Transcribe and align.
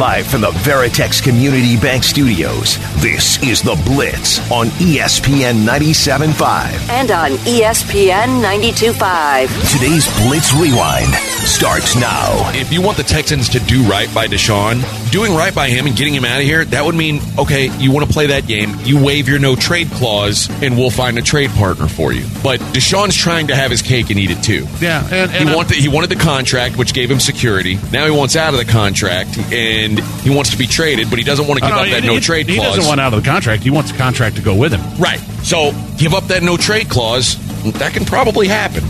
Live 0.00 0.26
from 0.28 0.40
the 0.40 0.50
Veritex 0.50 1.22
Community 1.22 1.76
Bank 1.76 2.02
Studios, 2.04 2.78
this 3.02 3.42
is 3.42 3.60
The 3.60 3.74
Blitz 3.84 4.38
on 4.50 4.68
ESPN 4.80 5.66
97.5. 5.66 6.88
and 6.88 7.10
on 7.10 7.32
ESPN 7.44 8.40
92.5. 8.42 9.48
Today's 9.70 10.06
Blitz 10.26 10.54
Rewind 10.54 11.12
starts 11.46 11.96
now. 11.96 12.50
If 12.54 12.72
you 12.72 12.80
want 12.80 12.96
the 12.96 13.02
Texans 13.02 13.50
to 13.50 13.60
do 13.60 13.82
right 13.82 14.12
by 14.14 14.26
Deshaun, 14.26 14.80
doing 15.10 15.34
right 15.34 15.54
by 15.54 15.68
him 15.68 15.86
and 15.86 15.94
getting 15.94 16.14
him 16.14 16.24
out 16.24 16.38
of 16.38 16.44
here, 16.46 16.64
that 16.64 16.82
would 16.82 16.94
mean, 16.94 17.20
okay, 17.38 17.66
you 17.78 17.92
want 17.92 18.06
to 18.06 18.12
play 18.12 18.28
that 18.28 18.46
game, 18.46 18.74
you 18.84 19.02
waive 19.04 19.28
your 19.28 19.38
no 19.38 19.54
trade 19.54 19.90
clause, 19.90 20.48
and 20.62 20.78
we'll 20.78 20.90
find 20.90 21.18
a 21.18 21.22
trade 21.22 21.50
partner 21.50 21.86
for 21.88 22.10
you. 22.12 22.24
But 22.42 22.60
Deshaun's 22.72 23.16
trying 23.16 23.48
to 23.48 23.54
have 23.56 23.70
his 23.70 23.82
cake 23.82 24.08
and 24.08 24.18
eat 24.18 24.30
it 24.30 24.42
too. 24.42 24.66
Yeah, 24.80 25.02
and, 25.04 25.12
and 25.12 25.30
uh, 25.30 25.38
He, 25.38 25.44
I'm- 25.46 25.56
want 25.56 25.68
the, 25.68 25.74
he 25.74 25.88
wanted 25.88 26.08
the 26.08 26.16
contract, 26.16 26.78
which 26.78 26.94
gave 26.94 27.10
him 27.10 27.20
security. 27.20 27.78
Now 27.92 28.06
he 28.06 28.10
wants 28.16 28.34
out 28.36 28.54
of 28.54 28.58
the 28.64 28.70
contract, 28.70 29.36
and 29.52 29.89
he 29.98 30.30
wants 30.30 30.50
to 30.50 30.56
be 30.58 30.66
traded, 30.66 31.10
but 31.10 31.18
he 31.18 31.24
doesn't 31.24 31.46
want 31.46 31.60
to 31.60 31.66
give 31.66 31.74
Oh, 31.74 31.80
up 31.80 31.86
he- 31.86 31.92
that 31.92 32.04
no 32.04 32.14
he- 32.14 32.20
trade 32.20 32.48
he 32.48 32.56
clause. 32.56 32.76
doesn't 32.76 32.88
want 32.88 33.00
out 33.00 33.12
of 33.14 33.22
the 33.22 33.28
contract. 33.30 33.62
He 33.62 33.70
wants 33.70 33.90
the 33.92 33.98
contract 33.98 34.36
to 34.36 34.42
go 34.42 34.54
with 34.54 34.72
him. 34.72 34.80
right. 34.98 35.20
So 35.42 35.72
give 35.96 36.12
up 36.14 36.28
that 36.28 36.42
no 36.42 36.56
trade 36.56 36.88
clause. 36.88 37.36
That 37.78 37.92
can 37.92 38.04
probably 38.06 38.48
happen. 38.48 38.82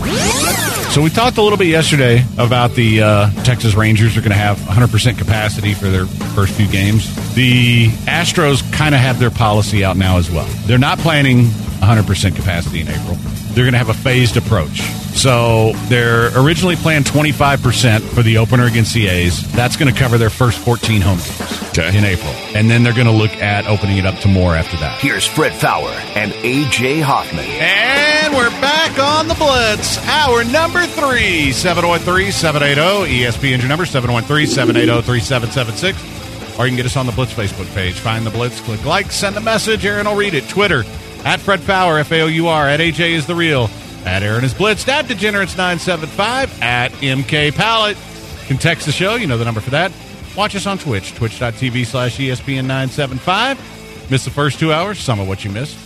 So 0.93 1.01
we 1.03 1.11
talked 1.11 1.39
a 1.39 1.43
little 1.43 1.59
bit 1.59 1.67
yesterday 1.69 2.25
about 2.39 2.75
the 2.75 3.03
uh, 3.03 3.31
Texas 3.45 3.75
Rangers 3.75 4.17
are 4.17 4.21
going 4.21 4.31
to 4.33 4.37
have 4.37 4.59
100% 4.59 5.19
capacity 5.19 5.75
for 5.75 5.87
their 5.89 6.07
first 6.07 6.53
few 6.55 6.67
games. 6.69 7.09
The 7.35 7.89
Astros 8.07 8.63
kind 8.73 8.95
of 8.95 9.01
have 9.01 9.19
their 9.21 9.31
policy 9.31 9.85
out 9.85 9.97
now 9.97 10.19
as 10.19 10.31
well. 10.31 10.47
They're 10.67 10.79
not 10.79 10.99
planning 10.99 11.47
100% 11.81 12.35
capacity 12.37 12.81
in 12.81 12.89
April. 12.89 13.17
They're 13.55 13.65
going 13.65 13.73
to 13.73 13.79
have 13.79 13.89
a 13.89 13.95
phased 13.95 14.37
approach. 14.37 14.81
So 15.17 15.73
they're 15.89 16.31
originally 16.39 16.77
planned 16.77 17.05
25% 17.05 18.01
for 18.15 18.23
the 18.23 18.39
opener 18.39 18.67
against 18.67 18.95
the 18.95 19.09
A's. 19.09 19.51
That's 19.53 19.77
going 19.77 19.93
to 19.93 19.99
cover 19.99 20.17
their 20.19 20.31
first 20.31 20.59
14 20.61 21.01
home 21.01 21.19
games 21.19 21.79
Okay. 21.79 21.97
in 21.99 22.05
April. 22.05 22.33
And 22.55 22.71
then 22.71 22.83
they're 22.85 22.95
going 22.95 23.07
to 23.09 23.13
look 23.13 23.33
at 23.37 23.67
opening 23.67 23.99
it 23.99 24.07
up 24.07 24.19
to 24.21 24.29
more 24.29 24.55
after 24.55 24.77
that. 24.79 25.01
Here's 25.01 25.27
Fred 25.27 25.53
Faour 25.53 25.91
and 26.17 26.33
AJ 26.33 27.03
Hoffman. 27.03 27.45
And 27.45 28.35
we're 28.35 28.51
back 28.61 28.99
on 28.99 29.27
the 29.29 29.35
Blitz. 29.35 29.99
Hour 30.07 30.45
number 30.45 30.87
three, 30.87 31.51
713 31.53 32.31
780. 32.33 33.23
ESPN 33.25 33.59
your 33.59 33.69
number, 33.69 33.85
713 33.87 34.47
780 34.47 35.03
3776. 35.03 36.59
Or 36.59 36.67
you 36.67 36.71
can 36.71 36.77
get 36.77 36.87
us 36.87 36.97
on 36.97 37.07
the 37.07 37.13
Blitz 37.13 37.33
Facebook 37.33 37.73
page. 37.75 37.95
Find 37.95 38.25
the 38.25 38.31
Blitz, 38.31 38.61
click 38.61 38.85
like, 38.85 39.11
send 39.11 39.37
a 39.37 39.41
message. 39.41 39.85
Aaron 39.85 40.07
will 40.07 40.17
read 40.17 40.35
it. 40.35 40.49
Twitter, 40.49 40.85
at 41.25 41.41
Fred 41.41 41.61
Faour, 41.61 41.99
F 41.99 42.13
A 42.13 42.23
O 42.23 42.27
U 42.27 42.49
R, 42.49 42.69
at 42.69 42.81
AJ 42.81 43.11
is 43.11 43.27
the 43.27 43.35
real, 43.35 43.69
at 44.05 44.23
Aaron 44.23 44.45
is 44.45 44.55
Blitzed, 44.55 44.89
at 44.89 45.07
Degenerates975, 45.07 46.63
at 46.63 46.93
MK 46.93 47.55
Pallet. 47.55 47.97
You 47.97 48.47
can 48.47 48.59
text 48.59 48.87
the 48.87 48.93
show, 48.93 49.15
you 49.15 49.27
know 49.27 49.39
the 49.39 49.45
number 49.45 49.61
for 49.61 49.71
that. 49.71 49.93
Watch 50.37 50.55
us 50.55 50.67
on 50.67 50.79
Twitch, 50.79 51.15
twitch.tv 51.15 51.87
slash 51.87 52.19
E 52.21 52.29
ESPN 52.29 52.67
975. 52.67 54.11
Miss 54.11 54.25
the 54.25 54.31
first 54.31 54.59
two 54.59 54.73
hours, 54.73 54.99
some 54.99 55.21
of 55.21 55.29
what 55.29 55.45
you 55.45 55.51
missed. 55.51 55.77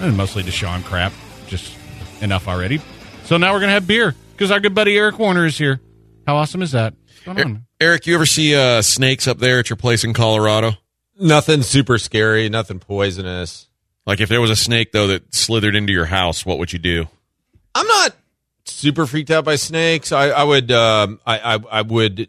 And 0.00 0.16
mostly 0.16 0.42
Deshaun 0.42 0.84
crap. 0.84 1.12
Just 1.46 1.76
enough 2.20 2.48
already. 2.48 2.80
So 3.24 3.36
now 3.36 3.52
we're 3.52 3.60
going 3.60 3.68
to 3.68 3.74
have 3.74 3.86
beer 3.86 4.14
because 4.32 4.50
our 4.50 4.60
good 4.60 4.74
buddy 4.74 4.96
Eric 4.96 5.18
Warner 5.18 5.46
is 5.46 5.58
here. 5.58 5.80
How 6.26 6.36
awesome 6.36 6.62
is 6.62 6.72
that? 6.72 6.94
What's? 7.24 7.42
Eric, 7.80 8.06
you 8.06 8.14
ever 8.14 8.26
see 8.26 8.54
uh, 8.54 8.82
snakes 8.82 9.26
up 9.26 9.38
there 9.38 9.58
at 9.58 9.68
your 9.68 9.76
place 9.76 10.04
in 10.04 10.12
Colorado? 10.12 10.72
Nothing 11.18 11.62
super 11.62 11.98
scary, 11.98 12.48
nothing 12.48 12.78
poisonous. 12.78 13.68
Like 14.06 14.20
if 14.20 14.28
there 14.28 14.40
was 14.40 14.50
a 14.50 14.56
snake 14.56 14.92
though 14.92 15.08
that 15.08 15.34
slithered 15.34 15.74
into 15.74 15.92
your 15.92 16.06
house, 16.06 16.46
what 16.46 16.58
would 16.58 16.72
you 16.72 16.78
do? 16.78 17.08
I'm 17.74 17.86
not 17.86 18.14
super 18.64 19.06
freaked 19.06 19.30
out 19.30 19.44
by 19.44 19.56
snakes. 19.56 20.12
I, 20.12 20.28
I 20.30 20.44
would, 20.44 20.70
um, 20.72 21.20
I, 21.26 21.38
I, 21.56 21.58
I 21.70 21.82
would, 21.82 22.20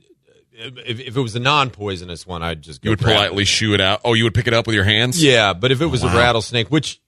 if, 0.51 0.99
if 0.99 1.15
it 1.17 1.21
was 1.21 1.35
a 1.35 1.39
non-poisonous 1.39 2.25
one, 2.27 2.41
I'd 2.43 2.61
just 2.61 2.81
go 2.81 2.87
You 2.87 2.91
would 2.91 2.99
politely 2.99 3.43
it. 3.43 3.47
shoo 3.47 3.73
it 3.73 3.79
out. 3.81 4.01
Oh, 4.03 4.13
you 4.13 4.23
would 4.23 4.33
pick 4.33 4.47
it 4.47 4.53
up 4.53 4.65
with 4.67 4.73
your 4.75 4.83
hands? 4.83 5.23
Yeah, 5.23 5.53
but 5.53 5.71
if 5.71 5.81
it 5.81 5.85
was 5.85 6.03
Wow. 6.03 6.13
a 6.13 6.17
rattlesnake, 6.17 6.67
which 6.69 6.99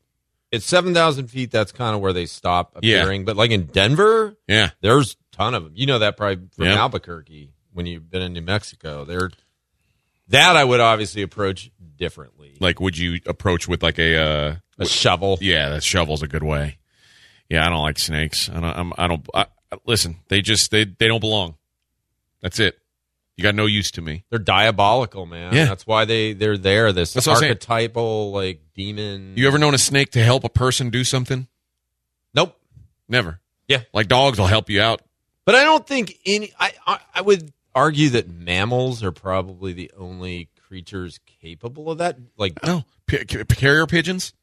at 0.53 0.61
seven 0.63 0.93
thousand 0.93 1.27
feet, 1.27 1.51
that's 1.51 1.71
kind 1.71 1.95
of 1.95 2.01
where 2.01 2.13
they 2.13 2.25
stop 2.27 2.77
Yeah. 2.81 2.97
appearing. 3.01 3.25
But 3.25 3.35
like 3.37 3.51
in 3.51 3.65
Denver, 3.65 4.35
Yeah. 4.47 4.69
there's 4.81 5.13
a 5.33 5.35
ton 5.35 5.53
of 5.55 5.63
them. 5.63 5.73
You 5.75 5.85
know 5.87 5.99
that 5.99 6.15
probably 6.15 6.47
from 6.55 6.65
Yeah. 6.65 6.75
Albuquerque 6.79 7.49
when 7.73 7.85
you've 7.87 8.09
been 8.09 8.21
in 8.21 8.33
New 8.33 8.41
Mexico. 8.41 9.03
There, 9.05 9.29
that 10.29 10.55
I 10.55 10.63
would 10.63 10.79
obviously 10.79 11.23
approach 11.23 11.71
differently. 11.99 12.57
Like, 12.59 12.79
would 12.79 12.97
you 12.97 13.19
approach 13.27 13.67
with 13.67 13.83
like 13.83 13.99
a? 13.99 14.17
Uh, 14.17 14.55
a 14.79 14.85
shovel. 14.85 15.37
yeah, 15.41 15.69
that 15.69 15.83
shovel's 15.83 16.23
a 16.23 16.27
good 16.27 16.43
way. 16.43 16.77
Yeah, 17.49 17.65
I 17.65 17.69
don't 17.69 17.83
like 17.83 17.99
snakes. 17.99 18.49
I 18.49 18.53
don't. 18.59 18.65
I'm, 18.65 18.93
I 18.97 19.07
don't. 19.07 19.27
I, 19.33 19.45
listen, 19.85 20.17
they 20.29 20.41
just 20.41 20.71
they 20.71 20.85
they 20.85 21.07
don't 21.07 21.19
belong. 21.19 21.55
That's 22.41 22.59
it. 22.59 22.79
You 23.35 23.43
got 23.43 23.55
no 23.55 23.67
use 23.67 23.91
to 23.91 24.01
me. 24.01 24.25
They're 24.29 24.39
diabolical, 24.39 25.25
man. 25.25 25.53
Yeah. 25.53 25.65
That's 25.65 25.87
why 25.87 26.05
they 26.05 26.33
they're 26.33 26.57
there. 26.57 26.91
This 26.91 27.13
That's 27.13 27.25
what 27.25 27.33
I'm 27.33 27.39
saying. 27.39 27.51
archetypal 27.51 28.31
like 28.31 28.61
demon. 28.73 29.33
You 29.37 29.47
ever 29.47 29.57
known 29.57 29.73
a 29.73 29.77
snake 29.77 30.11
to 30.11 30.23
help 30.23 30.43
a 30.43 30.49
person 30.49 30.89
do 30.89 31.03
something? 31.03 31.47
Nope. 32.33 32.59
Never. 33.07 33.39
Yeah. 33.67 33.83
Like 33.93 34.07
dogs 34.07 34.39
will 34.39 34.47
help 34.47 34.69
you 34.69 34.81
out. 34.81 35.01
But 35.45 35.55
I 35.55 35.63
don't 35.63 35.87
think 35.87 36.19
any. 36.25 36.53
I, 36.59 36.73
I 36.85 36.99
I 37.15 37.21
would 37.21 37.53
argue 37.73 38.09
that 38.09 38.29
mammals 38.29 39.03
are 39.03 39.11
probably 39.11 39.73
the 39.73 39.91
only 39.97 40.49
creatures 40.69 41.19
capable 41.41 41.91
of 41.91 41.97
that. 41.97 42.17
Like, 42.37 42.63
No, 42.65 42.85
P- 43.07 43.17
c- 43.29 43.43
carrier 43.45 43.85
pigeons. 43.87 44.33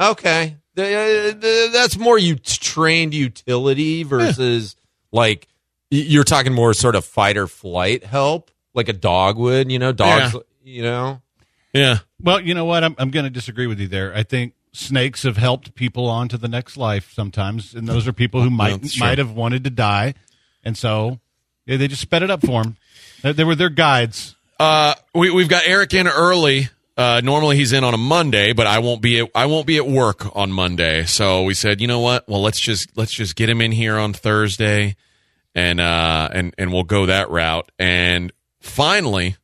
okay, 0.00 0.56
The- 0.76 0.82
uh, 0.84 1.32
the- 1.40 1.70
that's 1.72 1.96
more 1.96 2.18
you 2.18 2.36
trained 2.36 3.14
utility 3.14 4.02
versus 4.02 4.76
like 5.12 5.46
you're 5.90 6.24
talking 6.24 6.52
more 6.52 6.74
sort 6.74 6.96
of 6.96 7.04
fight 7.04 7.36
or 7.36 7.46
flight 7.46 8.04
help, 8.04 8.50
like 8.74 8.88
a 8.88 8.92
dog 8.92 9.38
would. 9.38 9.70
You 9.70 9.78
know, 9.78 9.92
dogs. 9.92 10.34
Yeah. 10.34 10.40
You 10.64 10.82
know, 10.82 11.22
Yeah. 11.72 11.98
Well, 12.20 12.40
you 12.40 12.54
know 12.54 12.64
what? 12.64 12.82
I'm, 12.84 12.94
I'm 12.98 13.10
going 13.10 13.24
to 13.24 13.30
disagree 13.30 13.66
with 13.66 13.78
you 13.78 13.86
there. 13.88 14.12
I 14.14 14.22
think 14.24 14.54
snakes 14.72 15.22
have 15.24 15.36
helped 15.36 15.74
people 15.74 16.06
on 16.08 16.26
to 16.28 16.38
the 16.38 16.48
next 16.48 16.76
life 16.76 17.12
sometimes, 17.14 17.74
and 17.74 17.86
those 17.86 18.08
are 18.08 18.12
people 18.12 18.42
who 18.42 18.50
might 18.50 18.80
that's 18.82 18.94
true. 18.94 19.06
might 19.06 19.18
have 19.18 19.30
wanted 19.32 19.62
to 19.64 19.70
die, 19.70 20.14
and 20.64 20.76
so 20.76 21.20
yeah, 21.66 21.76
they 21.76 21.86
just 21.86 22.02
sped 22.02 22.22
it 22.24 22.30
up 22.30 22.40
for 22.44 22.62
them. 22.64 22.76
They, 23.22 23.32
they 23.32 23.44
were 23.44 23.54
their 23.54 23.68
guides. 23.70 24.34
Uh, 24.58 24.94
we 25.14 25.30
we've 25.30 25.48
got 25.48 25.62
Eric 25.66 25.94
in 25.94 26.06
early. 26.06 26.68
Uh, 26.96 27.20
normally 27.24 27.56
he's 27.56 27.72
in 27.72 27.82
on 27.82 27.92
a 27.92 27.98
Monday, 27.98 28.52
but 28.52 28.68
I 28.68 28.78
won't 28.78 29.02
be 29.02 29.18
at, 29.20 29.28
I 29.34 29.46
won't 29.46 29.66
be 29.66 29.78
at 29.78 29.86
work 29.86 30.36
on 30.36 30.52
Monday. 30.52 31.04
So 31.04 31.42
we 31.42 31.54
said, 31.54 31.80
you 31.80 31.88
know 31.88 32.00
what? 32.00 32.28
Well, 32.28 32.40
let's 32.40 32.60
just 32.60 32.96
let's 32.96 33.12
just 33.12 33.34
get 33.34 33.48
him 33.48 33.60
in 33.60 33.72
here 33.72 33.96
on 33.96 34.12
Thursday, 34.12 34.94
and 35.54 35.80
uh 35.80 36.28
and 36.32 36.54
and 36.56 36.72
we'll 36.72 36.84
go 36.84 37.06
that 37.06 37.30
route. 37.30 37.70
And 37.78 38.32
finally, 38.60 39.36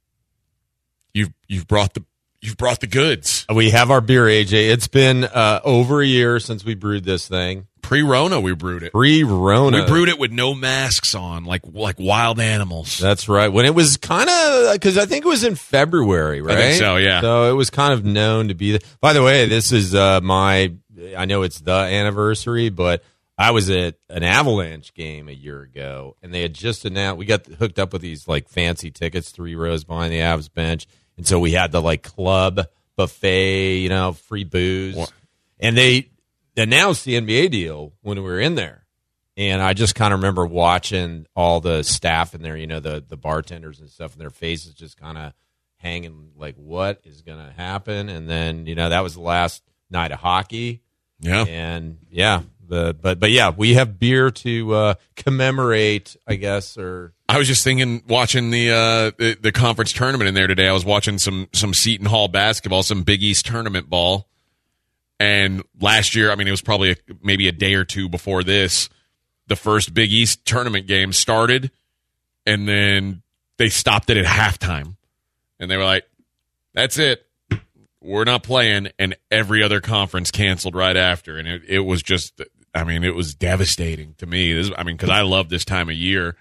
you've 1.13 1.33
you've 1.49 1.67
brought 1.67 1.95
the 1.95 2.05
you've 2.41 2.57
brought 2.57 2.81
the 2.81 2.87
goods. 2.87 3.47
we 3.53 3.71
have 3.71 3.91
our 3.91 4.01
beer, 4.01 4.25
AJ. 4.25 4.71
It's 4.71 4.89
been 4.89 5.25
uh, 5.25 5.61
over 5.65 6.01
a 6.01 6.07
year 6.07 6.41
since 6.41 6.65
we 6.65 6.75
brewed 6.75 7.05
this 7.05 7.29
thing. 7.29 7.67
Pre 7.83 8.03
Rona, 8.03 8.41
we 8.41 8.55
brewed 8.55 8.83
it. 8.83 8.93
Pre 8.93 9.25
Rona. 9.25 9.81
We 9.81 9.87
brewed 9.87 10.09
it 10.09 10.19
with 10.19 10.31
no 10.31 10.55
masks 10.55 11.15
on, 11.15 11.45
like 11.45 11.63
like 11.65 11.97
wild 11.99 12.39
animals. 12.39 12.99
That's 12.99 13.29
right. 13.29 13.49
When 13.49 13.65
it 13.65 13.75
was 13.75 13.97
kind 13.97 14.29
of 14.29 14.73
because 14.75 14.97
I 14.99 15.07
think 15.07 15.25
it 15.25 15.29
was 15.29 15.45
in 15.45 15.57
February, 15.57 16.41
right? 16.41 16.57
think 16.57 16.79
so, 16.79 16.97
yeah. 16.97 17.21
So 17.21 17.51
it 17.51 17.55
was 17.55 17.71
kind 17.71 17.93
of 17.93 18.05
known 18.05 18.49
to 18.49 18.55
be. 18.55 18.73
The, 18.73 18.85
by 19.01 19.13
the 19.13 19.23
way, 19.23 19.47
this 19.47 19.73
is 19.73 19.95
uh, 19.95 20.21
my. 20.21 20.73
I 21.17 21.25
know 21.25 21.43
it's 21.43 21.61
the 21.61 21.73
anniversary, 21.73 22.69
but 22.69 23.03
I 23.39 23.53
was 23.53 23.71
at 23.71 23.95
an 24.11 24.23
Avalanche 24.23 24.93
game 24.93 25.29
a 25.29 25.33
year 25.33 25.63
ago, 25.63 26.15
and 26.23 26.33
they 26.33 26.43
had 26.43 26.53
just 26.53 26.85
announced 26.85 27.19
we 27.19 27.25
got 27.25 27.47
hooked 27.47 27.79
up 27.79 27.93
with 27.93 28.03
these 28.03 28.29
like 28.29 28.51
fancy 28.51 28.91
tickets, 28.91 29.31
three 29.31 29.55
rows 29.55 29.83
behind 29.83 30.13
the 30.13 30.19
Avs 30.19 30.53
bench, 30.53 30.87
and 31.21 31.27
so 31.27 31.39
we 31.39 31.51
had 31.53 31.71
the 31.71 31.83
like 31.83 32.03
club 32.03 32.67
buffet, 32.97 33.77
you 33.77 33.91
know, 33.91 34.13
free 34.15 34.45
booze, 34.45 34.97
What? 34.97 35.13
and 35.59 35.77
they 35.77 36.09
announced 36.57 37.05
the 37.05 37.21
NBA 37.21 37.51
deal 37.51 37.93
when 38.01 38.17
we 38.17 38.25
were 38.25 38.41
in 38.41 38.55
there. 38.55 38.87
And 39.37 39.61
I 39.61 39.75
just 39.75 39.95
kind 39.95 40.15
of 40.15 40.21
remember 40.21 40.47
watching 40.47 41.27
all 41.37 41.61
the 41.61 41.83
staff 41.83 42.35
in 42.35 42.41
there, 42.41 42.57
you 42.57 42.67
know, 42.67 42.81
the 42.81 43.05
the 43.07 43.19
bartenders 43.19 43.81
and 43.81 43.91
stuff, 43.91 44.13
and 44.13 44.21
their 44.21 44.31
faces 44.31 44.73
just 44.73 44.99
kind 44.99 45.19
of 45.19 45.35
hanging 45.77 46.31
like, 46.37 46.57
what 46.57 47.01
is 47.05 47.21
going 47.21 47.39
to 47.45 47.53
happen? 47.53 48.09
And 48.09 48.29
then, 48.29 48.65
you 48.67 48.75
know, 48.75 48.89
that 48.89 49.03
was 49.03 49.15
the 49.15 49.21
last 49.21 49.63
night 49.91 50.11
of 50.13 50.21
hockey. 50.21 50.81
Yeah. 51.21 51.45
And 51.45 51.99
yeah, 52.11 52.43
the 52.67 52.97
but 52.99 53.21
but 53.21 53.31
yeah, 53.31 53.51
we 53.55 53.75
have 53.75 53.99
beer 53.99 54.31
to 54.31 54.75
uh, 54.75 54.95
commemorate, 55.17 56.17
I 56.27 56.37
guess, 56.37 56.79
or 56.79 57.13
I 57.31 57.39
was 57.39 57.47
just 57.47 57.63
thinking, 57.63 58.03
watching 58.09 58.51
the, 58.51 58.73
uh, 58.73 59.11
the 59.17 59.39
the 59.41 59.53
conference 59.53 59.93
tournament 59.93 60.27
in 60.27 60.35
there 60.35 60.49
today. 60.49 60.67
I 60.67 60.73
was 60.73 60.85
watching 60.85 61.17
some 61.17 61.49
some 61.53 61.73
Seton 61.73 62.07
Hall 62.07 62.27
basketball, 62.27 62.83
some 62.83 63.05
Big 63.05 63.23
East 63.23 63.47
tournament 63.47 63.89
ball. 63.89 64.27
And 65.21 65.63
last 65.81 66.17
year, 66.17 66.33
I 66.33 66.35
mean, 66.35 66.49
it 66.49 66.51
was 66.51 66.61
probably 66.61 66.91
a, 66.91 66.97
maybe 67.23 67.47
a 67.47 67.53
day 67.53 67.75
or 67.75 67.85
two 67.85 68.09
before 68.09 68.43
this. 68.43 68.89
The 69.47 69.55
first 69.55 69.95
Big 69.95 70.13
East 70.13 70.45
tournament 70.45 70.89
game 70.89 71.13
started, 71.13 71.71
and 72.47 72.67
then 72.67 73.23
they 73.59 73.69
stopped 73.69 74.11
it 74.11 74.17
at 74.17 74.27
halftime, 74.27 74.97
and 75.61 75.71
they 75.71 75.77
were 75.77 75.85
like, 75.85 76.09
"That's 76.75 76.99
it, 76.99 77.25
we're 78.01 78.25
not 78.25 78.43
playing." 78.43 78.89
And 78.99 79.17
every 79.31 79.63
other 79.63 79.81
conference 79.81 80.33
canceled 80.33 80.75
right 80.75 80.97
after, 80.97 81.39
and 81.39 81.47
it, 81.47 81.63
it 81.69 81.81
was 81.81 82.03
just, 82.03 82.41
I 82.75 82.83
mean, 82.83 83.05
it 83.05 83.15
was 83.15 83.37
devastating 83.37 84.15
to 84.19 84.27
me. 84.27 84.53
This, 84.53 84.73
I 84.77 84.83
mean, 84.83 84.97
because 84.97 85.11
I 85.11 85.23
love 85.23 85.49
this 85.49 85.65
time 85.65 85.89
of 85.89 85.95
year. 85.95 86.37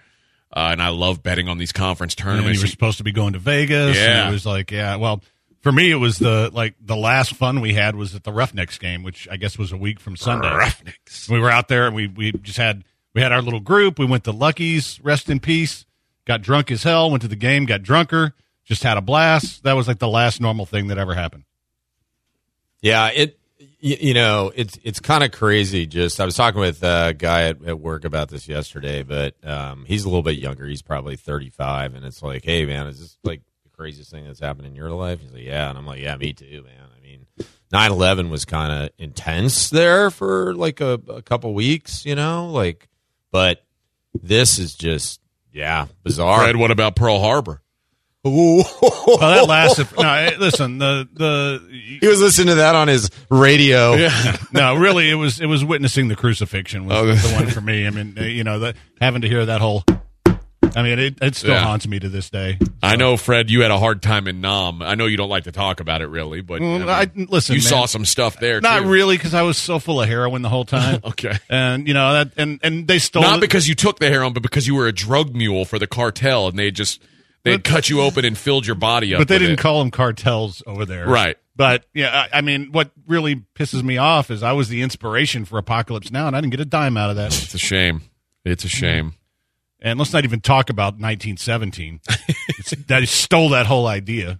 Uh, 0.52 0.70
and 0.72 0.82
I 0.82 0.88
love 0.88 1.22
betting 1.22 1.48
on 1.48 1.58
these 1.58 1.72
conference 1.72 2.14
And 2.14 2.24
tournaments. 2.24 2.58
you 2.58 2.64
were 2.64 2.68
supposed 2.68 2.98
to 2.98 3.04
be 3.04 3.12
going 3.12 3.34
to 3.34 3.38
Vegas. 3.38 3.96
Yeah. 3.96 4.22
And 4.22 4.30
it 4.30 4.32
was 4.32 4.44
like, 4.46 4.70
yeah. 4.70 4.96
Well, 4.96 5.22
for 5.60 5.70
me, 5.70 5.90
it 5.90 5.96
was 5.96 6.18
the 6.18 6.50
like 6.52 6.74
the 6.80 6.96
last 6.96 7.34
fun 7.34 7.60
we 7.60 7.74
had 7.74 7.94
was 7.94 8.14
at 8.14 8.24
the 8.24 8.32
Roughnecks 8.32 8.78
game, 8.78 9.02
which 9.02 9.28
I 9.30 9.36
guess 9.36 9.58
was 9.58 9.72
a 9.72 9.76
week 9.76 10.00
from 10.00 10.16
Sunday. 10.16 10.48
Roughnecks. 10.52 11.28
We 11.28 11.38
were 11.38 11.50
out 11.50 11.68
there 11.68 11.86
and 11.86 11.94
we 11.94 12.06
we 12.08 12.32
just 12.32 12.58
had 12.58 12.82
we 13.14 13.20
had 13.20 13.30
our 13.32 13.42
little 13.42 13.60
group. 13.60 13.98
We 13.98 14.06
went 14.06 14.24
to 14.24 14.32
Lucky's, 14.32 14.98
rest 15.02 15.28
in 15.30 15.40
peace. 15.40 15.84
Got 16.26 16.42
drunk 16.42 16.70
as 16.70 16.82
hell. 16.82 17.10
Went 17.10 17.22
to 17.22 17.28
the 17.28 17.36
game, 17.36 17.64
got 17.66 17.82
drunker. 17.82 18.34
Just 18.64 18.82
had 18.84 18.96
a 18.96 19.00
blast. 19.00 19.64
That 19.64 19.72
was 19.72 19.88
like 19.88 19.98
the 19.98 20.08
last 20.08 20.40
normal 20.40 20.64
thing 20.66 20.86
that 20.88 20.98
ever 20.98 21.14
happened. 21.14 21.44
Yeah, 22.82 23.08
it 23.08 23.38
you, 23.80 23.96
you 24.00 24.14
know 24.14 24.52
it's 24.54 24.78
it's 24.82 25.00
kind 25.00 25.24
of 25.24 25.32
crazy. 25.32 25.86
Just 25.86 26.20
I 26.20 26.24
was 26.24 26.36
talking 26.36 26.60
with 26.60 26.82
a 26.82 27.14
guy 27.16 27.48
at, 27.48 27.64
at 27.64 27.80
work 27.80 28.04
about 28.04 28.28
this 28.28 28.48
yesterday, 28.48 29.02
but 29.02 29.34
um, 29.44 29.84
he's 29.86 30.04
a 30.04 30.08
little 30.08 30.22
bit 30.22 30.38
younger. 30.38 30.66
He's 30.66 30.82
probably 30.82 31.16
thirty 31.16 31.50
five, 31.50 31.94
and 31.94 32.04
it's 32.04 32.22
like, 32.22 32.44
hey 32.44 32.66
man, 32.66 32.86
is 32.86 33.00
this 33.00 33.18
like 33.24 33.42
the 33.64 33.70
craziest 33.70 34.10
thing 34.10 34.26
that's 34.26 34.40
happened 34.40 34.66
in 34.66 34.74
your 34.74 34.90
life? 34.90 35.20
He's 35.20 35.32
like, 35.32 35.42
yeah, 35.42 35.68
and 35.68 35.78
I'm 35.78 35.86
like, 35.86 36.00
yeah, 36.00 36.16
me 36.16 36.32
too, 36.32 36.64
man. 36.64 36.88
I 36.96 37.02
mean, 37.02 37.26
9-11 37.72 38.30
was 38.30 38.44
kind 38.44 38.72
of 38.72 38.90
intense 38.98 39.70
there 39.70 40.10
for 40.10 40.54
like 40.54 40.80
a, 40.80 41.00
a 41.08 41.22
couple 41.22 41.54
weeks, 41.54 42.04
you 42.04 42.14
know, 42.14 42.46
like, 42.46 42.88
but 43.30 43.64
this 44.14 44.58
is 44.58 44.74
just 44.74 45.20
yeah 45.52 45.86
bizarre. 46.02 46.40
Fred, 46.40 46.56
what 46.56 46.70
about 46.70 46.96
Pearl 46.96 47.20
Harbor? 47.20 47.62
Well, 48.22 48.64
that 49.18 49.44
lasted. 49.48 49.88
no, 49.98 50.08
eh, 50.12 50.32
listen. 50.38 50.76
The 50.78 51.08
the 51.12 51.98
He 52.00 52.06
was 52.06 52.20
listening 52.20 52.48
to 52.48 52.54
that 52.56 52.74
on 52.74 52.88
his 52.88 53.10
radio. 53.30 53.94
Yeah. 54.00 54.36
no, 54.52 54.74
really, 54.74 55.10
it 55.10 55.14
was 55.14 55.40
it 55.40 55.46
was 55.46 55.64
witnessing 55.64 56.08
the 56.08 56.16
crucifixion 56.16 56.86
was 56.86 56.96
Oh. 56.96 57.06
the 57.28 57.34
one 57.34 57.46
for 57.48 57.60
me. 57.62 57.86
I 57.86 57.90
mean, 57.90 58.16
uh, 58.18 58.22
you 58.24 58.44
know, 58.44 58.58
that 58.60 58.76
having 59.00 59.22
to 59.22 59.28
hear 59.28 59.46
that 59.46 59.60
whole. 59.62 59.84
I 60.76 60.82
mean, 60.82 60.98
it, 61.00 61.18
it 61.20 61.34
still 61.34 61.50
Yeah. 61.50 61.64
haunts 61.64 61.88
me 61.88 61.98
to 61.98 62.08
this 62.08 62.30
day. 62.30 62.58
I 62.82 62.94
know, 62.96 63.16
Fred, 63.16 63.50
you 63.50 63.62
had 63.62 63.70
a 63.72 63.78
hard 63.78 64.02
time 64.02 64.28
in 64.28 64.40
Nam. 64.40 64.82
I 64.82 64.94
know 64.94 65.06
you 65.06 65.16
don't 65.16 65.28
like 65.30 65.44
to 65.44 65.52
talk 65.52 65.80
about 65.80 66.00
it 66.00 66.06
really, 66.06 66.42
but 66.42 66.60
Well, 66.60 66.88
I 66.88 67.00
I, 67.02 67.10
listen, 67.16 67.56
you 67.56 67.62
man, 67.62 67.68
saw 67.68 67.86
some 67.86 68.04
stuff 68.04 68.38
there. 68.38 68.60
Not 68.60 68.82
too. 68.82 68.88
really, 68.88 69.16
because 69.16 69.34
I 69.34 69.42
was 69.42 69.56
so 69.56 69.78
full 69.80 70.00
of 70.00 70.08
heroin 70.08 70.42
the 70.42 70.48
whole 70.50 70.64
time. 70.66 71.00
Okay. 71.04 71.36
and 71.48 71.88
you 71.88 71.94
know 71.94 72.12
that, 72.12 72.32
and 72.36 72.60
and 72.62 72.86
they 72.86 72.98
stole. 72.98 73.22
Not 73.22 73.38
it. 73.38 73.40
because 73.40 73.66
you 73.68 73.74
took 73.74 73.98
the 73.98 74.08
heroin, 74.10 74.32
but 74.34 74.42
because 74.42 74.66
you 74.66 74.74
were 74.74 74.86
a 74.86 74.92
drug 74.92 75.34
mule 75.34 75.64
for 75.64 75.78
the 75.78 75.86
cartel, 75.88 76.46
and 76.48 76.58
they 76.58 76.70
just 76.70 77.00
they 77.42 77.56
But- 77.56 77.64
cut 77.64 77.88
you 77.88 78.00
open 78.02 78.24
and 78.24 78.36
filled 78.36 78.66
your 78.66 78.76
body 78.76 79.14
up. 79.14 79.18
but 79.20 79.28
they 79.28 79.34
with 79.36 79.42
didn't 79.42 79.58
it. 79.58 79.62
call 79.62 79.78
them 79.80 79.90
cartels 79.90 80.62
over 80.66 80.84
there, 80.84 81.06
Right. 81.06 81.36
But 81.56 81.84
yeah, 81.92 82.26
I, 82.32 82.38
I 82.38 82.40
mean, 82.40 82.72
what 82.72 82.90
really 83.06 83.42
pisses 83.54 83.82
me 83.82 83.98
off 83.98 84.30
is 84.30 84.42
I 84.42 84.52
was 84.52 84.68
the 84.70 84.80
inspiration 84.80 85.44
for 85.44 85.58
Apocalypse 85.58 86.10
Now, 86.10 86.26
and 86.26 86.34
I 86.34 86.40
didn't 86.40 86.52
get 86.52 86.60
a 86.60 86.64
dime 86.64 86.96
out 86.96 87.10
of 87.10 87.16
that. 87.16 87.26
It's 87.42 87.52
a 87.52 87.58
shame. 87.58 88.00
It's 88.46 88.64
a 88.64 88.68
shame. 88.68 89.12
And 89.78 89.98
let's 89.98 90.12
not 90.12 90.24
even 90.24 90.40
talk 90.40 90.70
about 90.70 90.94
1917. 90.94 92.00
that 92.88 93.06
stole 93.08 93.50
that 93.50 93.66
whole 93.66 93.86
idea. 93.86 94.38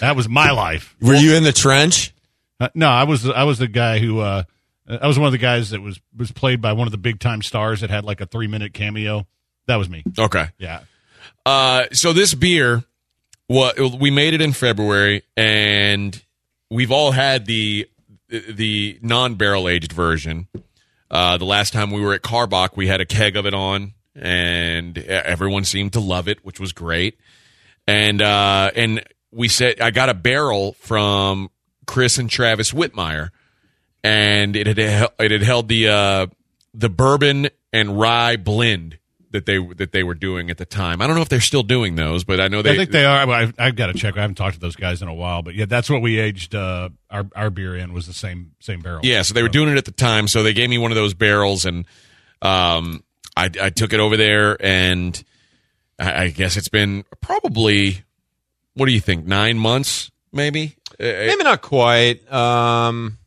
That 0.00 0.16
was 0.16 0.26
my 0.28 0.52
life. 0.52 0.96
Were 1.02 1.14
you 1.14 1.34
in 1.34 1.42
the 1.42 1.52
trench? 1.52 2.14
Uh, 2.60 2.68
no, 2.74 2.88
I 2.88 3.04
was 3.04 3.28
I 3.28 3.42
was 3.44 3.58
the 3.58 3.66
guy 3.68 3.98
who 3.98 4.20
uh, 4.20 4.44
I 4.88 5.06
was 5.06 5.18
one 5.18 5.26
of 5.26 5.32
the 5.32 5.38
guys 5.38 5.70
that 5.70 5.82
was 5.82 6.00
was 6.16 6.30
played 6.32 6.60
by 6.62 6.72
one 6.72 6.86
of 6.86 6.92
the 6.92 6.98
big 6.98 7.18
time 7.18 7.42
stars 7.42 7.80
that 7.80 7.90
had 7.90 8.04
like 8.04 8.20
a 8.20 8.26
three 8.26 8.46
minute 8.46 8.72
cameo. 8.72 9.26
That 9.66 9.76
was 9.76 9.90
me. 9.90 10.02
Okay. 10.18 10.46
Yeah. 10.58 10.80
Uh, 11.46 11.84
so 11.92 12.12
this 12.12 12.34
beer, 12.34 12.84
what 13.46 13.78
we 13.78 14.10
made 14.10 14.34
it 14.34 14.40
in 14.40 14.52
February, 14.52 15.22
and 15.36 16.22
we've 16.70 16.90
all 16.90 17.12
had 17.12 17.46
the 17.46 17.88
the 18.28 18.98
non 19.02 19.34
barrel 19.34 19.68
aged 19.68 19.92
version. 19.92 20.48
Uh, 21.10 21.36
the 21.38 21.44
last 21.44 21.72
time 21.72 21.90
we 21.90 22.00
were 22.00 22.14
at 22.14 22.22
Karbach, 22.22 22.76
we 22.76 22.86
had 22.86 23.00
a 23.00 23.04
keg 23.04 23.36
of 23.36 23.46
it 23.46 23.54
on, 23.54 23.92
and 24.14 24.96
everyone 24.98 25.64
seemed 25.64 25.92
to 25.92 26.00
love 26.00 26.28
it, 26.28 26.44
which 26.44 26.58
was 26.58 26.72
great. 26.72 27.18
And 27.86 28.22
uh, 28.22 28.70
and 28.74 29.04
we 29.30 29.48
said 29.48 29.80
I 29.80 29.90
got 29.90 30.08
a 30.08 30.14
barrel 30.14 30.72
from 30.80 31.50
Chris 31.86 32.16
and 32.18 32.30
Travis 32.30 32.72
Whitmeyer, 32.72 33.30
and 34.02 34.56
it 34.56 34.66
had 34.66 34.78
it 35.18 35.30
had 35.30 35.42
held 35.42 35.68
the 35.68 35.88
uh, 35.88 36.26
the 36.72 36.88
bourbon 36.88 37.50
and 37.72 38.00
rye 38.00 38.36
blend 38.36 38.98
that 39.34 39.46
they 39.46 39.58
that 39.74 39.90
they 39.90 40.04
were 40.04 40.14
doing 40.14 40.48
at 40.48 40.58
the 40.58 40.64
time. 40.64 41.02
I 41.02 41.08
don't 41.08 41.16
know 41.16 41.22
if 41.22 41.28
they're 41.28 41.40
still 41.40 41.64
doing 41.64 41.96
those, 41.96 42.22
but 42.22 42.38
I 42.38 42.46
know 42.46 42.62
they. 42.62 42.70
I 42.70 42.76
think 42.76 42.92
they 42.92 43.04
are. 43.04 43.28
I, 43.28 43.52
I've 43.58 43.74
got 43.74 43.88
to 43.88 43.94
check. 43.94 44.16
I 44.16 44.20
haven't 44.20 44.36
talked 44.36 44.54
to 44.54 44.60
those 44.60 44.76
guys 44.76 45.02
in 45.02 45.08
a 45.08 45.14
while, 45.14 45.42
but 45.42 45.56
yeah, 45.56 45.64
that's 45.64 45.90
what 45.90 46.02
we 46.02 46.20
aged 46.20 46.54
uh, 46.54 46.90
our 47.10 47.26
our 47.34 47.50
beer 47.50 47.76
in 47.76 47.92
was 47.92 48.06
the 48.06 48.12
same 48.12 48.52
same 48.60 48.78
barrel. 48.80 49.00
Yeah, 49.02 49.22
so 49.22 49.34
they 49.34 49.42
were 49.42 49.48
doing 49.48 49.70
it 49.70 49.76
at 49.76 49.86
the 49.86 49.90
time. 49.90 50.28
So 50.28 50.44
they 50.44 50.52
gave 50.52 50.70
me 50.70 50.78
one 50.78 50.92
of 50.92 50.94
those 50.94 51.14
barrels, 51.14 51.64
and 51.64 51.84
um, 52.42 53.02
I, 53.36 53.50
I 53.60 53.70
took 53.70 53.92
it 53.92 53.98
over 53.98 54.16
there, 54.16 54.56
and 54.64 55.20
I, 55.98 56.22
I 56.22 56.28
guess 56.28 56.56
it's 56.56 56.68
been 56.68 57.04
probably 57.20 58.04
what 58.74 58.86
do 58.86 58.92
you 58.92 59.00
think? 59.00 59.26
Nine 59.26 59.58
months, 59.58 60.12
maybe. 60.32 60.76
Uh, 60.92 61.02
Maybe 61.04 61.42
not 61.42 61.60
quite. 61.60 62.30
Um, 62.32 63.18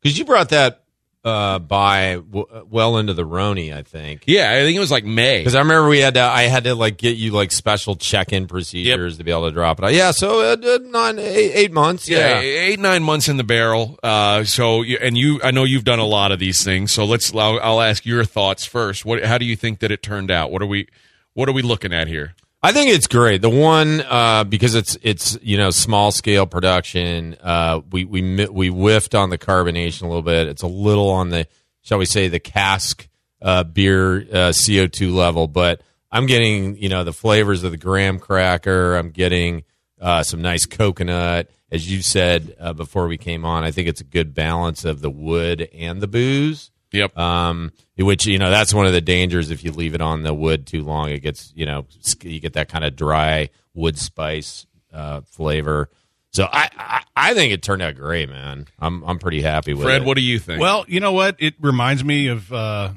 because 0.00 0.18
you 0.18 0.24
brought 0.24 0.48
that 0.48 0.81
uh 1.24 1.58
by 1.60 2.14
w- 2.16 2.66
well 2.68 2.98
into 2.98 3.14
the 3.14 3.22
Roni, 3.24 3.72
I 3.72 3.82
think. 3.82 4.24
yeah, 4.26 4.50
I 4.50 4.62
think 4.62 4.76
it 4.76 4.80
was 4.80 4.90
like 4.90 5.04
May. 5.04 5.38
Because 5.38 5.54
I 5.54 5.60
remember 5.60 5.88
we 5.88 6.00
had 6.00 6.14
to, 6.14 6.20
I 6.20 6.42
had 6.42 6.64
to 6.64 6.74
like 6.74 6.96
get 6.96 7.16
you 7.16 7.30
like 7.30 7.52
special 7.52 7.94
check-in 7.94 8.48
procedures 8.48 9.18
to 9.18 9.24
be 9.24 9.30
able 9.30 9.46
to 9.46 9.52
drop 9.52 9.78
it. 9.78 9.84
out. 9.84 9.92
Yeah, 9.94 10.10
so 10.10 10.40
uh, 10.40 10.56
uh, 10.56 10.78
nine, 10.82 11.18
eight, 11.20 11.52
eight 11.54 11.72
months. 11.72 12.08
Yeah, 12.08 12.40
Yeah, 12.40 12.40
eight 12.40 12.80
nine 12.80 13.04
months 13.04 13.28
in 13.28 13.36
the 13.36 13.44
barrel. 13.44 13.98
Uh, 14.02 14.42
so 14.44 14.82
you- 14.82 14.98
and 15.00 15.16
you, 15.16 15.40
I 15.44 15.52
know 15.52 15.62
you've 15.64 15.84
done 15.84 16.00
a 16.00 16.04
lot 16.06 16.32
of 16.32 16.38
these 16.40 16.64
things. 16.64 16.90
So 16.92 17.04
let's. 17.04 17.32
I'll, 17.34 17.60
I'll 17.62 17.80
ask 17.80 18.04
your 18.04 18.24
thoughts 18.24 18.64
first. 18.64 19.04
What? 19.04 19.24
How 19.24 19.38
do 19.38 19.44
you 19.44 19.54
think 19.54 19.78
that 19.80 19.92
it 19.92 20.02
turned 20.02 20.30
out? 20.30 20.50
What 20.50 20.60
are 20.62 20.66
we? 20.66 20.88
What 21.34 21.48
are 21.48 21.52
we 21.52 21.62
looking 21.62 21.92
at 21.92 22.08
here? 22.08 22.34
I 22.64 22.72
think 22.72 22.90
it's 22.90 23.08
great. 23.08 23.42
The 23.42 23.50
one 23.50 24.00
uh, 24.02 24.44
because 24.44 24.76
it's 24.76 24.96
it's 25.02 25.36
you 25.42 25.56
know 25.56 25.70
small 25.70 26.12
scale 26.12 26.46
production. 26.46 27.36
Uh, 27.42 27.80
we 27.90 28.04
we 28.04 28.46
we 28.46 28.68
whiffed 28.68 29.16
on 29.16 29.30
the 29.30 29.38
carbonation 29.38 30.02
a 30.02 30.06
little 30.06 30.22
bit. 30.22 30.46
It's 30.46 30.62
a 30.62 30.68
little 30.68 31.10
on 31.10 31.30
the 31.30 31.48
shall 31.80 31.98
we 31.98 32.04
say 32.04 32.28
the 32.28 32.38
cask 32.38 33.08
uh, 33.40 33.64
beer 33.64 34.26
uh, 34.32 34.52
CO 34.52 34.86
two 34.86 35.12
level, 35.12 35.48
but 35.48 35.82
I'm 36.12 36.26
getting 36.26 36.76
you 36.76 36.88
know 36.88 37.02
the 37.02 37.12
flavors 37.12 37.64
of 37.64 37.72
the 37.72 37.76
graham 37.76 38.20
cracker. 38.20 38.94
I'm 38.94 39.10
getting 39.10 39.64
uh, 40.00 40.22
some 40.22 40.40
nice 40.40 40.64
coconut, 40.64 41.50
as 41.72 41.90
you 41.90 42.00
said 42.00 42.54
uh, 42.60 42.72
before 42.74 43.08
we 43.08 43.18
came 43.18 43.44
on. 43.44 43.64
I 43.64 43.72
think 43.72 43.88
it's 43.88 44.00
a 44.00 44.04
good 44.04 44.34
balance 44.34 44.84
of 44.84 45.00
the 45.00 45.10
wood 45.10 45.68
and 45.74 46.00
the 46.00 46.08
booze 46.08 46.70
Yep. 46.92 47.16
um, 47.18 47.72
which 47.96 48.26
you 48.26 48.38
know 48.38 48.50
that's 48.50 48.74
one 48.74 48.86
of 48.86 48.92
the 48.92 49.00
dangers 49.00 49.50
if 49.50 49.64
you 49.64 49.72
leave 49.72 49.94
it 49.94 50.00
on 50.00 50.22
the 50.22 50.34
wood 50.34 50.66
too 50.66 50.82
long. 50.82 51.10
It 51.10 51.20
gets 51.20 51.52
you 51.54 51.66
know 51.66 51.86
you 52.22 52.40
get 52.40 52.52
that 52.54 52.68
kind 52.68 52.84
of 52.84 52.96
dry 52.96 53.50
wood 53.74 53.98
spice 53.98 54.66
uh, 54.92 55.22
flavor. 55.22 55.88
So 56.32 56.44
I, 56.50 56.68
I 56.78 57.02
I 57.14 57.34
think 57.34 57.52
it 57.52 57.62
turned 57.62 57.82
out 57.82 57.94
great, 57.96 58.28
man. 58.28 58.66
I'm 58.78 59.02
I'm 59.04 59.18
pretty 59.18 59.42
happy 59.42 59.74
with 59.74 59.84
Fred, 59.84 59.96
it. 59.96 59.98
Fred, 60.00 60.06
what 60.06 60.14
do 60.16 60.22
you 60.22 60.38
think? 60.38 60.60
Well, 60.60 60.84
you 60.88 61.00
know 61.00 61.12
what? 61.12 61.36
It 61.38 61.54
reminds 61.60 62.02
me 62.04 62.28
of 62.28 62.50
uh, 62.52 62.90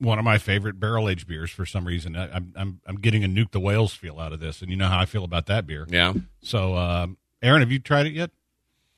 one 0.00 0.18
of 0.18 0.24
my 0.24 0.36
favorite 0.38 0.78
barrel 0.78 1.08
aged 1.08 1.26
beers 1.26 1.50
for 1.50 1.64
some 1.66 1.86
reason. 1.86 2.14
I, 2.14 2.30
I'm 2.34 2.52
I'm 2.56 2.80
I'm 2.86 2.96
getting 2.96 3.24
a 3.24 3.28
nuke 3.28 3.52
the 3.52 3.60
whales 3.60 3.94
feel 3.94 4.20
out 4.20 4.32
of 4.34 4.40
this, 4.40 4.60
and 4.62 4.70
you 4.70 4.76
know 4.76 4.88
how 4.88 4.98
I 5.00 5.06
feel 5.06 5.24
about 5.24 5.46
that 5.46 5.66
beer. 5.66 5.86
yeah. 5.90 6.12
So, 6.42 6.76
um, 6.76 7.16
Aaron, 7.42 7.60
have 7.62 7.72
you 7.72 7.78
tried 7.78 8.06
it 8.06 8.12
yet? 8.12 8.30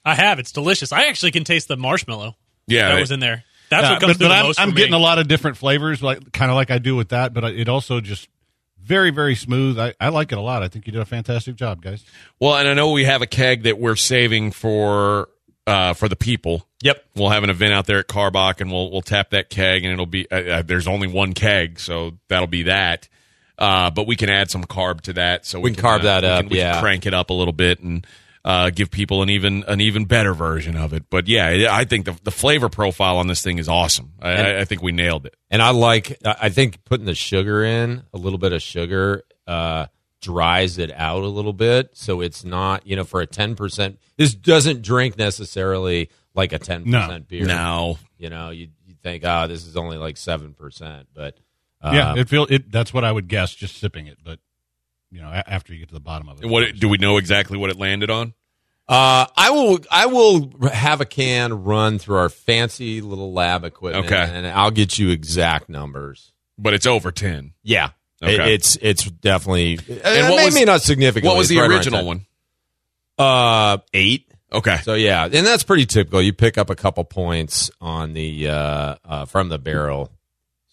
I 0.04 0.14
have. 0.14 0.38
It's 0.38 0.50
delicious. 0.52 0.92
I 0.92 1.04
actually 1.06 1.30
can 1.30 1.44
taste 1.44 1.68
the 1.68 1.76
marshmallow 1.76 2.34
Yeah, 2.66 2.88
that 2.88 2.94
they- 2.96 3.00
was 3.00 3.10
in 3.12 3.20
there. 3.20 3.44
That's 3.70 3.84
Yeah, 3.84 3.92
what 3.92 4.00
comes 4.00 4.12
but, 4.14 4.18
through 4.18 4.28
but 4.28 4.34
the 4.34 4.40
I'm, 4.40 4.46
most 4.46 4.60
I'm 4.60 4.70
for 4.70 4.76
getting 4.76 4.92
me. 4.92 4.98
a 4.98 5.00
lot 5.00 5.18
of 5.18 5.28
different 5.28 5.56
flavors, 5.56 6.02
like 6.02 6.32
kind 6.32 6.50
of 6.50 6.56
like 6.56 6.70
I 6.70 6.78
do 6.78 6.96
with 6.96 7.10
that. 7.10 7.32
But 7.32 7.44
it 7.44 7.68
also 7.68 8.00
just 8.00 8.28
very 8.82 9.10
very 9.10 9.34
smooth. 9.34 9.78
I, 9.78 9.94
I 10.00 10.08
like 10.08 10.32
it 10.32 10.38
a 10.38 10.40
lot. 10.40 10.62
I 10.62 10.68
think 10.68 10.86
you 10.86 10.92
did 10.92 11.00
a 11.00 11.06
fantastic 11.06 11.54
job, 11.56 11.80
guys. 11.82 12.04
Well, 12.40 12.56
and 12.56 12.68
I 12.68 12.74
know 12.74 12.90
we 12.90 13.04
have 13.04 13.22
a 13.22 13.26
keg 13.26 13.62
that 13.62 13.78
we're 13.78 13.96
saving 13.96 14.50
for 14.52 15.28
uh, 15.66 15.94
for 15.94 16.08
the 16.08 16.16
people. 16.16 16.66
Yep. 16.82 17.04
We'll 17.14 17.28
have 17.28 17.44
an 17.44 17.50
event 17.50 17.74
out 17.74 17.86
there 17.86 17.98
at 17.98 18.08
Karbach, 18.08 18.60
and 18.60 18.72
we'll 18.72 18.90
we'll 18.90 19.02
tap 19.02 19.30
that 19.30 19.50
keg, 19.50 19.84
and 19.84 19.92
it'll 19.92 20.06
be 20.06 20.28
uh, 20.30 20.36
uh, 20.36 20.62
there's 20.62 20.88
only 20.88 21.06
one 21.06 21.32
keg, 21.34 21.78
so 21.78 22.12
that'll 22.28 22.46
be 22.48 22.64
that. 22.64 23.08
Uh, 23.58 23.90
but 23.90 24.06
we 24.06 24.16
can 24.16 24.30
add 24.30 24.50
some 24.50 24.64
carb 24.64 25.02
to 25.02 25.12
that, 25.12 25.44
so 25.44 25.60
we, 25.60 25.70
We 25.70 25.76
can 25.76 25.84
carb 25.84 26.00
uh, 26.00 26.02
that 26.04 26.22
we 26.22 26.28
up, 26.28 26.40
Can, 26.40 26.48
we 26.48 26.56
can 26.56 26.66
yeah. 26.66 26.80
crank 26.80 27.04
it 27.04 27.12
up 27.12 27.28
a 27.28 27.34
little 27.34 27.52
bit 27.52 27.80
and 27.80 28.06
uh, 28.44 28.70
give 28.70 28.90
people 28.90 29.22
an 29.22 29.30
even 29.30 29.64
an 29.64 29.80
even 29.80 30.04
better 30.06 30.32
version 30.34 30.76
of 30.76 30.92
it. 30.92 31.04
But 31.10 31.28
yeah, 31.28 31.68
I 31.70 31.84
think 31.84 32.06
the 32.06 32.18
the 32.22 32.30
flavor 32.30 32.68
profile 32.68 33.18
on 33.18 33.26
this 33.26 33.42
thing 33.42 33.58
is 33.58 33.68
awesome. 33.68 34.12
I, 34.20 34.30
I, 34.30 34.60
I 34.60 34.64
think 34.64 34.82
we 34.82 34.92
nailed 34.92 35.26
it. 35.26 35.34
and 35.50 35.60
I 35.62 35.70
like 35.70 36.16
I 36.24 36.36
I 36.42 36.48
think 36.48 36.84
putting 36.84 37.06
the 37.06 37.14
sugar 37.14 37.62
in 37.64 38.02
a 38.14 38.18
little 38.18 38.38
bit 38.38 38.52
of 38.52 38.62
sugar 38.62 39.24
uh, 39.46 39.86
dries 40.22 40.78
it 40.78 40.92
out 40.92 41.22
a 41.22 41.28
little 41.28 41.52
bit, 41.52 41.90
so 41.94 42.20
it's 42.20 42.44
not 42.44 42.86
you 42.86 42.96
know 42.96 43.04
for 43.04 43.20
a 43.20 43.26
ten 43.26 43.54
percent. 43.56 43.98
This 44.16 44.34
doesn't 44.34 44.82
drink 44.82 45.16
necessarily 45.18 46.10
like 46.34 46.52
a 46.52 46.58
ten 46.58 46.84
No. 46.86 47.00
percent 47.02 47.28
beer. 47.28 47.44
No. 47.46 47.98
You 48.18 48.30
know, 48.30 48.50
you 48.50 48.68
you 48.86 48.94
think, 49.02 49.24
oh, 49.26 49.46
this 49.48 49.66
is 49.66 49.76
only 49.76 49.96
like 49.96 50.16
seven 50.16 50.54
percent, 50.54 51.08
but 51.14 51.38
uh, 51.82 51.92
yeah, 51.94 52.14
it 52.16 52.28
feel 52.28 52.46
it. 52.50 52.70
That's 52.70 52.92
what 52.92 53.04
I 53.04 53.10
would 53.12 53.28
guess, 53.28 53.54
just 53.54 53.76
sipping 53.78 54.06
it. 54.06 54.18
But 54.22 54.38
you 55.10 55.20
know, 55.20 55.28
after 55.28 55.72
you 55.72 55.80
get 55.80 55.88
to 55.88 55.94
the 55.94 56.00
bottom 56.00 56.28
of 56.28 56.42
it, 56.42 56.46
What 56.48 56.78
do 56.78 56.88
we 56.88 56.98
know 56.98 57.16
exactly 57.16 57.58
what 57.58 57.70
it 57.70 57.78
landed 57.78 58.10
on? 58.10 58.34
Uh, 58.88 59.26
I 59.36 59.50
will. 59.50 59.78
I 59.88 60.06
will 60.06 60.52
have 60.72 61.00
a 61.00 61.04
can 61.04 61.62
run 61.62 62.00
through 62.00 62.16
our 62.16 62.28
fancy 62.28 63.00
little 63.00 63.32
lab 63.32 63.62
equipment, 63.62 64.06
Okay. 64.06 64.28
and 64.32 64.46
I'll 64.48 64.72
get 64.72 64.98
you 64.98 65.10
exact 65.10 65.68
numbers. 65.68 66.32
But 66.58 66.74
it's 66.74 66.86
over 66.86 67.12
ten. 67.12 67.52
Yeah, 67.62 67.90
Okay. 68.20 68.34
It- 68.34 68.50
it's 68.50 68.76
it's 68.82 69.04
definitely 69.04 69.78
and 70.02 70.28
what 70.28 70.44
was- 70.44 70.54
maybe 70.54 70.64
not 70.64 70.82
significant. 70.82 71.24
What 71.28 71.38
was 71.38 71.48
the 71.48 71.60
original 71.60 72.04
one? 72.04 72.26
Uh, 73.16 73.78
eight. 73.94 74.26
Okay. 74.52 74.78
So 74.82 74.94
yeah, 74.94 75.24
and 75.24 75.46
that's 75.46 75.62
pretty 75.62 75.86
typical. 75.86 76.20
You 76.20 76.32
pick 76.32 76.58
up 76.58 76.70
a 76.70 76.74
couple 76.74 77.04
points 77.04 77.70
on 77.80 78.12
the 78.12 78.48
uh, 78.48 78.96
uh 79.04 79.24
from 79.26 79.48
the 79.48 79.58
barrel. 79.58 80.10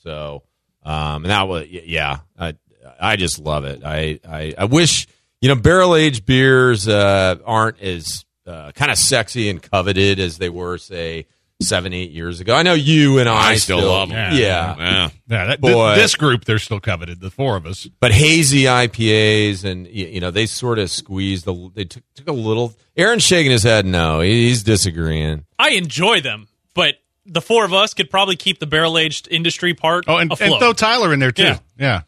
So 0.03 0.44
um, 0.84 1.24
and 1.24 1.25
that 1.25 1.48
was 1.48 1.67
yeah, 1.67 2.20
I 2.39 2.56
I 3.00 3.15
just 3.15 3.39
love 3.39 3.65
it. 3.65 3.82
I 3.84 4.20
I, 4.27 4.53
I 4.58 4.65
wish 4.65 5.08
you 5.41 5.50
know 5.50 5.56
barrel 5.56 5.96
aged 5.96 6.25
beers 6.25 6.88
uh, 6.88 7.36
aren't 7.46 7.79
as 7.82 8.25
uh, 8.46 8.72
kind 8.74 8.91
of 8.91 8.98
sexy 8.98 9.50
and 9.50 9.62
coveted 9.62 10.20
as 10.20 10.38
they 10.38 10.50
were 10.50 10.77
say 10.77 11.25
seven 11.60 11.91
eight 11.91 12.12
years 12.12 12.39
ago. 12.39 12.53
I 12.56 12.62
know 12.63 12.74
you 12.75 13.17
and 13.17 13.27
I, 13.27 13.50
I 13.51 13.56
still 13.56 13.82
love 13.84 14.12
'em. 14.12 14.15
Yeah, 14.36 14.75
Yeah. 14.77 15.10
Yeah, 15.29 15.46
that, 15.48 15.60
Boy. 15.60 15.96
thi- 15.96 16.01
this 16.01 16.15
group 16.15 16.46
they're 16.46 16.60
still 16.60 16.79
coveted. 16.79 17.20
The 17.20 17.32
four 17.32 17.56
of 17.58 17.65
us. 17.65 17.88
but 18.00 18.12
hazy 18.12 18.63
IPAs 18.63 19.63
and 19.65 19.88
you 19.88 20.20
know 20.22 20.32
they 20.32 20.46
sort 20.46 20.79
of 20.79 20.89
squeezed 20.91 21.48
a 21.48 21.70
they 21.74 21.86
took, 21.86 22.03
took 22.15 22.27
a 22.27 22.32
little. 22.34 22.74
Aaron's 22.96 23.24
shaking 23.24 23.51
his 23.51 23.63
head. 23.63 23.86
No, 23.86 24.20
he's 24.22 24.63
disagreeing. 24.63 25.46
I 25.60 25.72
enjoy 25.72 26.22
them, 26.22 26.48
but 26.74 26.96
the 27.25 27.41
four 27.41 27.65
of 27.65 27.74
us 27.74 27.94
could 27.94 28.10
probably 28.10 28.36
keep 28.38 28.60
the 28.60 28.67
barrel 28.67 28.98
aged 28.98 29.27
industry 29.29 29.74
part 29.74 30.06
Oh, 30.08 30.15
and, 30.17 30.32
and 30.39 30.56
throw 30.60 30.74
Tyler 30.74 31.12
in 31.13 31.20
there 31.20 31.32
too. 31.32 31.44
Yeah. 31.44 31.60
Yeah, 31.79 32.01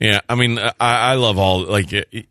Yeah, 0.00 0.20
I 0.28 0.34
mean, 0.36 0.58
I, 0.58 0.72
I 0.80 1.14
love 1.14 1.38
all 1.38 1.64
like 1.64 1.92
it, 1.92 2.08
it- 2.12 2.26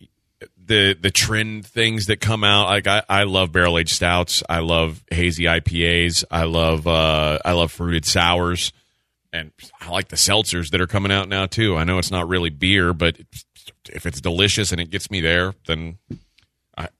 the 0.65 0.97
the 0.99 1.11
trend 1.11 1.65
things 1.65 2.07
that 2.07 2.19
come 2.19 2.43
out. 2.43 2.65
Like 2.67 2.87
I, 2.87 3.01
I 3.07 3.23
love 3.23 3.53
barrel 3.53 3.77
aged 3.79 3.95
stouts. 3.95 4.43
I 4.49 4.59
love 4.59 5.01
hazy 5.09 5.45
IPAs. 5.45 6.25
I 6.29 6.43
love 6.43 6.85
uh, 6.85 7.39
I 7.45 7.53
love 7.53 7.71
fruited 7.71 8.03
sours, 8.05 8.73
and 9.31 9.51
I 9.79 9.89
like 9.89 10.09
the 10.09 10.17
seltzers 10.17 10.71
that 10.71 10.81
are 10.81 10.87
coming 10.87 11.09
out 11.11 11.29
now 11.29 11.45
too. 11.45 11.77
I 11.77 11.85
know 11.85 11.99
it's 11.99 12.11
not 12.11 12.27
really 12.27 12.49
beer, 12.49 12.91
but 12.91 13.17
if 13.89 14.05
it's 14.05 14.19
delicious 14.19 14.73
and 14.73 14.81
it 14.81 14.89
gets 14.89 15.09
me 15.09 15.21
there, 15.21 15.53
then 15.67 15.99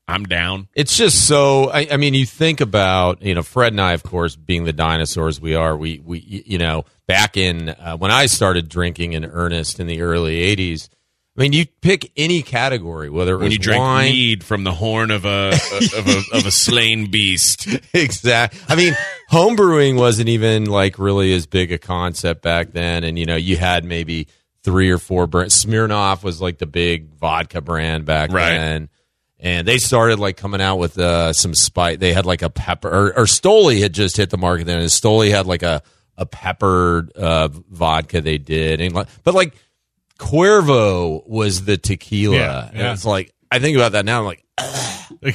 I'm 0.08 0.24
down. 0.24 0.70
It's 0.74 0.96
just 0.96 1.28
so. 1.28 1.70
I, 1.70 1.88
I 1.92 1.98
mean, 1.98 2.14
you 2.14 2.26
think 2.26 2.62
about 2.62 3.22
you 3.22 3.36
know 3.36 3.44
Fred 3.44 3.74
and 3.74 3.82
I, 3.82 3.94
of 3.94 4.04
course, 4.04 4.36
being 4.36 4.64
the 4.64 4.74
dinosaurs 4.74 5.42
we 5.42 5.54
are. 5.56 5.76
We 5.76 6.00
we 6.04 6.20
you 6.20 6.58
know 6.58 6.86
back 7.08 7.36
in 7.36 7.70
uh, 7.70 7.98
when 7.98 8.12
I 8.12 8.28
started 8.28 8.70
drinking 8.70 9.14
in 9.14 9.26
earnest 9.26 9.80
in 9.80 9.88
the 9.88 10.02
early 10.02 10.56
'80s. 10.56 10.90
I 11.38 11.42
mean, 11.42 11.54
you 11.54 11.68
pick 11.82 12.12
any 12.18 12.42
category, 12.42 13.12
whether 13.12 13.34
it 13.34 13.38
was 13.38 13.44
When 13.44 13.52
you 13.52 13.60
drink 13.60 13.80
wine, 13.82 14.12
mead 14.12 14.44
from 14.44 14.64
the 14.64 14.72
horn 14.72 15.12
of 15.12 15.24
a 15.26 15.50
of 15.96 16.08
a 16.08 16.24
of 16.38 16.46
a 16.48 16.52
slain 16.52 17.12
beast. 17.12 17.68
exact. 17.94 18.56
I 18.68 18.76
mean, 18.76 18.96
homebrewing 19.30 19.98
wasn't 20.00 20.30
even 20.30 20.66
like 20.66 20.98
really 20.98 21.34
as 21.34 21.46
big 21.46 21.72
a 21.72 21.78
concept 21.78 22.42
back 22.42 22.72
then, 22.72 23.04
and 23.04 23.20
you 23.20 23.26
know, 23.28 23.36
you 23.36 23.56
had 23.58 23.84
maybe 23.86 24.28
three 24.64 24.90
or 24.90 24.98
four 24.98 25.28
brands. 25.28 25.64
Smirnoff 25.64 26.24
was 26.24 26.42
like 26.42 26.58
the 26.58 26.66
big 26.66 27.14
vodka 27.14 27.62
brand 27.62 28.06
back 28.06 28.32
Right. 28.32 28.50
then. 28.58 28.90
And 29.40 29.68
they 29.68 29.78
started 29.78 30.18
like 30.20 30.36
coming 30.36 30.62
out 30.62 30.78
with 30.78 30.98
uh, 30.98 31.32
some 31.34 31.54
spice. 31.54 31.98
They 32.00 32.12
had 32.14 32.26
like 32.26 32.42
a 32.42 32.50
pepper, 32.50 32.90
or, 32.90 33.20
or 33.20 33.26
Stoli 33.26 33.82
had 33.82 33.94
just 33.94 34.18
hit 34.18 34.30
the 34.32 34.38
market 34.38 34.66
then. 34.66 34.80
And 34.80 34.90
Stoli 34.90 35.30
had 35.30 35.46
like 35.46 35.62
a 35.64 35.84
a 36.18 36.26
peppered 36.26 37.12
uh, 37.16 37.48
vodka 37.50 38.22
they 38.22 38.40
did, 38.40 38.82
and 38.82 38.96
like, 38.96 39.08
but 39.24 39.36
like 39.36 39.54
Cuervo 40.18 41.28
was 41.28 41.66
the 41.66 41.78
tequila. 41.78 42.36
Yeah, 42.38 42.70
And 42.74 42.88
it's 42.88 43.06
like 43.06 43.34
I 43.52 43.60
think 43.60 43.78
about 43.78 43.92
that 43.94 44.06
now. 44.06 44.20
I'm 44.20 44.26
like, 44.26 44.44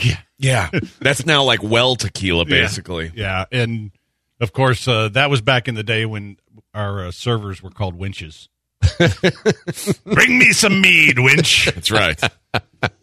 yeah, 0.04 0.16
Yeah, 0.38 0.71
that's 1.00 1.25
now 1.25 1.44
like 1.44 1.62
well 1.62 1.97
tequila, 1.97 2.44
basically. 2.44 3.12
yeah. 3.14 3.44
And 3.52 3.92
of 4.40 4.52
course, 4.52 4.87
uh, 4.88 5.09
that 5.11 5.30
was 5.30 5.40
back 5.40 5.68
in 5.68 5.75
the 5.76 5.85
day 5.85 6.04
when 6.04 6.37
our 6.75 7.06
uh, 7.06 7.11
servers 7.12 7.62
were 7.62 7.71
called 7.71 7.94
winches. 7.94 8.49
Bring 10.04 10.38
me 10.38 10.52
some 10.52 10.80
mead, 10.80 11.18
winch. 11.18 11.66
That's 11.74 11.90
right. 11.90 12.20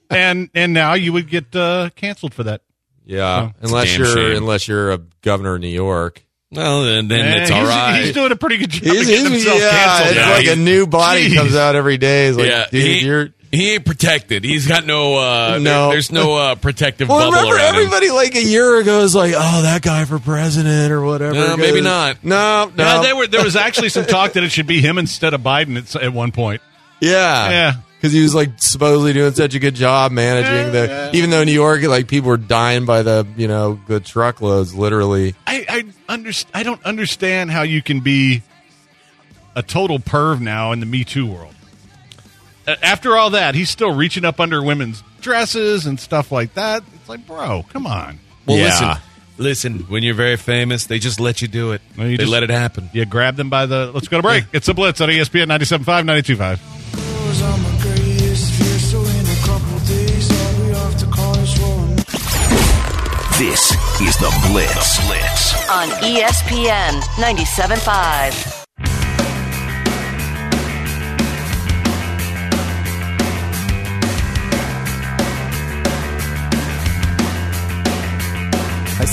and 0.09 0.49
and 0.53 0.73
now 0.73 0.93
you 0.93 1.13
would 1.13 1.29
get 1.29 1.55
uh, 1.55 1.89
canceled 1.95 2.33
for 2.33 2.43
that. 2.43 2.61
yeah, 3.05 3.51
It's 3.61 3.63
a 3.63 3.65
unless 3.75 3.91
damn 3.91 3.99
you're 4.01 4.15
shame. 4.15 4.37
unless 4.37 4.67
you're 4.67 4.91
a 4.91 4.97
governor 5.21 5.55
of 5.55 5.61
New 5.61 5.67
York. 5.67 6.25
Well, 6.51 6.83
then, 6.83 7.07
then 7.07 7.19
Eh, 7.27 7.41
it's 7.43 7.51
all 7.51 7.59
he's, 7.59 7.69
right. 7.69 8.01
He's 8.05 8.13
doing 8.15 8.31
a 8.31 8.35
pretty 8.35 8.57
good 8.57 8.71
job. 8.71 8.83
He's- 8.83 9.01
of 9.01 9.07
getting 9.07 9.31
he's- 9.31 9.43
himself 9.43 9.59
yeah, 9.61 9.69
canceled. 9.69 10.07
it's 10.09 10.25
now. 10.25 10.33
like 10.33 10.47
a 10.47 10.55
new 10.59 10.87
body 10.87 11.29
Jeez. 11.29 11.35
comes 11.35 11.55
out 11.55 11.75
every 11.75 11.97
day. 11.97 12.27
It's 12.27 12.37
like, 12.37 12.47
yeah, 12.47 12.65
dude, 12.71 12.81
he, 12.81 13.05
you're. 13.05 13.29
He 13.51 13.71
ain't 13.73 13.85
protected. 13.85 14.43
He's 14.43 14.67
got 14.67 14.85
no. 14.85 15.15
Uh, 15.17 15.57
No. 15.61 15.85
there- 15.85 15.89
there's 15.93 16.11
no 16.11 16.35
uh, 16.35 16.55
protective 16.55 17.09
Well, 17.09 17.19
bubble 17.31 17.33
remember 17.49 17.55
around 17.55 17.69
him. 17.75 17.75
everybody 17.81 18.11
like 18.11 18.35
a 18.35 18.43
year 18.43 18.79
ago 18.79 19.01
was 19.01 19.15
like, 19.15 19.33
"Oh, 19.35 19.61
that 19.63 19.81
guy 19.81 20.05
for 20.05 20.19
president 20.19 20.91
or 20.91 21.01
whatever." 21.01 21.33
No, 21.33 21.57
maybe 21.57 21.81
not. 21.81 22.23
No, 22.23 22.71
no. 22.75 22.83
Yeah, 22.83 23.01
they 23.01 23.13
were, 23.13 23.27
there 23.27 23.43
was 23.43 23.55
actually 23.55 23.89
some 23.89 24.05
talk 24.05 24.33
that 24.33 24.43
it 24.43 24.51
should 24.51 24.67
be 24.67 24.81
him 24.81 24.97
instead 24.97 25.33
of 25.33 25.41
Biden 25.41 25.77
at, 25.77 25.95
at 26.03 26.13
one 26.13 26.31
point. 26.31 26.61
yeah, 27.01 27.49
Yeah. 27.49 27.73
Because 27.97 28.13
he 28.13 28.21
was 28.21 28.33
like 28.33 28.51
supposedly 28.61 29.11
doing 29.11 29.33
such 29.33 29.55
a 29.55 29.59
good 29.59 29.75
job 29.75 30.13
managing 30.13 30.71
the, 30.71 31.09
even 31.13 31.31
though 31.31 31.43
New 31.43 31.51
York, 31.51 31.81
like 31.83 32.07
people 32.07 32.29
were 32.29 32.37
dying 32.37 32.85
by 32.85 33.01
the, 33.01 33.27
you 33.35 33.45
know, 33.49 33.77
the 33.87 33.99
truckloads, 33.99 34.73
literally. 34.73 35.35
I 35.45 35.65
I, 35.67 35.83
under, 36.07 36.31
I 36.53 36.63
don't 36.63 36.81
understand 36.85 37.51
how 37.51 37.63
you 37.63 37.81
can 37.81 37.99
be 37.99 38.41
a 39.53 39.61
total 39.63 39.99
perv 39.99 40.39
now 40.39 40.71
in 40.71 40.79
the 40.79 40.85
Me 40.85 41.03
Too 41.03 41.25
world. 41.25 41.53
Uh, 42.69 42.75
After 42.83 43.15
all 43.17 43.31
that, 43.31 43.55
he's 43.55 43.69
still 43.69 43.93
reaching 43.93 44.25
up 44.25 44.39
under 44.39 44.61
women's 44.61 45.03
dresses 45.21 45.85
and 45.85 45.99
stuff 45.99 46.31
like 46.31 46.53
that. 46.53 46.83
It's 46.95 47.09
like, 47.09 47.25
bro, 47.25 47.65
come 47.69 47.87
on. 47.87 48.19
Well, 48.45 48.57
Yeah. 48.57 48.65
listen, 49.37 49.73
listen. 49.77 49.79
When 49.89 50.03
you're 50.03 50.13
very 50.15 50.37
famous, 50.37 50.85
they 50.85 50.99
just 50.99 51.19
let 51.19 51.41
you 51.41 51.47
do 51.47 51.71
it. 51.71 51.81
Well, 51.97 52.07
you 52.07 52.17
they 52.17 52.23
just- 52.23 52.31
let 52.31 52.43
it 52.43 52.49
happen. 52.49 52.89
You 52.93 53.05
grab 53.05 53.35
them 53.37 53.49
by 53.49 53.65
the. 53.65 53.91
Let's 53.93 54.07
go 54.07 54.17
to 54.17 54.23
break. 54.23 54.45
It's 54.53 54.67
a 54.67 54.73
blitz 54.73 55.01
on 55.01 55.09
ESPN 55.09 55.47
97.5, 55.47 56.05
92.5. 56.05 57.69
This 63.37 63.71
is 64.01 64.17
the 64.17 64.29
Blitz. 64.51 64.99
Blitz. 65.07 65.69
on 65.69 65.87
ESPN 66.03 66.99
97.5. 67.17 68.58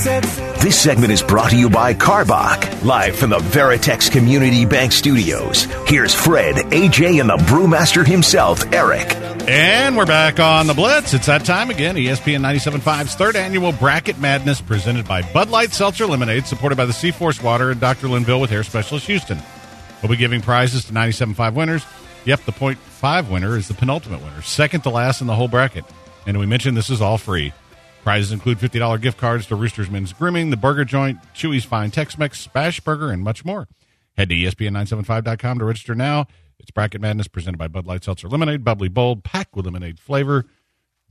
This 0.04 0.78
segment 0.78 1.10
is 1.10 1.22
brought 1.22 1.52
to 1.52 1.56
you 1.56 1.70
by 1.70 1.94
Karbach, 1.94 2.84
live 2.84 3.16
from 3.16 3.30
the 3.30 3.38
Veritex 3.38 4.10
Community 4.10 4.66
Bank 4.66 4.92
Studios. 4.92 5.64
Here's 5.86 6.14
Fred, 6.14 6.56
AJ, 6.56 7.18
and 7.18 7.30
the 7.30 7.38
brewmaster 7.38 8.06
himself, 8.06 8.62
Eric. 8.74 9.14
And 9.48 9.96
we're 9.96 10.04
back 10.04 10.38
on 10.38 10.66
the 10.66 10.74
Blitz. 10.74 11.14
It's 11.14 11.26
that 11.26 11.46
time 11.46 11.70
again. 11.70 11.94
ESPN 11.94 12.40
97.5's 12.40 13.14
third 13.14 13.36
annual 13.36 13.72
Bracket 13.72 14.18
Madness 14.18 14.60
presented 14.60 15.08
by 15.08 15.22
Bud 15.32 15.48
Light 15.48 15.72
Seltzer 15.72 16.06
Lemonade, 16.06 16.46
supported 16.46 16.76
by 16.76 16.84
the 16.84 16.92
Seaforce 16.92 17.42
Water 17.42 17.70
and 17.70 17.80
Dr. 17.80 18.08
Linville 18.08 18.40
with 18.42 18.50
Hair 18.50 18.64
Specialist 18.64 19.06
Houston. 19.06 19.38
We'll 20.02 20.10
be 20.10 20.16
giving 20.18 20.42
prizes 20.42 20.84
to 20.84 20.92
97.5 20.92 21.54
winners. 21.54 21.86
Yep, 22.26 22.44
the 22.44 22.52
point 22.52 22.78
five 22.78 23.30
winner 23.30 23.56
is 23.56 23.68
the 23.68 23.74
penultimate 23.74 24.22
winner, 24.22 24.42
second 24.42 24.82
to 24.82 24.90
last 24.90 25.22
in 25.22 25.26
the 25.26 25.34
whole 25.34 25.48
bracket. 25.48 25.86
And 26.26 26.38
we 26.38 26.44
mentioned 26.44 26.76
this 26.76 26.90
is 26.90 27.00
all 27.00 27.16
free. 27.16 27.54
Prizes 28.06 28.30
include 28.30 28.58
$50 28.60 29.00
gift 29.02 29.18
cards 29.18 29.46
to 29.46 29.56
Rooster's 29.56 29.90
Men's 29.90 30.12
Grooming, 30.12 30.50
the 30.50 30.56
Burger 30.56 30.84
Joint, 30.84 31.18
Chewy's 31.34 31.64
Fine 31.64 31.90
Tex-Mex, 31.90 32.38
Smash 32.38 32.78
Burger, 32.78 33.10
and 33.10 33.20
much 33.20 33.44
more. 33.44 33.66
Head 34.16 34.28
to 34.28 34.34
E 34.36 34.44
ESPN975.com 34.44 35.58
to 35.58 35.64
register 35.64 35.92
now. 35.96 36.28
It's 36.60 36.70
Bracket 36.70 37.00
Madness 37.00 37.26
presented 37.26 37.58
by 37.58 37.66
Bud 37.66 37.84
Light 37.84 38.04
Seltzer 38.04 38.28
Lemonade, 38.28 38.62
bubbly 38.62 38.88
bold, 38.88 39.24
packed 39.24 39.56
with 39.56 39.64
lemonade 39.64 39.98
flavor. 39.98 40.44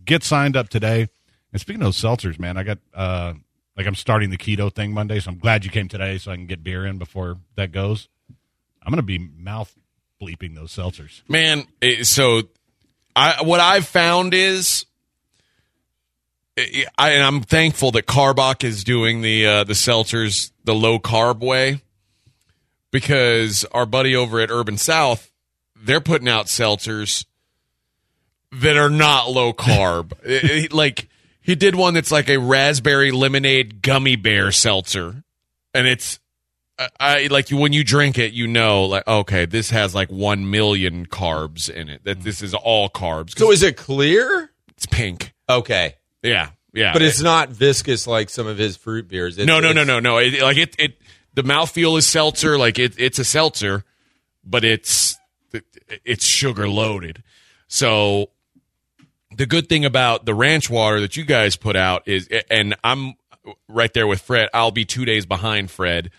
Get 0.05 0.23
signed 0.23 0.55
up 0.55 0.69
today. 0.69 1.09
And 1.51 1.59
speaking 1.59 1.83
of 1.83 1.95
seltzers, 1.95 2.39
man, 2.39 2.55
I 2.55 2.63
got 2.63 2.77
uh 2.93 3.33
like 3.75 3.87
I'm 3.87 3.95
starting 3.95 4.29
the 4.29 4.37
keto 4.37 4.73
thing 4.73 4.93
Monday, 4.93 5.19
so 5.19 5.31
I'm 5.31 5.37
glad 5.37 5.65
you 5.65 5.71
came 5.71 5.89
today 5.89 6.17
so 6.17 6.31
I 6.31 6.37
can 6.37 6.45
get 6.45 6.63
beer 6.63 6.85
in 6.85 6.97
before 6.97 7.39
that 7.57 7.73
goes. 7.73 8.07
I'm 8.81 8.89
gonna 8.89 9.01
be 9.01 9.17
mouth 9.19 9.75
bleeping 10.21 10.55
those 10.55 10.73
seltzers. 10.73 11.23
Man, 11.27 11.67
so 12.03 12.43
I 13.17 13.41
what 13.43 13.59
I've 13.59 13.85
found 13.85 14.33
is 14.33 14.85
I, 16.57 17.11
and 17.11 17.23
I'm 17.23 17.41
thankful 17.41 17.91
that 17.91 18.05
Karbach 18.05 18.63
is 18.63 18.83
doing 18.83 19.21
the 19.21 19.45
uh, 19.45 19.63
the 19.65 19.73
seltzers 19.73 20.51
the 20.63 20.73
low 20.75 20.99
carb 20.99 21.39
way 21.39 21.81
because 22.91 23.65
our 23.71 23.85
buddy 23.85 24.15
over 24.15 24.39
at 24.39 24.49
Urban 24.49 24.77
South 24.77 25.31
they're 25.75 26.01
putting 26.01 26.27
out 26.29 26.45
seltzers 26.47 27.25
that 28.51 28.77
are 28.77 28.89
not 28.89 29.29
low 29.29 29.53
carb. 29.53 30.13
It- 30.23 30.43
it- 30.65 30.73
like 30.73 31.09
He 31.41 31.55
did 31.55 31.75
one 31.75 31.93
that's 31.93 32.11
like 32.11 32.29
a 32.29 32.37
raspberry 32.37 33.11
lemonade 33.11 33.81
gummy 33.81 34.15
bear 34.15 34.51
seltzer, 34.51 35.23
and 35.73 35.87
it's 35.87 36.19
I, 36.79 36.87
I 36.99 37.27
like 37.27 37.49
when 37.49 37.71
you 37.73 37.83
drink 37.83 38.17
it, 38.17 38.31
you 38.33 38.47
know, 38.47 38.85
like 38.85 39.07
okay, 39.07 39.45
this 39.45 39.69
has 39.71 39.93
like 39.93 40.09
one 40.09 40.49
million 40.49 41.05
carbs 41.05 41.69
in 41.69 41.89
it. 41.89 42.03
That 42.05 42.21
this 42.21 42.41
is 42.41 42.53
all 42.53 42.89
carbs. 42.89 43.37
So 43.37 43.51
is 43.51 43.61
it 43.61 43.75
clear? 43.77 44.51
it's 44.69 44.85
pink. 44.85 45.33
Okay, 45.49 45.95
Yeah, 46.25 46.49
yeah. 46.73 46.93
but 46.93 47.01
it's 47.01 47.21
not 47.21 47.49
viscous 47.49 48.07
like 48.07 48.29
some 48.29 48.47
of 48.47 48.57
his 48.57 48.77
fruit 48.77 49.07
beers. 49.07 49.37
It's, 49.37 49.47
no, 49.47 49.59
no, 49.59 49.71
no, 49.71 49.83
no, 49.83 49.99
no. 49.99 50.17
It, 50.17 50.41
like 50.41 50.57
it, 50.57 50.75
it. 50.79 50.97
The 51.33 51.43
mouthfeel 51.43 51.97
is 51.97 52.07
seltzer. 52.07 52.57
Like 52.57 52.79
it, 52.79 52.95
it's 52.97 53.19
a 53.19 53.25
seltzer, 53.25 53.83
but 54.43 54.63
it's 54.63 55.17
it's 56.03 56.25
sugar 56.25 56.67
loaded. 56.67 57.23
So 57.67 58.29
the 59.35 59.45
good 59.45 59.67
thing 59.67 59.85
about 59.85 60.25
the 60.25 60.33
ranch 60.33 60.69
water 60.69 60.99
that 61.01 61.17
you 61.17 61.25
guys 61.25 61.55
put 61.55 61.75
out 61.75 62.07
is, 62.07 62.29
and 62.49 62.75
I'm 62.83 63.15
right 63.67 63.93
there 63.93 64.07
with 64.07 64.21
Fred. 64.21 64.49
I'll 64.53 64.71
be 64.71 64.85
two 64.85 65.05
days 65.05 65.25
behind 65.25 65.69
Fred. 65.71 66.11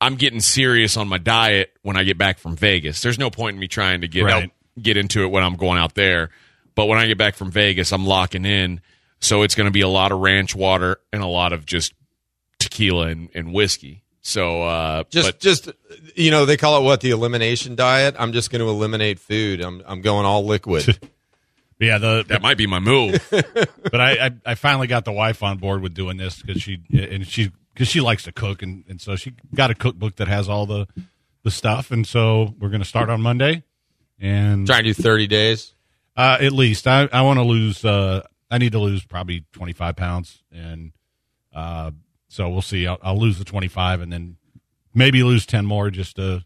I'm 0.00 0.14
getting 0.14 0.40
serious 0.40 0.96
on 0.96 1.08
my 1.08 1.18
diet 1.18 1.72
when 1.82 1.96
I 1.96 2.04
get 2.04 2.16
back 2.16 2.38
from 2.38 2.56
Vegas. 2.56 3.02
There's 3.02 3.18
no 3.18 3.30
point 3.30 3.54
in 3.54 3.60
me 3.60 3.68
trying 3.68 4.00
to 4.00 4.08
get 4.08 4.24
Right. 4.24 4.50
get 4.80 4.96
into 4.96 5.22
it 5.24 5.30
when 5.30 5.42
I'm 5.42 5.56
going 5.56 5.78
out 5.78 5.94
there. 5.94 6.30
But 6.74 6.86
when 6.86 6.98
I 6.98 7.06
get 7.06 7.18
back 7.18 7.34
from 7.34 7.50
Vegas, 7.50 7.92
I'm 7.92 8.06
locking 8.06 8.44
in. 8.46 8.80
So 9.20 9.42
it's 9.42 9.54
going 9.54 9.66
to 9.66 9.70
be 9.72 9.82
a 9.82 9.88
lot 9.88 10.12
of 10.12 10.20
ranch 10.20 10.54
water 10.54 10.98
and 11.12 11.22
a 11.22 11.26
lot 11.26 11.52
of 11.52 11.66
just 11.66 11.92
tequila 12.58 13.08
and, 13.08 13.28
and 13.34 13.52
whiskey. 13.52 14.02
So 14.22 14.62
uh, 14.62 15.04
Just, 15.10 15.28
but 15.28 15.40
just 15.40 15.70
you 16.14 16.30
know, 16.30 16.44
they 16.46 16.56
call 16.56 16.80
it 16.80 16.84
what 16.84 17.00
the 17.00 17.10
elimination 17.10 17.74
diet. 17.74 18.14
I'm 18.18 18.32
just 18.32 18.50
going 18.50 18.60
to 18.60 18.68
eliminate 18.68 19.18
food. 19.18 19.60
I'm, 19.60 19.82
I'm 19.86 20.00
going 20.02 20.26
all 20.26 20.44
liquid. 20.44 20.98
Yeah, 21.82 21.96
the, 21.96 22.26
that 22.28 22.42
might 22.42 22.58
be 22.58 22.66
my 22.66 22.78
move. 22.78 23.26
but 23.30 24.00
I, 24.02 24.26
I 24.26 24.30
I 24.44 24.54
finally 24.54 24.86
got 24.86 25.06
the 25.06 25.12
wife 25.12 25.42
on 25.42 25.56
board 25.56 25.80
with 25.80 25.94
doing 25.94 26.18
this 26.18 26.42
because 26.42 26.60
she 26.60 26.78
and 26.92 27.26
she 27.26 27.52
because 27.72 27.88
she 27.88 28.02
likes 28.02 28.24
to 28.24 28.32
cook 28.32 28.60
and, 28.60 28.84
and 28.86 29.00
so 29.00 29.16
she 29.16 29.32
got 29.54 29.70
a 29.70 29.74
cookbook 29.74 30.16
that 30.16 30.28
has 30.28 30.46
all 30.46 30.66
the 30.66 30.86
the 31.42 31.50
stuff 31.50 31.90
and 31.90 32.06
so 32.06 32.54
we're 32.58 32.68
going 32.68 32.82
to 32.82 32.86
start 32.86 33.08
on 33.08 33.22
Monday 33.22 33.62
and 34.20 34.66
Trying 34.66 34.84
to 34.84 34.92
do 34.92 35.02
30 35.02 35.26
days. 35.26 35.72
uh, 36.18 36.36
at 36.38 36.52
least 36.52 36.86
I 36.86 37.08
I 37.10 37.22
want 37.22 37.38
to 37.38 37.44
lose 37.44 37.82
uh 37.82 38.26
I 38.50 38.58
need 38.58 38.72
to 38.72 38.78
lose 38.78 39.04
probably 39.04 39.44
twenty 39.52 39.72
five 39.72 39.96
pounds 39.96 40.42
and 40.52 40.92
uh 41.54 41.90
so 42.28 42.48
we'll 42.48 42.62
see 42.62 42.86
I'll, 42.86 42.98
I'll 43.02 43.18
lose 43.18 43.38
the 43.38 43.44
twenty 43.44 43.68
five 43.68 44.00
and 44.00 44.12
then 44.12 44.36
maybe 44.94 45.22
lose 45.22 45.46
ten 45.46 45.66
more 45.66 45.90
just 45.90 46.16
to 46.16 46.44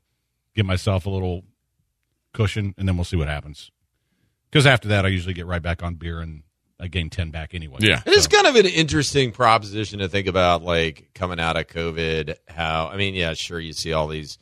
give 0.54 0.66
myself 0.66 1.06
a 1.06 1.10
little 1.10 1.44
cushion 2.32 2.74
and 2.76 2.88
then 2.88 2.96
we'll 2.96 3.04
see 3.04 3.16
what 3.16 3.28
happens 3.28 3.70
because 4.50 4.66
after 4.66 4.88
that 4.88 5.04
I 5.04 5.08
usually 5.08 5.34
get 5.34 5.46
right 5.46 5.62
back 5.62 5.82
on 5.82 5.94
beer 5.94 6.20
and 6.20 6.42
I 6.80 6.88
gain 6.88 7.08
ten 7.08 7.30
back 7.30 7.54
anyway 7.54 7.78
Yeah. 7.80 8.02
It 8.04 8.12
is 8.12 8.26
kind 8.26 8.46
of 8.46 8.56
an 8.56 8.66
interesting 8.66 9.30
proposition 9.30 10.00
to 10.00 10.08
think 10.08 10.26
about, 10.26 10.62
like 10.62 11.10
coming 11.14 11.38
out 11.38 11.56
of 11.56 11.68
COVID. 11.68 12.34
How 12.48 12.88
I 12.92 12.96
mean, 12.96 13.14
yeah, 13.14 13.34
sure, 13.34 13.60
you 13.60 13.72
see 13.72 13.92
all 13.92 14.08
these 14.08 14.38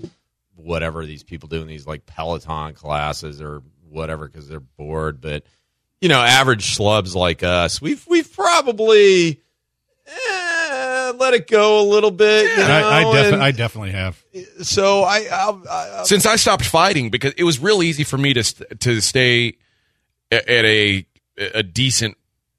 whatever 0.56 1.04
these 1.04 1.22
people 1.22 1.48
doing 1.48 1.66
these 1.66 1.86
like 1.86 2.06
Peloton 2.06 2.72
classes 2.74 3.40
or 3.42 3.62
whatever 3.88 4.26
because 4.28 4.48
they're 4.48 4.60
bored, 4.60 5.20
but 5.20 5.44
you 6.02 6.08
know, 6.08 6.20
average 6.20 6.76
schlubs 6.76 7.14
like 7.14 7.44
us, 7.44 7.80
we've 7.80 8.04
we've 8.08 8.30
probably 8.30 9.40
eh, 10.06 11.12
let 11.16 11.32
it 11.32 11.46
go 11.46 11.80
a 11.80 11.86
little 11.88 12.10
bit. 12.10 12.50
You 12.50 12.56
know, 12.56 12.64
I, 12.64 12.98
I, 12.98 13.12
defi- 13.12 13.34
and 13.34 13.42
I 13.42 13.52
definitely 13.52 13.92
have. 13.92 14.22
so 14.62 15.04
I, 15.04 15.28
I'll, 15.32 15.62
I 15.70 16.02
Since 16.02 16.26
I 16.26 16.34
stopped 16.36 16.64
fighting, 16.64 17.08
because 17.08 17.32
it 17.36 17.44
was 17.44 17.60
real 17.60 17.84
easy 17.84 18.02
for 18.02 18.18
me 18.18 18.34
to 18.34 18.42
to 18.80 19.00
stay 19.00 19.54
at 20.32 20.48
a 20.48 21.06
a 21.54 21.62
decent 21.62 22.16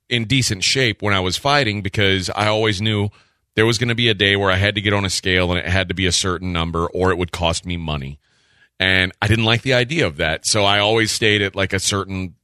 in 0.07 0.23
decent 0.23 0.63
shape 0.63 1.01
when 1.01 1.13
I 1.13 1.19
was 1.19 1.35
fighting 1.35 1.81
because 1.81 2.29
I 2.29 2.47
always 2.47 2.81
knew 2.81 3.09
there 3.55 3.65
was 3.65 3.77
going 3.77 3.89
to 3.89 3.95
be 3.95 4.07
a 4.07 4.13
day 4.13 4.37
where 4.37 4.51
I 4.51 4.55
had 4.55 4.75
to 4.75 4.81
get 4.81 4.93
on 4.93 5.03
a 5.03 5.09
scale 5.09 5.51
and 5.51 5.59
it 5.59 5.65
had 5.65 5.89
to 5.89 5.93
be 5.93 6.05
a 6.05 6.11
certain 6.13 6.53
number 6.53 6.87
or 6.87 7.11
it 7.11 7.17
would 7.17 7.33
cost 7.33 7.65
me 7.65 7.75
money. 7.75 8.19
And 8.79 9.11
I 9.21 9.27
didn't 9.27 9.45
like 9.45 9.63
the 9.63 9.73
idea 9.73 10.07
of 10.07 10.17
that. 10.17 10.45
So 10.45 10.63
I 10.63 10.79
always 10.79 11.11
stayed 11.11 11.41
at 11.41 11.55
like 11.55 11.73
a 11.73 11.79
certain 11.79 12.35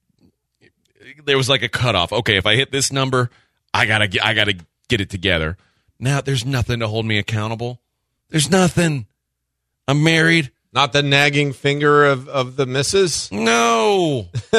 there 1.26 1.38
was 1.38 1.50
like 1.50 1.64
a 1.64 1.70
cutoff. 1.70 2.12
Okay, 2.12 2.38
if 2.38 2.46
I 2.46 2.56
hit 2.56 2.72
this 2.72 2.92
number, 2.92 3.30
I 3.74 3.86
got 3.86 4.00
to 4.00 4.08
get 4.08 4.26
I 4.26 4.34
got 4.34 4.46
to 4.46 4.58
get 4.88 5.02
it 5.02 5.10
together. 5.10 5.58
Now 6.00 6.22
there's 6.22 6.46
nothing 6.46 6.80
to 6.80 6.88
hold 6.88 7.06
me 7.06 7.18
accountable. 7.18 7.82
There's 8.30 8.50
nothing. 8.50 9.08
I'm 9.88 10.04
married. 10.04 10.52
not 10.72 10.94
the 10.94 11.04
nagging 11.04 11.54
finger 11.54 12.06
of 12.06 12.28
of 12.28 12.56
the 12.56 12.66
missus. 12.66 13.32
No. 13.32 14.28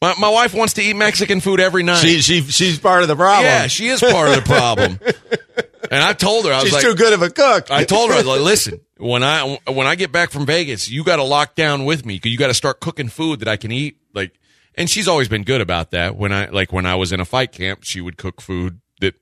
my, 0.00 0.14
my 0.18 0.28
wife 0.28 0.54
wants 0.54 0.74
to 0.74 0.82
eat 0.82 0.94
Mexican 0.94 1.40
food 1.40 1.60
every 1.60 1.82
night. 1.82 1.98
She 1.98 2.20
she 2.20 2.42
she's 2.42 2.78
part 2.78 3.02
of 3.02 3.08
the 3.08 3.16
problem. 3.16 3.46
yeah, 3.46 3.66
she 3.66 3.88
is 3.88 4.00
part 4.00 4.28
of 4.28 4.36
the 4.36 4.42
problem. 4.42 4.98
and 5.90 6.02
I 6.02 6.12
told 6.12 6.44
her, 6.44 6.52
I 6.52 6.56
was 6.56 6.64
she's 6.64 6.72
like, 6.74 6.82
too 6.82 6.94
good 6.94 7.12
of 7.12 7.22
a 7.22 7.30
cook. 7.30 7.70
I 7.70 7.84
told 7.84 8.10
her, 8.10 8.14
I 8.14 8.18
was 8.18 8.26
like, 8.26 8.40
listen, 8.42 8.80
when 8.98 9.22
I 9.22 9.58
when 9.66 9.86
I 9.86 9.94
get 9.94 10.12
back 10.12 10.30
from 10.30 10.46
Vegas, 10.46 10.90
you 10.90 11.04
got 11.04 11.16
to 11.16 11.24
lock 11.24 11.54
down 11.54 11.84
with 11.84 12.04
me 12.04 12.14
because 12.14 12.32
you 12.32 12.38
got 12.38 12.48
to 12.48 12.54
start 12.54 12.80
cooking 12.80 13.08
food 13.08 13.40
that 13.40 13.48
I 13.48 13.56
can 13.56 13.72
eat. 13.72 13.96
Like, 14.12 14.32
and 14.76 14.88
she's 14.90 15.08
always 15.08 15.28
been 15.28 15.42
good 15.44 15.60
about 15.60 15.90
that. 15.92 16.16
When 16.16 16.32
I 16.32 16.48
like 16.48 16.72
when 16.72 16.86
I 16.86 16.94
was 16.94 17.12
in 17.12 17.20
a 17.20 17.24
fight 17.24 17.52
camp, 17.52 17.80
she 17.84 18.00
would 18.00 18.16
cook 18.16 18.40
food 18.40 18.80
that 19.00 19.14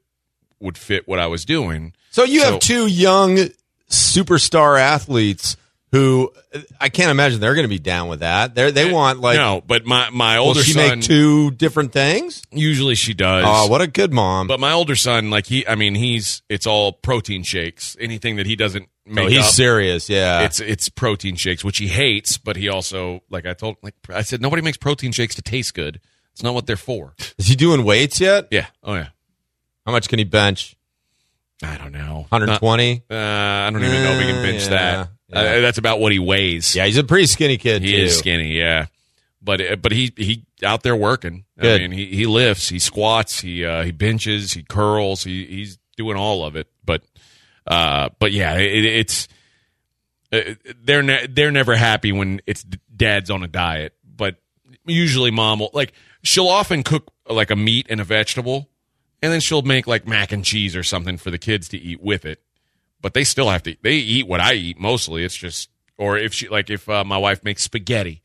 would 0.60 0.78
fit 0.78 1.06
what 1.08 1.18
I 1.18 1.26
was 1.26 1.44
doing. 1.44 1.92
So 2.10 2.24
you 2.24 2.40
So- 2.40 2.52
have 2.52 2.60
two 2.60 2.86
young 2.86 3.48
superstar 3.90 4.78
athletes 4.80 5.56
who 5.90 6.32
I 6.80 6.88
can't 6.88 7.10
imagine 7.10 7.38
they're 7.40 7.54
going 7.54 7.66
to 7.66 7.68
be 7.68 7.78
down 7.78 8.08
with 8.08 8.20
that. 8.20 8.54
They 8.54 8.70
they 8.70 8.90
want 8.90 9.20
like 9.20 9.36
no, 9.36 9.62
but 9.66 9.84
my 9.84 10.08
my 10.10 10.38
older 10.38 10.62
she 10.62 10.72
son 10.72 10.98
make 11.00 11.02
two 11.02 11.50
different 11.50 11.92
things? 11.92 12.42
usually 12.50 12.94
she 12.94 13.12
does. 13.12 13.44
Oh, 13.46 13.66
what 13.68 13.82
a 13.82 13.86
good 13.86 14.10
mom! 14.12 14.46
But 14.46 14.58
my 14.58 14.72
older 14.72 14.96
son, 14.96 15.28
like 15.28 15.46
he, 15.46 15.66
I 15.68 15.74
mean, 15.74 15.94
he's 15.94 16.40
it's 16.48 16.66
all 16.66 16.92
protein 16.92 17.42
shakes. 17.42 17.94
Anything 18.00 18.36
that 18.36 18.46
he 18.46 18.56
doesn't 18.56 18.88
make 19.06 19.24
oh, 19.26 19.28
he's 19.28 19.38
up, 19.40 19.44
serious. 19.52 20.08
Yeah, 20.08 20.42
it's 20.42 20.60
it's 20.60 20.88
protein 20.88 21.36
shakes, 21.36 21.64
which 21.64 21.78
he 21.78 21.88
hates. 21.88 22.38
But 22.38 22.56
he 22.56 22.68
also, 22.68 23.22
like 23.30 23.46
I 23.46 23.54
told, 23.54 23.76
like 23.82 23.94
I 24.08 24.22
said, 24.22 24.40
nobody 24.40 24.62
makes 24.62 24.76
protein 24.76 25.12
shakes 25.12 25.34
to 25.36 25.42
taste 25.42 25.74
good. 25.74 26.00
It's 26.32 26.42
not 26.42 26.54
what 26.54 26.66
they're 26.66 26.76
for. 26.76 27.14
is 27.38 27.46
he 27.46 27.56
doing 27.56 27.84
weights 27.84 28.20
yet? 28.20 28.48
Yeah. 28.50 28.66
Oh 28.82 28.94
yeah. 28.94 29.08
How 29.86 29.92
much 29.92 30.08
can 30.08 30.18
he 30.18 30.24
bench? 30.24 30.76
I 31.64 31.76
don't 31.78 31.92
know. 31.92 32.26
120. 32.30 33.04
Uh, 33.10 33.14
I 33.14 33.70
don't 33.70 33.84
even 33.84 34.02
know 34.02 34.12
if 34.12 34.20
he 34.20 34.26
can 34.32 34.42
bench 34.42 34.66
Uh, 34.66 34.70
that. 34.70 35.08
yeah, 35.28 35.38
Uh, 35.38 35.60
that's 35.60 35.78
about 35.78 36.00
what 36.00 36.10
he 36.12 36.18
weighs. 36.18 36.74
yeah, 36.74 36.86
he's 36.86 36.98
a 36.98 37.04
pretty 37.04 37.26
skinny 37.26 37.56
kid 37.56 37.82
he 37.82 37.92
too. 37.92 38.02
is 38.04 38.18
skinny. 38.18 38.56
Yeah. 38.58 38.86
But 39.40 39.60
uh, 39.60 39.76
but 39.76 39.92
he 39.92 40.12
he 40.16 40.44
out 40.64 40.82
there 40.84 40.94
working. 40.96 41.44
Good. 41.60 41.80
I 41.80 41.84
mean, 41.86 41.92
he 41.92 42.06
he 42.06 42.26
lifts, 42.26 42.68
he 42.68 42.78
squats, 42.78 43.40
he 43.40 43.64
uh, 43.64 43.82
he 43.84 43.90
benches, 43.90 44.52
he 44.52 44.62
curls, 44.62 45.24
he 45.24 45.44
he's 45.46 45.78
doing 45.96 46.16
all 46.16 46.44
of 46.44 46.54
it. 46.56 46.68
But 46.84 47.02
uh, 47.66 48.10
but 48.18 48.32
yeah, 48.32 48.56
it, 48.56 48.84
it's 48.84 49.28
uh, 50.32 50.54
they're 50.82 51.02
ne- 51.02 51.26
they're 51.26 51.50
never 51.50 51.76
happy 51.76 52.12
when 52.12 52.40
it's 52.46 52.64
dad's 52.94 53.30
on 53.30 53.42
a 53.42 53.48
diet. 53.48 53.94
But 54.04 54.36
usually, 54.86 55.30
mom 55.30 55.60
will 55.60 55.70
like 55.72 55.92
she'll 56.22 56.48
often 56.48 56.82
cook 56.82 57.12
like 57.28 57.50
a 57.50 57.56
meat 57.56 57.86
and 57.88 58.00
a 58.00 58.04
vegetable, 58.04 58.68
and 59.22 59.32
then 59.32 59.40
she'll 59.40 59.62
make 59.62 59.86
like 59.86 60.06
mac 60.06 60.32
and 60.32 60.44
cheese 60.44 60.74
or 60.74 60.82
something 60.82 61.16
for 61.16 61.30
the 61.30 61.38
kids 61.38 61.68
to 61.70 61.78
eat 61.78 62.02
with 62.02 62.24
it. 62.24 62.42
But 63.00 63.14
they 63.14 63.24
still 63.24 63.50
have 63.50 63.62
to. 63.64 63.76
They 63.82 63.94
eat 63.94 64.26
what 64.28 64.40
I 64.40 64.54
eat 64.54 64.78
mostly. 64.78 65.24
It's 65.24 65.36
just 65.36 65.68
or 65.98 66.16
if 66.16 66.32
she 66.32 66.48
like 66.48 66.70
if 66.70 66.88
uh, 66.88 67.04
my 67.04 67.18
wife 67.18 67.44
makes 67.44 67.62
spaghetti, 67.62 68.22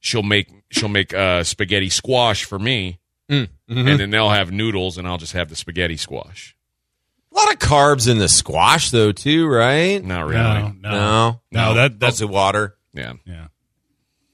she'll 0.00 0.22
make 0.22 0.50
she'll 0.70 0.88
make 0.88 1.14
uh, 1.14 1.42
spaghetti 1.44 1.88
squash 1.88 2.44
for 2.44 2.58
me, 2.58 2.98
and 3.88 4.00
then 4.00 4.10
they'll 4.10 4.30
have 4.30 4.50
noodles, 4.52 4.98
and 4.98 5.06
I'll 5.08 5.18
just 5.18 5.32
have 5.32 5.48
the 5.48 5.56
spaghetti 5.56 5.96
squash. 5.96 6.56
A 7.38 7.44
lot 7.44 7.52
of 7.54 7.58
carbs 7.60 8.08
in 8.10 8.18
the 8.18 8.28
squash 8.28 8.90
though 8.90 9.12
too, 9.12 9.46
right? 9.46 10.02
Not 10.02 10.22
really. 10.26 10.42
No, 10.42 10.68
no, 10.80 10.90
No, 10.90 11.40
no. 11.52 11.74
That 11.74 12.00
that's 12.00 12.20
mostly 12.20 12.34
water. 12.34 12.76
Yeah. 12.94 13.12
yeah, 13.24 13.46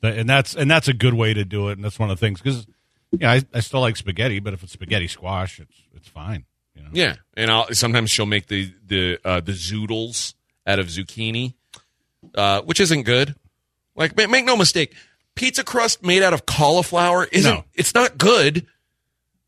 That- 0.01 0.17
and 0.19 0.29
that's 0.29 0.55
and 0.55 0.71
that's 0.71 0.89
a 0.89 0.95
good 0.95 1.15
way 1.15 1.35
to 1.35 1.45
do 1.45 1.69
it. 1.69 1.73
And 1.73 1.85
that's 1.85 1.99
one 1.99 2.11
of 2.11 2.19
the 2.19 2.25
things 2.27 2.41
because 2.41 2.67
yeah, 3.13 3.31
I, 3.33 3.43
I 3.53 3.61
still 3.61 3.81
like 3.81 3.97
spaghetti, 3.97 4.41
but 4.41 4.55
if 4.55 4.63
it's 4.63 4.73
spaghetti 4.73 5.09
squash, 5.09 5.61
it's 5.61 5.77
it's 5.95 6.09
fine. 6.09 6.45
You 6.75 6.83
know? 6.83 6.89
Yeah, 6.93 7.17
and 7.37 7.51
I'll 7.51 7.67
sometimes 7.73 8.11
she'll 8.11 8.27
make 8.27 8.47
the 8.47 8.73
the 8.87 9.19
uh, 9.25 9.41
the 9.41 9.53
zoodles 9.53 10.35
out 10.67 10.79
of 10.79 10.87
zucchini, 10.87 11.55
uh, 12.35 12.63
which 12.63 12.81
isn't 12.81 13.03
good. 13.03 13.35
Like 13.95 14.17
ma- 14.17 14.27
make 14.27 14.45
no 14.45 14.57
mistake, 14.57 14.95
pizza 15.35 15.63
crust 15.63 16.03
made 16.03 16.23
out 16.23 16.33
of 16.33 16.47
cauliflower 16.47 17.25
isn't. 17.31 17.53
No. 17.53 17.65
It's 17.75 17.95
not 17.95 18.19
good, 18.19 18.67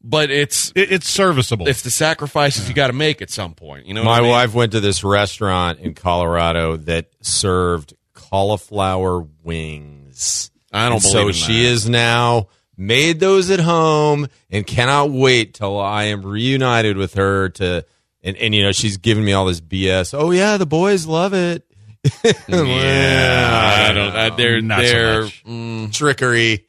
but 0.09 0.31
it's 0.31 0.73
It, 0.77 0.93
it's 0.93 1.09
serviceable. 1.09 1.67
it's 1.69 1.83
the 1.83 1.91
sacrifices 1.91 2.69
you 2.69 2.75
got 2.75 2.87
to 2.87 2.93
make 2.93 3.21
at 3.23 3.31
some 3.31 3.55
point. 3.55 3.87
You 3.87 3.95
know, 3.95 4.05
My 4.05 4.11
what 4.13 4.19
I 4.19 4.23
mean? 4.23 4.31
wife 4.31 4.55
went 4.55 4.73
to 4.73 4.81
this 4.81 5.03
restaurant 5.05 5.81
in 5.81 5.95
Colorado 5.95 6.77
that 6.77 7.11
served 7.23 7.95
cauliflower 8.15 9.27
wings. 9.43 10.51
I 10.73 10.89
don't 10.89 10.95
And 10.95 11.03
believe 11.03 11.13
so 11.13 11.29
in 11.29 11.35
she 11.35 11.63
that. 11.65 11.69
is 11.73 11.89
now 11.89 12.49
made 12.77 13.19
those 13.21 13.51
at 13.51 13.61
home 13.61 14.27
and 14.51 14.67
cannot 14.67 15.11
wait 15.11 15.55
till 15.55 15.81
I 15.81 16.05
am 16.05 16.25
reunited 16.25 16.97
with 16.97 17.15
her 17.15 17.49
to 17.51 17.85
and, 18.23 18.37
and 18.37 18.55
you 18.55 18.63
know 18.63 18.73
she's 18.73 18.97
giving 18.99 19.25
me 19.25 19.33
all 19.33 19.47
this 19.47 19.61
BS. 19.61 20.13
Oh 20.13 20.31
yeah, 20.33 20.57
the 20.57 20.67
boys 20.67 21.07
love 21.07 21.33
it. 21.35 21.65
Yeah, 22.49 23.87
I 23.89 23.93
don't. 23.93 24.15
I, 24.17 24.31
they're 24.37 24.61
Not 24.61 24.79
they're 24.81 25.23
much. 25.23 25.45
mm, 25.45 25.93
Trickery. 25.93 26.67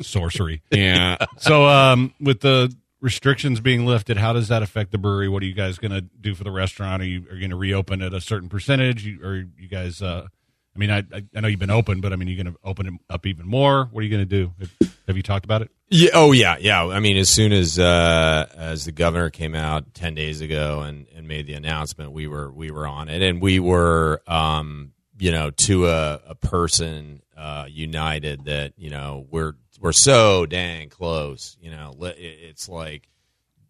Sorcery. 0.00 0.62
yeah. 0.70 1.16
so 1.38 1.66
um, 1.66 2.14
with 2.20 2.40
the 2.40 2.74
restrictions 3.00 3.60
being 3.60 3.86
lifted, 3.86 4.16
how 4.16 4.32
does 4.32 4.48
that 4.48 4.62
affect 4.62 4.92
the 4.92 4.98
brewery? 4.98 5.28
What 5.28 5.42
are 5.42 5.46
you 5.46 5.54
guys 5.54 5.78
going 5.78 5.92
to 5.92 6.00
do 6.00 6.34
for 6.34 6.44
the 6.44 6.50
restaurant? 6.50 7.02
Are 7.02 7.06
you 7.06 7.24
are 7.30 7.34
you 7.34 7.40
going 7.40 7.50
to 7.50 7.56
reopen 7.56 8.02
at 8.02 8.12
a 8.14 8.20
certain 8.20 8.48
percentage? 8.48 9.04
You, 9.04 9.22
or 9.22 9.34
you 9.34 9.68
guys? 9.68 10.02
Uh, 10.02 10.26
I 10.74 10.78
mean, 10.78 10.90
I 10.90 10.98
I 10.98 11.24
I 11.34 11.40
know 11.40 11.48
you've 11.48 11.60
been 11.60 11.70
open, 11.70 12.00
but 12.00 12.12
I 12.12 12.16
mean, 12.16 12.28
you're 12.28 12.42
going 12.42 12.52
to 12.52 12.60
open 12.64 12.86
it 12.86 12.94
up 13.08 13.26
even 13.26 13.46
more. 13.46 13.88
What 13.90 14.00
are 14.00 14.04
you 14.04 14.10
going 14.10 14.28
to 14.28 14.44
do? 14.44 14.52
Have, 14.58 14.96
have 15.08 15.16
you 15.16 15.22
talked 15.22 15.44
about 15.44 15.62
it? 15.62 15.70
Yeah. 15.88 16.10
Oh, 16.14 16.32
yeah. 16.32 16.56
Yeah. 16.58 16.84
I 16.86 17.00
mean, 17.00 17.16
as 17.16 17.30
soon 17.30 17.52
as 17.52 17.78
uh, 17.78 18.46
as 18.56 18.84
the 18.84 18.92
governor 18.92 19.30
came 19.30 19.54
out 19.54 19.94
ten 19.94 20.14
days 20.14 20.40
ago 20.40 20.80
and, 20.80 21.06
and 21.14 21.28
made 21.28 21.46
the 21.46 21.54
announcement, 21.54 22.12
we 22.12 22.26
were 22.26 22.50
we 22.50 22.70
were 22.70 22.86
on 22.86 23.08
it, 23.08 23.22
and 23.22 23.40
we 23.40 23.60
were, 23.60 24.20
um, 24.26 24.92
you 25.18 25.30
know, 25.30 25.50
to 25.50 25.86
a, 25.86 26.20
a 26.28 26.34
person 26.34 27.22
uh, 27.36 27.66
united 27.68 28.46
that 28.46 28.72
you 28.76 28.90
know 28.90 29.26
we're 29.30 29.54
we're 29.80 29.92
so 29.92 30.46
dang 30.46 30.88
close. 30.88 31.56
You 31.60 31.70
know, 31.70 31.94
it's 32.00 32.68
like 32.68 33.08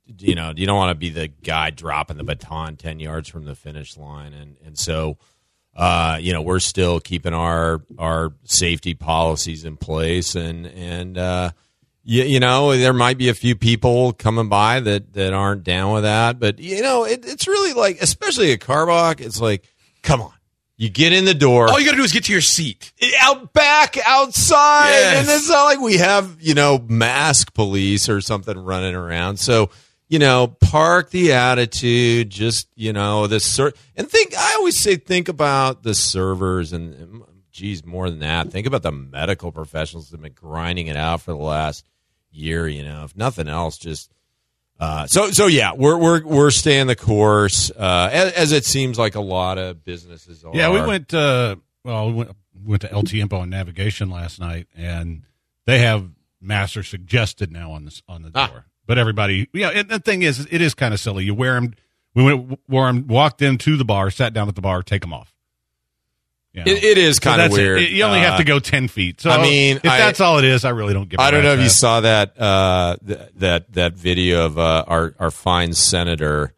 you 0.07 0.35
know 0.35 0.53
you 0.57 0.67
don't 0.67 0.77
want 0.77 0.91
to 0.91 0.95
be 0.95 1.11
the 1.11 1.29
guy 1.29 1.71
dropping 1.71 2.17
the 2.17 2.25
baton 2.25 2.77
ten 2.77 3.01
yards 3.01 3.29
from 3.29 3.45
the 3.45 3.55
finish 3.55 3.97
line, 3.97 4.33
and 4.33 4.57
and 4.65 4.79
so. 4.79 5.19
Uh, 5.79 6.17
you 6.19 6.33
know, 6.33 6.41
we're 6.41 6.59
still 6.59 7.01
keeping 7.01 7.35
our 7.35 7.83
our 7.99 8.33
safety 8.45 8.95
policies 8.95 9.67
in 9.67 9.77
place, 9.77 10.35
and 10.35 10.65
and 10.65 11.19
uh, 11.19 11.51
you, 12.07 12.23
you 12.23 12.41
know, 12.41 12.75
there 12.77 12.93
might 12.93 13.19
be 13.19 13.29
a 13.29 13.35
few 13.35 13.57
people 13.57 14.13
coming 14.13 14.49
by 14.49 14.79
that, 14.79 15.13
that 15.15 15.33
aren't 15.33 15.65
down 15.65 15.93
with 15.93 16.05
that, 16.05 16.39
but 16.39 16.61
you 16.61 16.81
know, 16.81 17.05
it, 17.05 17.27
it's 17.27 17.49
really 17.49 17.73
like, 17.73 18.01
especially 18.01 18.53
at 18.53 18.61
Karbach, 18.61 19.21
it's 19.21 19.41
like, 19.41 19.65
come 20.03 20.23
on, 20.23 20.33
you 20.77 20.89
get 20.91 21.13
in 21.13 21.25
the 21.25 21.35
door, 21.35 21.69
All 21.69 21.79
you 21.81 21.87
got 21.87 21.93
to 21.93 21.97
do 21.99 22.03
is 22.05 22.13
get 22.13 22.25
to 22.25 22.33
your 22.33 22.41
seat. 22.41 22.93
out 23.23 23.53
back, 23.53 23.97
outside, 24.07 24.91
Yes. 24.91 25.17
and 25.29 25.37
it's 25.37 25.49
not 25.49 25.65
like 25.65 25.81
we 25.81 25.97
have 25.99 26.37
you 26.41 26.55
know 26.55 26.79
mask 26.89 27.55
police 27.55 28.09
or 28.09 28.21
something 28.21 28.57
running 28.59 28.95
around. 28.95 29.39
So 29.39 29.71
you 30.09 30.19
know, 30.21 30.47
park 30.47 31.11
the 31.11 31.33
attitude. 31.33 32.31
Just 32.31 32.69
you 32.77 32.93
know, 32.93 33.27
the 33.27 33.41
ser- 33.41 33.73
and 33.97 34.09
think. 34.09 34.35
I 34.37 34.55
always 34.55 34.79
say, 34.79 34.97
think 34.97 35.29
about 35.29 35.83
the 35.83 35.95
servers 35.95 36.73
and. 36.73 36.95
and 36.95 37.23
Geez, 37.53 37.87
more 37.87 38.11
than 38.11 38.19
that. 38.19 38.51
Think 38.51 38.67
about 38.67 38.83
the 38.83 38.93
medical 38.93 39.51
professionals 39.51 40.11
that 40.11 40.17
have 40.19 40.23
been 40.23 40.35
grinding 40.35 40.89
it 40.89 40.97
out 40.97 41.23
for 41.23 41.31
the 41.31 41.39
last 41.39 41.87
year. 42.31 42.69
You 42.69 42.83
know, 42.83 43.05
if 43.05 43.17
nothing 43.17 43.49
else, 43.49 43.79
just 43.79 44.11
uh, 44.79 45.07
so 45.07 45.31
so 45.31 45.47
yeah, 45.47 45.73
we're 45.75 45.97
we're 45.99 46.25
we're 46.25 46.51
staying 46.51 46.87
the 46.87 46.97
course 46.97 47.71
uh, 47.71 48.11
as, 48.13 48.33
as 48.33 48.53
it 48.53 48.65
seems 48.65 48.99
like 48.99 49.15
a 49.15 49.21
lot 49.21 49.59
of 49.59 49.85
businesses 49.85 50.45
are. 50.45 50.55
Yeah, 50.55 50.71
we 50.71 50.81
went. 50.81 51.13
Uh, 51.15 51.57
well, 51.85 52.09
we 52.09 52.13
went, 52.15 52.31
went 52.65 52.83
to 52.83 52.97
LT 52.99 53.15
Info 53.15 53.41
and 53.43 53.51
Navigation 53.51 54.11
last 54.11 54.39
night, 54.41 54.67
and 54.77 55.23
they 55.67 55.79
have 55.81 56.11
master 56.41 56.83
suggested 56.83 57.51
now 57.53 57.73
on 57.73 57.85
this 57.85 58.03
on 58.09 58.23
the 58.23 58.31
Ah. 58.35 58.47
door. 58.49 58.67
But 58.87 58.99
everybody, 58.99 59.49
yeah. 59.53 59.71
And 59.71 59.89
the 59.89 59.99
thing 59.99 60.23
is, 60.23 60.47
it 60.51 60.61
is 60.61 60.73
kind 60.75 60.95
of 60.95 61.01
silly. 61.01 61.25
You 61.25 61.35
wear 61.35 61.55
them. 61.55 61.75
We 62.15 62.23
went, 62.23 62.61
wore 62.69 62.87
them, 62.87 63.07
walked 63.09 63.43
into 63.43 63.77
the 63.77 63.85
bar, 63.85 64.11
sat 64.11 64.33
down 64.33 64.49
at 64.49 64.55
the 64.55 64.63
bar, 64.63 64.83
take 64.83 65.03
them 65.03 65.13
off. 65.13 65.35
You 66.57 66.65
know? 66.65 66.73
It, 66.73 66.83
it 66.85 66.99
is 66.99 67.19
kind 67.19 67.41
of 67.43 67.53
weird. 67.53 67.81
It- 67.83 67.91
You 67.91 68.05
only 68.05 68.21
have 68.21 68.35
Uh, 68.35 68.39
to 68.39 68.45
go 68.45 68.59
ten 68.59 68.89
feet. 68.89 69.21
So 69.21 69.31
I 69.31 69.43
mean, 69.43 69.77
if 69.77 69.87
I- 69.91 69.99
that's 69.99 70.21
all 70.21 70.39
it 70.39 70.45
is, 70.45 70.65
I 70.65 70.71
really 70.71 70.95
don't 70.95 71.09
give. 71.09 71.21
a 71.21 71.23
I 71.23 71.31
don't 71.31 71.43
know 71.45 71.53
if 71.55 71.61
you 71.61 71.69
saw 71.69 72.01
that 72.01 72.41
uh, 72.41 72.97
th- 73.07 73.19
that 73.37 73.73
that 73.75 73.95
video 73.95 74.47
of 74.47 74.59
uh, 74.59 74.85
our 74.89 75.15
our 75.19 75.31
fine 75.31 75.73
senator 75.75 76.55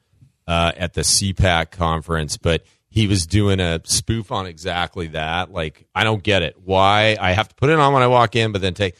uh, 0.47 0.73
at 0.77 0.95
the 0.95 1.03
CPAC 1.03 1.71
conference, 1.73 2.37
but 2.37 2.65
he 2.89 3.07
was 3.07 3.27
doing 3.27 3.61
a 3.61 3.81
spoof 3.85 4.31
on 4.33 4.47
exactly 4.47 5.09
that. 5.09 5.53
Like, 5.53 5.87
I 5.95 6.05
don't 6.05 6.23
get 6.23 6.43
it. 6.43 6.57
Why 6.65 7.17
I 7.21 7.33
have 7.33 7.49
to 7.49 7.55
put 7.57 7.69
it 7.69 7.79
on 7.79 7.93
when 7.93 8.03
I 8.03 8.07
walk 8.07 8.35
in, 8.37 8.53
but 8.53 8.61
then 8.63 8.75
take 8.75 8.95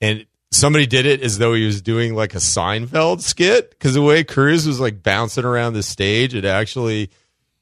and 0.00 0.24
somebody 0.52 0.86
did 0.86 1.04
it 1.04 1.20
as 1.20 1.36
though 1.38 1.52
he 1.52 1.66
was 1.66 1.82
doing 1.82 2.14
like 2.14 2.34
a 2.34 2.38
Seinfeld 2.38 3.20
skit 3.20 3.70
because 3.70 3.94
the 3.94 4.02
way 4.02 4.22
Cruz 4.24 4.66
was 4.66 4.78
like 4.80 5.02
bouncing 5.02 5.44
around 5.44 5.72
the 5.74 5.82
stage, 5.82 6.34
it 6.34 6.44
actually 6.44 7.10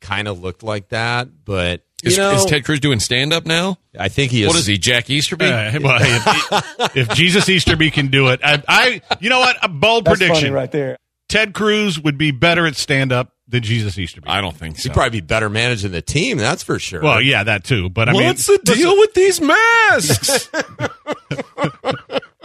kind 0.00 0.28
of 0.28 0.40
looked 0.40 0.62
like 0.62 0.90
that. 0.90 1.28
But 1.44 1.84
you 2.02 2.10
Is, 2.10 2.18
know, 2.18 2.32
is 2.32 2.44
Ted 2.44 2.64
Cruz 2.64 2.78
doing 2.80 3.00
stand 3.00 3.32
up 3.32 3.46
now? 3.46 3.78
I 3.98 4.08
think 4.08 4.30
he 4.30 4.42
is. 4.42 4.48
What 4.48 4.56
is 4.56 4.66
he, 4.66 4.76
Jack 4.76 5.08
Easterby? 5.08 5.46
Uh, 5.46 5.78
well, 5.80 5.98
if, 6.00 6.96
if 6.96 7.08
Jesus 7.14 7.48
Easterby 7.48 7.90
can 7.90 8.08
do 8.08 8.28
it, 8.28 8.40
I, 8.44 8.62
I 8.68 9.02
you 9.20 9.30
know 9.30 9.40
what? 9.40 9.56
A 9.62 9.68
bold 9.68 10.04
prediction 10.04 10.52
right 10.52 10.70
there. 10.70 10.98
Ted 11.28 11.54
Cruz 11.54 11.98
would 11.98 12.18
be 12.18 12.30
better 12.30 12.66
at 12.66 12.76
stand 12.76 13.12
up 13.12 13.32
than 13.48 13.62
Jesus 13.62 13.98
Easterby. 13.98 14.28
I 14.28 14.40
don't 14.40 14.56
think 14.56 14.76
so. 14.78 14.88
He'd 14.88 14.94
probably 14.94 15.20
be 15.20 15.26
better 15.26 15.48
managing 15.48 15.92
the 15.92 16.02
team. 16.02 16.38
That's 16.38 16.62
for 16.62 16.78
sure. 16.78 17.00
well, 17.02 17.20
yeah, 17.20 17.44
that 17.44 17.64
too. 17.64 17.88
But 17.88 18.08
I 18.08 18.12
mean, 18.12 18.24
What's 18.24 18.46
the 18.46 18.58
deal 18.62 18.96
with 18.96 19.14
these 19.14 19.40
masks? 19.40 20.48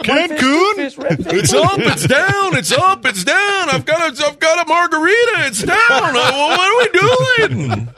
Cancun? 0.02 0.78
it's 0.78 1.52
up, 1.54 1.78
it's 1.78 2.06
down, 2.06 2.56
it's 2.56 2.72
up, 2.72 3.06
it's 3.06 3.22
down. 3.24 3.70
I've 3.70 3.84
got 3.84 4.00
a, 4.00 4.26
I've 4.26 4.38
got 4.38 4.64
a 4.64 4.68
margarita. 4.68 5.32
It's 5.46 5.62
down. 5.62 5.76
Uh, 5.90 6.32
what 6.32 6.60
are 6.60 6.78
we 6.78 6.88
doing? 7.68 7.88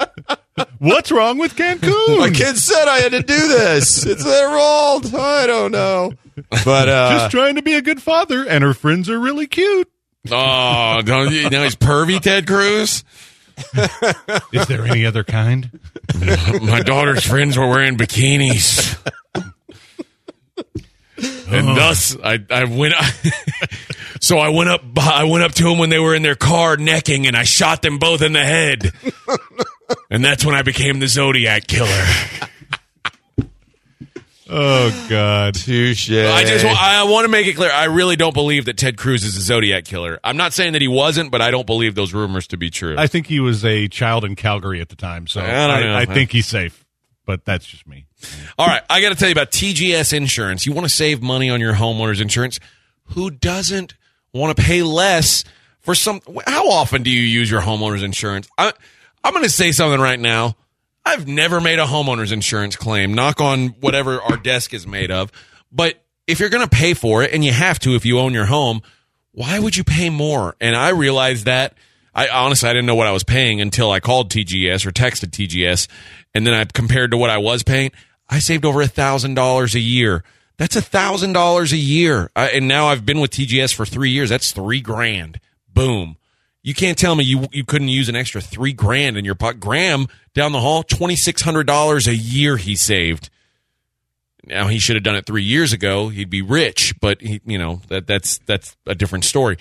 What's 0.84 1.10
wrong 1.10 1.38
with 1.38 1.56
Cancun? 1.56 2.18
My 2.18 2.28
kid 2.30 2.56
said 2.58 2.86
I 2.88 2.98
had 2.98 3.12
to 3.12 3.22
do 3.22 3.48
this. 3.48 4.04
It's 4.04 4.22
their 4.22 4.48
fault. 4.50 5.14
I 5.14 5.46
don't 5.46 5.72
know. 5.72 6.12
But 6.64 6.88
uh, 6.88 7.10
Just 7.18 7.30
trying 7.30 7.54
to 7.54 7.62
be 7.62 7.74
a 7.74 7.80
good 7.82 8.02
father, 8.02 8.46
and 8.46 8.62
her 8.62 8.74
friends 8.74 9.08
are 9.08 9.18
really 9.18 9.46
cute. 9.46 9.90
Oh, 10.30 11.00
don't 11.02 11.32
you- 11.32 11.48
now 11.48 11.62
he's 11.64 11.76
pervy, 11.76 12.20
Ted 12.20 12.46
Cruz. 12.46 13.02
Is 14.52 14.66
there 14.66 14.84
any 14.84 15.06
other 15.06 15.24
kind? 15.24 15.70
My 16.60 16.80
daughter's 16.80 17.24
friends 17.24 17.56
were 17.56 17.68
wearing 17.68 17.96
bikinis. 17.96 18.98
And 21.16 21.68
thus, 21.76 22.16
I, 22.22 22.40
I 22.50 22.64
went. 22.64 22.94
so 24.20 24.38
I 24.38 24.48
went 24.48 24.70
up. 24.70 24.82
I 24.98 25.24
went 25.24 25.44
up 25.44 25.52
to 25.52 25.62
them 25.62 25.78
when 25.78 25.88
they 25.88 26.00
were 26.00 26.14
in 26.14 26.22
their 26.22 26.34
car 26.34 26.76
necking, 26.76 27.26
and 27.26 27.36
I 27.36 27.44
shot 27.44 27.80
them 27.82 27.98
both 27.98 28.20
in 28.22 28.32
the 28.32 28.44
head. 28.44 28.90
And 30.10 30.24
that's 30.24 30.44
when 30.44 30.54
I 30.54 30.62
became 30.62 31.00
the 31.00 31.08
Zodiac 31.08 31.66
killer. 31.66 32.04
Oh 34.46 35.06
God! 35.08 35.54
touche. 35.54 36.10
I 36.10 36.44
just 36.44 36.66
I 36.66 37.04
want 37.04 37.24
to 37.24 37.28
make 37.28 37.46
it 37.46 37.54
clear. 37.54 37.70
I 37.72 37.84
really 37.84 38.14
don't 38.14 38.34
believe 38.34 38.66
that 38.66 38.76
Ted 38.76 38.98
Cruz 38.98 39.24
is 39.24 39.36
a 39.38 39.40
Zodiac 39.40 39.84
killer. 39.84 40.20
I'm 40.22 40.36
not 40.36 40.52
saying 40.52 40.74
that 40.74 40.82
he 40.82 40.88
wasn't, 40.88 41.30
but 41.30 41.40
I 41.40 41.50
don't 41.50 41.66
believe 41.66 41.94
those 41.94 42.12
rumors 42.12 42.46
to 42.48 42.58
be 42.58 42.68
true. 42.68 42.94
I 42.98 43.06
think 43.06 43.26
he 43.26 43.40
was 43.40 43.64
a 43.64 43.88
child 43.88 44.22
in 44.24 44.36
Calgary 44.36 44.82
at 44.82 44.90
the 44.90 44.96
time, 44.96 45.26
so 45.26 45.40
I 45.40 45.44
I, 45.44 45.80
don't 45.80 45.90
know, 45.90 45.96
I 45.96 46.04
think 46.04 46.30
he's 46.30 46.46
safe. 46.46 46.84
But 47.26 47.46
that's 47.46 47.64
just 47.64 47.86
me. 47.86 48.04
All 48.58 48.66
right, 48.66 48.82
I 48.90 49.00
got 49.00 49.08
to 49.08 49.14
tell 49.14 49.28
you 49.28 49.32
about 49.32 49.50
TGS 49.50 50.12
Insurance. 50.12 50.66
You 50.66 50.72
want 50.72 50.86
to 50.86 50.94
save 50.94 51.22
money 51.22 51.48
on 51.48 51.58
your 51.58 51.74
homeowner's 51.74 52.20
insurance? 52.20 52.60
Who 53.14 53.30
doesn't 53.30 53.94
want 54.34 54.54
to 54.54 54.62
pay 54.62 54.82
less 54.82 55.42
for 55.80 55.94
some? 55.94 56.20
How 56.46 56.68
often 56.68 57.02
do 57.02 57.10
you 57.10 57.22
use 57.22 57.50
your 57.50 57.62
homeowner's 57.62 58.02
insurance? 58.02 58.46
I, 58.58 58.74
I'm 59.24 59.32
going 59.32 59.44
to 59.44 59.50
say 59.50 59.72
something 59.72 60.00
right 60.00 60.20
now. 60.20 60.56
I've 61.04 61.26
never 61.26 61.60
made 61.60 61.78
a 61.78 61.84
homeowner's 61.84 62.30
insurance 62.30 62.76
claim. 62.76 63.14
Knock 63.14 63.40
on 63.40 63.68
whatever 63.80 64.20
our 64.20 64.37
desk 64.37 64.72
is 64.72 64.87
made 64.87 65.10
of. 65.10 65.32
But 65.72 66.02
if 66.26 66.40
you're 66.40 66.50
going 66.50 66.66
to 66.66 66.76
pay 66.76 66.94
for 66.94 67.22
it, 67.22 67.32
and 67.32 67.44
you 67.44 67.52
have 67.52 67.78
to 67.80 67.94
if 67.94 68.06
you 68.06 68.18
own 68.18 68.32
your 68.32 68.46
home, 68.46 68.82
why 69.32 69.58
would 69.58 69.76
you 69.76 69.84
pay 69.84 70.10
more? 70.10 70.54
And 70.60 70.76
I 70.76 70.90
realized 70.90 71.46
that. 71.46 71.74
I 72.14 72.28
honestly 72.28 72.68
I 72.68 72.72
didn't 72.72 72.87
know 72.87 72.94
what 72.94 73.08
I 73.08 73.12
was 73.12 73.24
paying 73.24 73.60
until 73.60 73.90
I 73.90 73.98
called 73.98 74.30
TGS 74.30 74.87
or 74.87 74.92
texted 74.92 75.30
TGS, 75.30 75.88
and 76.32 76.46
then 76.46 76.54
I 76.54 76.64
compared 76.64 77.10
to 77.10 77.16
what 77.16 77.30
I 77.30 77.38
was 77.38 77.64
paying. 77.64 77.90
I 78.28 78.38
saved 78.38 78.64
over 78.64 78.80
a 78.80 78.87
thousand 78.87 79.34
dollars 79.34 79.74
a 79.74 79.80
year. 79.80 80.22
That's 80.56 80.76
a 80.76 80.80
thousand 80.80 81.32
dollars 81.32 81.72
a 81.72 81.76
year, 81.76 82.30
I, 82.37 82.50
and 82.50 82.68
now 82.68 82.87
I've 82.87 83.04
been 83.04 83.18
with 83.18 83.32
TGS 83.32 83.74
for 83.74 83.84
three 83.84 84.10
years. 84.10 84.30
That's 84.30 84.52
three 84.52 84.80
grand. 84.80 85.40
Boom. 85.68 86.16
You 86.64 86.72
can't 86.72 86.96
tell 86.96 87.14
me 87.14 87.24
you 87.24 87.46
you 87.53 87.62
couldn't 87.62 87.88
use 87.88 88.09
an 88.09 88.16
extra 88.16 88.40
three 88.40 88.72
grand 88.72 89.18
in 89.18 89.24
your 89.24 89.35
pocket. 89.35 89.61
Graham 89.61 90.09
down 90.33 90.53
the 90.53 90.61
hall, 90.61 90.83
twenty 90.83 91.14
six 91.14 91.42
hundred 91.42 91.66
dollars 91.66 92.09
a 92.09 92.16
year 92.16 92.57
he 92.57 92.74
saved. 92.74 93.29
Now 94.46 94.68
he 94.68 94.79
should 94.79 94.96
have 94.96 95.03
done 95.03 95.14
it 95.14 95.27
three 95.27 95.42
years 95.42 95.74
ago. 95.74 96.09
He'd 96.09 96.31
be 96.31 96.40
rich, 96.40 96.94
but 97.03 97.20
he, 97.20 97.42
you 97.44 97.59
know 97.59 97.83
that 97.88 98.07
that's 98.07 98.38
that's 98.46 98.77
a 98.87 98.94
different 98.94 99.27
story. 99.27 99.59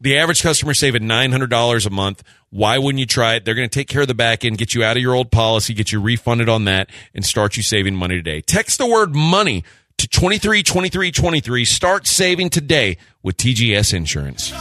The 0.00 0.16
average 0.16 0.42
customer 0.42 0.72
saving 0.72 1.06
nine 1.06 1.30
hundred 1.30 1.50
dollars 1.50 1.84
a 1.84 1.90
month. 1.90 2.22
Why 2.48 2.78
wouldn't 2.78 3.00
you 3.00 3.06
try 3.06 3.34
it? 3.34 3.44
They're 3.44 3.54
going 3.54 3.68
to 3.68 3.78
take 3.78 3.88
care 3.88 4.02
of 4.02 4.08
the 4.08 4.14
back 4.14 4.42
end, 4.42 4.56
get 4.56 4.74
you 4.74 4.82
out 4.82 4.96
of 4.96 5.02
your 5.02 5.14
old 5.14 5.30
policy, 5.30 5.74
get 5.74 5.92
you 5.92 6.00
refunded 6.00 6.48
on 6.48 6.64
that, 6.64 6.88
and 7.14 7.22
start 7.22 7.58
you 7.58 7.62
saving 7.62 7.96
money 7.96 8.14
today. 8.14 8.40
Text 8.40 8.78
the 8.78 8.86
word 8.86 9.14
money 9.14 9.62
to 9.98 10.08
twenty 10.08 10.38
three 10.38 10.62
twenty 10.62 10.88
three 10.88 11.12
twenty 11.12 11.40
three. 11.40 11.66
Start 11.66 12.06
saving 12.06 12.48
today 12.48 12.96
with 13.22 13.36
TGS 13.36 13.92
Insurance. 13.92 14.52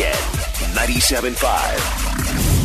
ESPN 0.00 0.30
97.5. 0.74 2.60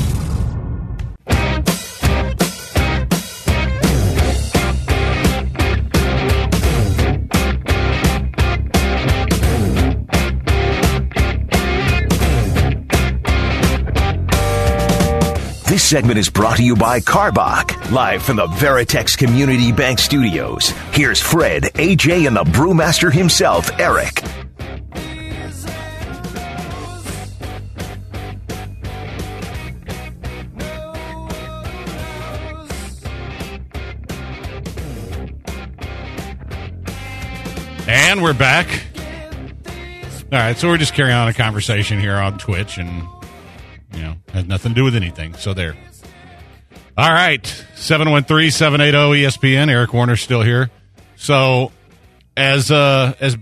This 15.68 15.84
segment 15.84 16.18
is 16.18 16.30
brought 16.30 16.56
to 16.58 16.64
you 16.64 16.78
by 16.78 17.02
Karbach, 17.02 17.92
live 17.92 18.24
from 18.24 18.38
the 18.38 18.48
Veritex 18.48 19.18
Community 19.18 19.74
Bank 19.74 20.00
Studios. 20.00 20.70
Here's 20.94 21.20
Fred, 21.20 21.64
AJ, 21.74 22.28
and 22.28 22.36
the 22.38 22.46
brewmaster 22.46 23.12
himself, 23.12 23.70
Eric. 23.78 24.24
And 38.16 38.24
we're 38.24 38.34
back. 38.34 38.70
All 39.68 40.40
right, 40.40 40.56
so 40.56 40.70
we're 40.70 40.78
just 40.78 40.94
carrying 40.94 41.18
on 41.18 41.28
a 41.28 41.34
conversation 41.34 42.00
here 42.00 42.16
on 42.16 42.38
Twitch, 42.38 42.78
and 42.78 43.04
you 43.94 44.04
know, 44.04 44.16
has 44.32 44.46
nothing 44.46 44.72
to 44.72 44.76
do 44.76 44.86
with 44.86 44.96
anything. 44.96 45.34
So 45.34 45.54
there. 45.54 45.76
All 46.98 47.12
right, 47.12 47.44
713-780 47.76 48.94
ESPN. 49.20 49.70
Eric 49.70 49.92
Warner's 49.94 50.22
still 50.22 50.42
here. 50.44 50.72
So, 51.18 51.74
as 52.38 52.72
uh 52.72 53.16
as 53.20 53.36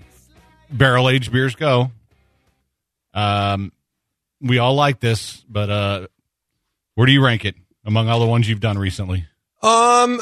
barrel 0.71 1.07
aged 1.07 1.31
beers 1.31 1.53
go, 1.53 1.91
um, 3.13 3.71
we 4.41 4.57
all 4.57 4.73
like 4.73 4.99
this, 4.99 5.45
but 5.47 5.69
uh, 5.69 6.07
where 6.95 7.05
do 7.05 7.13
you 7.13 7.23
rank 7.23 7.45
it 7.45 7.53
among 7.85 8.09
all 8.09 8.19
the 8.19 8.25
ones 8.25 8.49
you've 8.49 8.59
done 8.59 8.79
recently? 8.79 9.27
Um, 9.61 10.19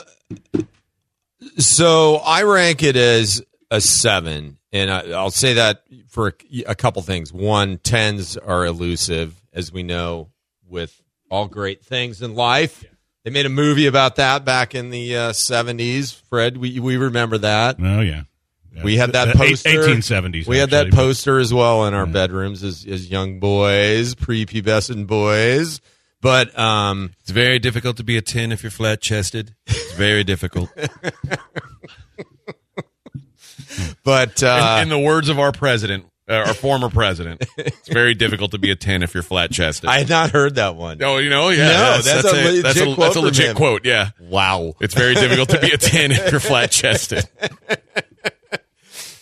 so 1.57 2.15
I 2.17 2.43
rank 2.43 2.83
it 2.83 2.97
as 2.97 3.41
a 3.71 3.81
seven, 3.81 4.60
and 4.71 4.91
I, 4.91 5.10
I'll 5.12 5.31
say 5.31 5.53
that 5.53 5.84
for 6.10 6.27
a, 6.27 6.34
a 6.67 6.75
couple 6.75 7.01
things. 7.01 7.34
One, 7.34 7.79
tens 7.79 8.38
are 8.38 8.65
elusive, 8.65 9.41
as 9.51 9.71
we 9.71 9.81
know, 9.81 10.29
with 10.69 11.01
all 11.29 11.47
great 11.47 11.84
things 11.84 12.21
in 12.21 12.36
life. 12.36 12.84
They 13.23 13.31
made 13.31 13.45
a 13.45 13.49
movie 13.49 13.88
about 13.88 14.17
that 14.17 14.45
back 14.45 14.75
in 14.75 14.89
the 14.91 15.15
uh, 15.15 15.34
seventies. 15.34 16.12
Fred, 16.12 16.57
we 16.57 16.79
we 16.79 16.97
remember 16.97 17.38
that. 17.39 17.77
Oh 17.81 18.01
yeah, 18.01 18.23
We 18.84 18.97
had 18.97 19.13
that 19.13 19.29
Uh, 19.29 19.34
poster. 19.38 19.69
1870s. 19.69 20.47
We 20.47 20.57
had 20.57 20.71
that 20.71 20.88
actually, 20.88 20.91
but- 20.91 20.95
poster 20.97 21.39
as 21.39 21.53
well 21.53 21.86
in 21.86 21.93
our 21.93 22.05
bedrooms 22.05 22.63
as, 22.63 22.86
as 22.86 23.10
young 23.10 23.39
boys, 23.39 24.15
prepubescent 24.15 25.07
boys. 25.07 25.81
But 26.19 26.57
um, 26.60 27.13
It's 27.21 27.31
very 27.31 27.57
difficult 27.60 27.97
to 27.97 28.03
be 28.03 28.15
a 28.17 28.21
10 28.21 28.51
if 28.51 28.62
you're 28.63 28.69
flat 28.71 29.01
chested. 29.01 29.55
It's 29.65 29.93
very 29.93 30.23
difficult. 30.23 30.69
but 34.03 34.41
uh, 34.43 34.77
in, 34.77 34.84
in 34.84 34.89
the 34.89 34.99
words 34.99 35.29
of 35.29 35.39
our 35.39 35.51
president, 35.51 36.05
uh, 36.29 36.34
our 36.47 36.53
former 36.53 36.89
president, 36.89 37.43
it's 37.57 37.89
very 37.89 38.13
difficult 38.13 38.51
to 38.51 38.57
be 38.57 38.71
a 38.71 38.75
10 38.75 39.03
if 39.03 39.13
you're 39.13 39.23
flat 39.23 39.51
chested. 39.51 39.89
I 39.89 39.99
had 39.99 40.10
not 40.10 40.31
heard 40.31 40.55
that 40.55 40.75
one. 40.75 41.01
Oh, 41.03 41.17
you 41.17 41.29
know, 41.29 41.49
yeah. 41.49 41.57
No, 41.67 41.71
yes, 41.73 42.05
that's 42.05 42.25
a 42.25 42.31
legit 42.36 42.63
that's 42.63 42.79
a, 42.79 42.84
quote 42.86 42.97
that's 42.97 43.15
a 43.15 43.21
legit 43.21 43.55
quote. 43.55 43.86
Yeah, 43.86 44.10
Wow. 44.19 44.73
it's 44.79 44.93
very 44.93 45.15
difficult 45.15 45.49
to 45.49 45.60
be 45.60 45.71
a 45.71 45.77
ten 45.77 46.12
if 46.12 46.31
you're 46.31 46.39
flat 46.39 46.71
chested. 46.71 47.27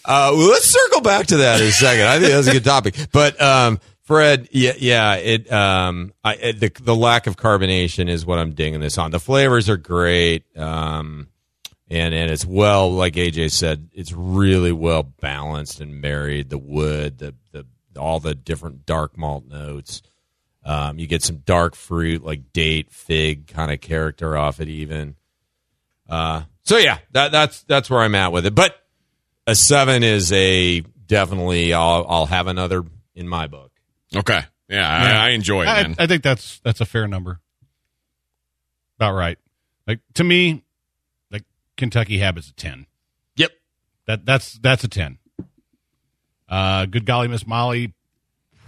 Uh, 0.05 0.31
well, 0.33 0.49
let's 0.49 0.65
circle 0.71 1.01
back 1.01 1.27
to 1.27 1.37
that 1.37 1.61
in 1.61 1.67
a 1.67 1.71
second. 1.71 2.07
I 2.07 2.17
think 2.19 2.31
that's 2.31 2.47
a 2.47 2.51
good 2.51 2.63
topic. 2.63 2.95
But 3.11 3.39
um, 3.39 3.79
Fred, 4.01 4.47
yeah, 4.51 4.71
yeah, 4.75 5.15
it 5.17 5.51
um, 5.51 6.13
I, 6.23 6.33
it, 6.35 6.59
the 6.59 6.71
the 6.81 6.95
lack 6.95 7.27
of 7.27 7.37
carbonation 7.37 8.09
is 8.09 8.25
what 8.25 8.39
I'm 8.39 8.53
dinging 8.53 8.79
this 8.79 8.97
on. 8.97 9.11
The 9.11 9.19
flavors 9.19 9.69
are 9.69 9.77
great, 9.77 10.45
um, 10.57 11.27
and 11.89 12.13
and 12.13 12.31
it's 12.31 12.45
well, 12.45 12.91
like 12.91 13.13
AJ 13.15 13.51
said, 13.51 13.89
it's 13.93 14.11
really 14.13 14.71
well 14.71 15.03
balanced 15.03 15.81
and 15.81 16.01
married. 16.01 16.49
The 16.49 16.57
wood, 16.57 17.17
the 17.17 17.35
the 17.51 17.65
all 17.99 18.19
the 18.19 18.35
different 18.35 18.85
dark 18.85 19.17
malt 19.17 19.45
notes. 19.47 20.01
Um, 20.63 20.99
you 20.99 21.07
get 21.07 21.23
some 21.23 21.37
dark 21.37 21.75
fruit 21.75 22.23
like 22.23 22.53
date, 22.53 22.91
fig 22.91 23.47
kind 23.47 23.71
of 23.71 23.81
character 23.81 24.37
off 24.37 24.59
it, 24.59 24.69
even. 24.69 25.15
Uh, 26.07 26.43
so 26.61 26.77
yeah, 26.77 26.99
that 27.11 27.31
that's 27.31 27.63
that's 27.63 27.89
where 27.89 28.01
I'm 28.01 28.15
at 28.15 28.31
with 28.31 28.45
it. 28.45 28.53
But 28.53 28.75
a 29.47 29.55
seven 29.55 30.03
is 30.03 30.31
a 30.31 30.81
definitely. 30.81 31.73
I'll 31.73 32.05
I'll 32.07 32.25
have 32.27 32.47
another 32.47 32.83
in 33.15 33.27
my 33.27 33.47
book. 33.47 33.71
Okay, 34.15 34.41
yeah, 34.67 34.87
I, 34.87 35.27
I 35.27 35.29
enjoy 35.31 35.63
it, 35.63 35.67
I, 35.67 35.83
man. 35.83 35.95
I 35.97 36.05
think 36.05 36.21
that's 36.21 36.59
that's 36.59 36.81
a 36.81 36.85
fair 36.85 37.07
number. 37.07 37.39
About 38.97 39.15
right. 39.15 39.37
Like 39.87 40.01
to 40.15 40.23
me, 40.23 40.51
like 40.53 40.63
Kentucky 41.79 42.19
Habit's 42.19 42.49
a 42.49 42.53
ten. 42.53 42.85
Yep. 43.37 43.51
That 44.05 44.25
that's 44.25 44.53
that's 44.59 44.83
a 44.83 44.87
ten. 44.87 45.17
Uh, 46.47 46.85
good 46.85 47.05
golly, 47.05 47.27
Miss 47.27 47.47
Molly, 47.47 47.93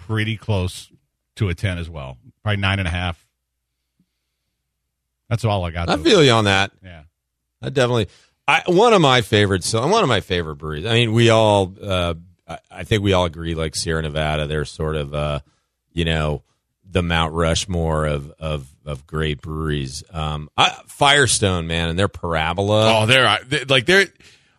pretty 0.06 0.38
close 0.38 0.92
to 1.36 1.50
a 1.50 1.54
ten 1.54 1.78
as 1.78 1.90
well. 1.90 2.18
Probably 2.42 2.58
nine 2.62 2.80
and 2.80 2.88
a 2.88 2.92
half. 2.92 3.28
That's 5.30 5.46
all 5.46 5.64
I 5.64 5.72
got. 5.72 5.90
I 5.90 5.98
feel 5.98 6.24
you 6.24 6.32
on 6.32 6.46
that. 6.46 6.72
yeah. 6.84 7.04
I 7.62 7.70
definitely. 7.70 8.08
I 8.48 8.64
one 8.66 8.94
of 8.94 9.02
my 9.02 9.22
favorites. 9.22 9.68
So 9.68 9.86
one 9.88 10.04
of 10.04 10.10
my 10.10 10.22
favorite 10.22 10.56
breweries. 10.56 10.86
I 10.86 10.94
mean, 10.94 11.14
we 11.14 11.30
all. 11.30 11.74
Uh, 11.82 12.16
I, 12.48 12.60
I 12.72 12.84
think 12.84 13.04
we 13.04 13.14
all 13.14 13.26
agree. 13.26 13.56
Like 13.56 13.76
Sierra 13.76 14.02
Nevada, 14.02 14.48
they're 14.48 14.66
sort 14.66 14.96
of. 14.96 15.14
Uh, 15.14 15.40
you 15.94 16.06
know, 16.06 16.44
the 16.90 17.04
Mount 17.04 17.34
Rushmore 17.34 18.06
of 18.06 18.32
of 18.40 18.71
of 18.86 19.06
great 19.08 19.42
breweries. 19.42 20.04
Um, 20.12 20.50
I, 20.58 20.76
Firestone, 20.88 21.68
man, 21.68 21.90
and 21.90 22.00
their 22.00 22.08
Parabola. 22.08 23.02
oh, 23.02 23.06
they're 23.06 23.40
they- 23.48 23.66
like 23.66 23.86
they're 23.86 24.08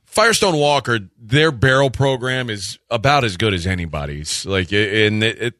Firestone 0.05 0.57
Walker. 0.57 1.01
Their 1.19 1.51
barrel 1.53 1.91
program 1.91 2.51
is 2.51 2.79
about 2.91 3.25
as 3.25 3.37
good 3.37 3.55
as 3.55 3.67
anybody's. 3.67 4.45
Like, 4.47 4.73
and 4.73 5.23
it, 5.25 5.43
it 5.43 5.55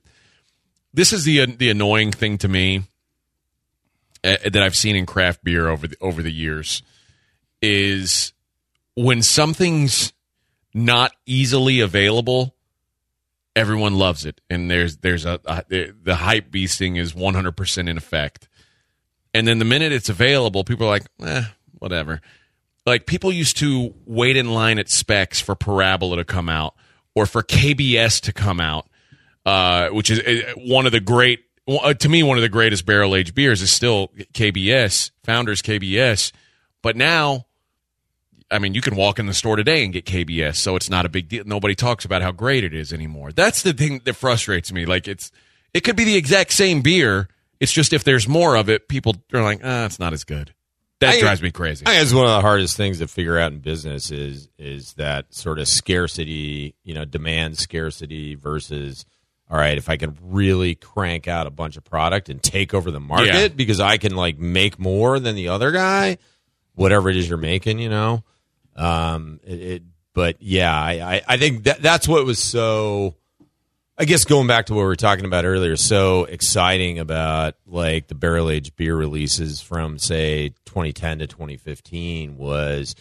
this 0.95 1.13
is 1.13 1.25
the 1.25 1.47
the 1.47 1.71
annoying 1.71 2.13
thing 2.13 2.39
to 2.39 2.49
me 2.49 2.83
uh, 4.25 4.37
that 4.45 4.63
I've 4.63 4.77
seen 4.77 4.95
in 4.97 5.07
craft 5.07 5.43
beer 5.43 5.69
over 5.69 5.89
the 5.89 5.97
over 6.01 6.23
the 6.23 6.33
years 6.33 6.83
is 7.61 8.33
when 8.95 9.23
something's 9.23 10.13
not 10.75 11.13
easily 11.27 11.81
available 11.81 12.55
everyone 13.55 13.95
loves 13.95 14.25
it 14.25 14.41
and 14.49 14.71
there's 14.71 14.97
there's 14.99 15.27
a, 15.27 15.39
a 15.45 15.63
the 16.03 16.15
hype 16.17 16.51
beasting 16.51 16.99
is 16.99 17.13
100% 17.13 17.89
in 17.89 17.97
effect 17.99 18.49
and 19.35 19.47
then 19.47 19.59
the 19.59 19.65
minute 19.65 19.93
it's 19.93 20.09
available 20.09 20.65
people 20.65 20.87
are 20.87 20.91
like 20.91 21.07
eh, 21.23 21.45
whatever 21.79 22.21
like 22.87 23.07
people 23.07 23.33
used 23.33 23.57
to 23.57 23.95
wait 24.07 24.37
in 24.37 24.53
line 24.53 24.79
at 24.79 24.89
specs 24.89 25.41
for 25.41 25.55
parabola 25.55 26.17
to 26.17 26.25
come 26.25 26.49
out 26.49 26.75
or 27.15 27.27
for 27.27 27.43
kbs 27.43 28.21
to 28.21 28.33
come 28.33 28.61
out 28.61 28.87
uh, 29.45 29.89
which 29.89 30.09
is 30.11 30.21
uh, 30.21 30.53
one 30.59 30.87
of 30.87 30.93
the 30.93 31.01
great 31.01 31.41
uh, 31.69 31.95
to 31.95 32.09
me 32.09 32.23
one 32.23 32.39
of 32.39 32.43
the 32.43 32.49
greatest 32.49 32.87
barrel 32.87 33.17
aged 33.17 33.35
beers 33.35 33.63
is 33.63 33.73
still 33.73 34.09
kbs 34.33 35.11
founders 35.25 35.63
kbs 35.63 36.33
but 36.83 36.97
now 36.97 37.47
I 38.53 38.59
mean, 38.59 38.75
you 38.75 38.83
can 38.83 38.95
walk 38.95 39.19
in 39.19 39.27
the 39.27 39.35
store 39.35 39.57
today 39.57 39.83
and 39.83 39.93
get 39.93 40.05
KBS, 40.05 40.57
so 40.57 40.77
it's 40.77 40.91
not 40.91 41.07
a 41.07 41.09
big 41.09 41.29
deal. 41.29 41.43
Nobody 41.47 41.75
talks 41.75 42.05
about 42.05 42.21
how 42.21 42.33
great 42.33 42.65
it 42.65 42.75
is 42.75 42.93
anymore. 42.93 43.33
That's 43.33 43.63
the 43.63 43.73
thing 43.73 44.03
that 44.05 44.13
frustrates 44.15 44.71
me. 44.71 44.85
Like 44.85 45.09
it's, 45.09 45.33
it 45.73 45.81
could 45.81 45.97
be 45.97 46.05
the 46.05 46.17
exact 46.17 46.53
same 46.53 46.83
beer. 46.83 47.29
It's 47.63 47.73
just 47.73 47.93
if 47.93 48.03
there's 48.03 48.27
more 48.27 48.57
of 48.57 48.69
it, 48.69 48.89
people 48.89 49.15
are 49.33 49.43
like, 49.43 49.61
ah, 49.63 49.85
it's 49.85 50.01
not 50.01 50.13
as 50.13 50.25
good. 50.25 50.53
That 50.99 51.15
I- 51.15 51.21
drives 51.21 51.41
me 51.41 51.53
crazy. 51.53 51.85
I 51.87 51.91
think 51.91 52.03
it's 52.03 52.13
one 52.13 52.27
of 52.27 52.33
the 52.33 52.41
hardest 52.41 52.77
things 52.77 52.99
to 52.99 53.07
figure 53.07 53.39
out 53.39 53.53
in 53.53 53.61
business 53.61 54.11
is 54.11 54.49
is 54.59 54.95
that 54.95 55.33
sort 55.33 55.59
of 55.61 55.69
scarcity, 55.69 56.75
you 56.83 56.93
know, 56.95 57.05
demand 57.05 57.59
scarcity 57.59 58.35
versus 58.35 59.05
all 59.51 59.59
right, 59.59 59.77
if 59.79 59.89
I 59.89 59.97
can 59.97 60.17
really 60.23 60.75
crank 60.75 61.29
out 61.29 61.47
a 61.47 61.51
bunch 61.51 61.77
of 61.77 61.85
product 61.85 62.29
and 62.31 62.43
take 62.43 62.73
over 62.75 62.91
the 62.91 63.01
market 63.01 63.27
Yeah. 63.35 63.49
because 63.49 63.81
I 63.81 63.97
can 63.99 64.17
like 64.17 64.39
make 64.39 64.79
more 64.79 65.21
than 65.21 65.35
the 65.37 65.49
other 65.49 65.71
guy, 65.73 66.19
whatever 66.75 67.11
it 67.11 67.17
is 67.17 67.29
you're 67.29 67.39
making, 67.39 67.79
you 67.79 67.91
know. 67.91 68.25
Um 68.75 69.39
it, 69.45 69.61
it 69.61 69.83
but 70.15 70.37
yeah, 70.41 70.75
I, 70.75 71.15
I, 71.17 71.23
I 71.29 71.37
think 71.37 71.65
that 71.65 71.81
that's 71.83 72.09
what 72.09 72.25
was 72.27 72.39
so 72.39 73.15
I 73.99 74.05
guess 74.05 74.25
going 74.25 74.47
back 74.47 74.67
to 74.67 74.75
what 74.75 74.81
we 74.81 74.87
were 74.87 74.97
talking 74.97 75.27
about 75.27 75.45
earlier, 75.45 75.77
so 75.77 76.25
exciting 76.25 76.99
about 76.99 77.55
like 77.67 78.09
the 78.09 78.15
barrel 78.15 78.51
aged 78.51 78.75
beer 78.75 78.97
releases 78.97 79.61
from 79.61 79.99
say 79.99 80.51
2010 80.65 81.19
to 81.21 81.27
2015 81.27 82.37
was 82.37 82.95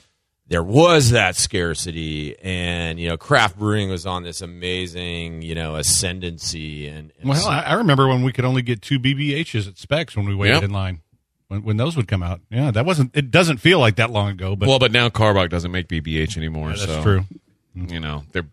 there 0.47 0.62
was 0.62 1.12
that 1.12 1.38
scarcity, 1.38 2.38
and 2.39 2.99
you 2.99 3.08
know 3.08 3.15
craft 3.15 3.58
brewing 3.58 3.89
was 3.89 4.06
on 4.06 4.23
this 4.23 4.41
amazing 4.41 5.41
you 5.41 5.56
know 5.56 5.75
ascendancy, 5.75 6.88
and, 6.88 7.13
and 7.19 7.30
Well, 7.30 7.47
I, 7.47 7.62
I 7.62 7.73
remember 7.75 8.08
when 8.10 8.21
we 8.21 8.34
could 8.34 8.43
only 8.43 8.62
get 8.62 8.82
two 8.82 8.99
BBHs 8.99 9.69
at 9.69 9.77
specs 9.77 10.17
when 10.17 10.27
we 10.27 10.36
waited 10.36 10.56
Yep. 10.56 10.63
in 10.63 10.71
line. 10.71 11.01
When, 11.47 11.63
when 11.63 11.77
those 11.77 11.97
would 11.97 12.08
come 12.08 12.21
out, 12.23 12.41
yeah, 12.49 12.71
that 12.71 12.86
wasn't. 12.86 13.15
It 13.15 13.32
doesn't 13.32 13.58
feel 13.58 13.80
like 13.80 13.95
that 13.95 14.10
long 14.10 14.30
ago, 14.32 14.56
but 14.58 14.67
well, 14.67 14.80
but 14.80 14.91
now 14.91 15.08
Karbach 15.10 15.49
doesn't 15.49 15.71
make 15.71 15.88
BBH 15.88 16.38
anymore. 16.38 16.69
that's 16.69 16.86
so, 16.86 17.01
true. 17.01 17.23
You 17.73 17.99
know, 18.01 18.23
they're 18.34 18.47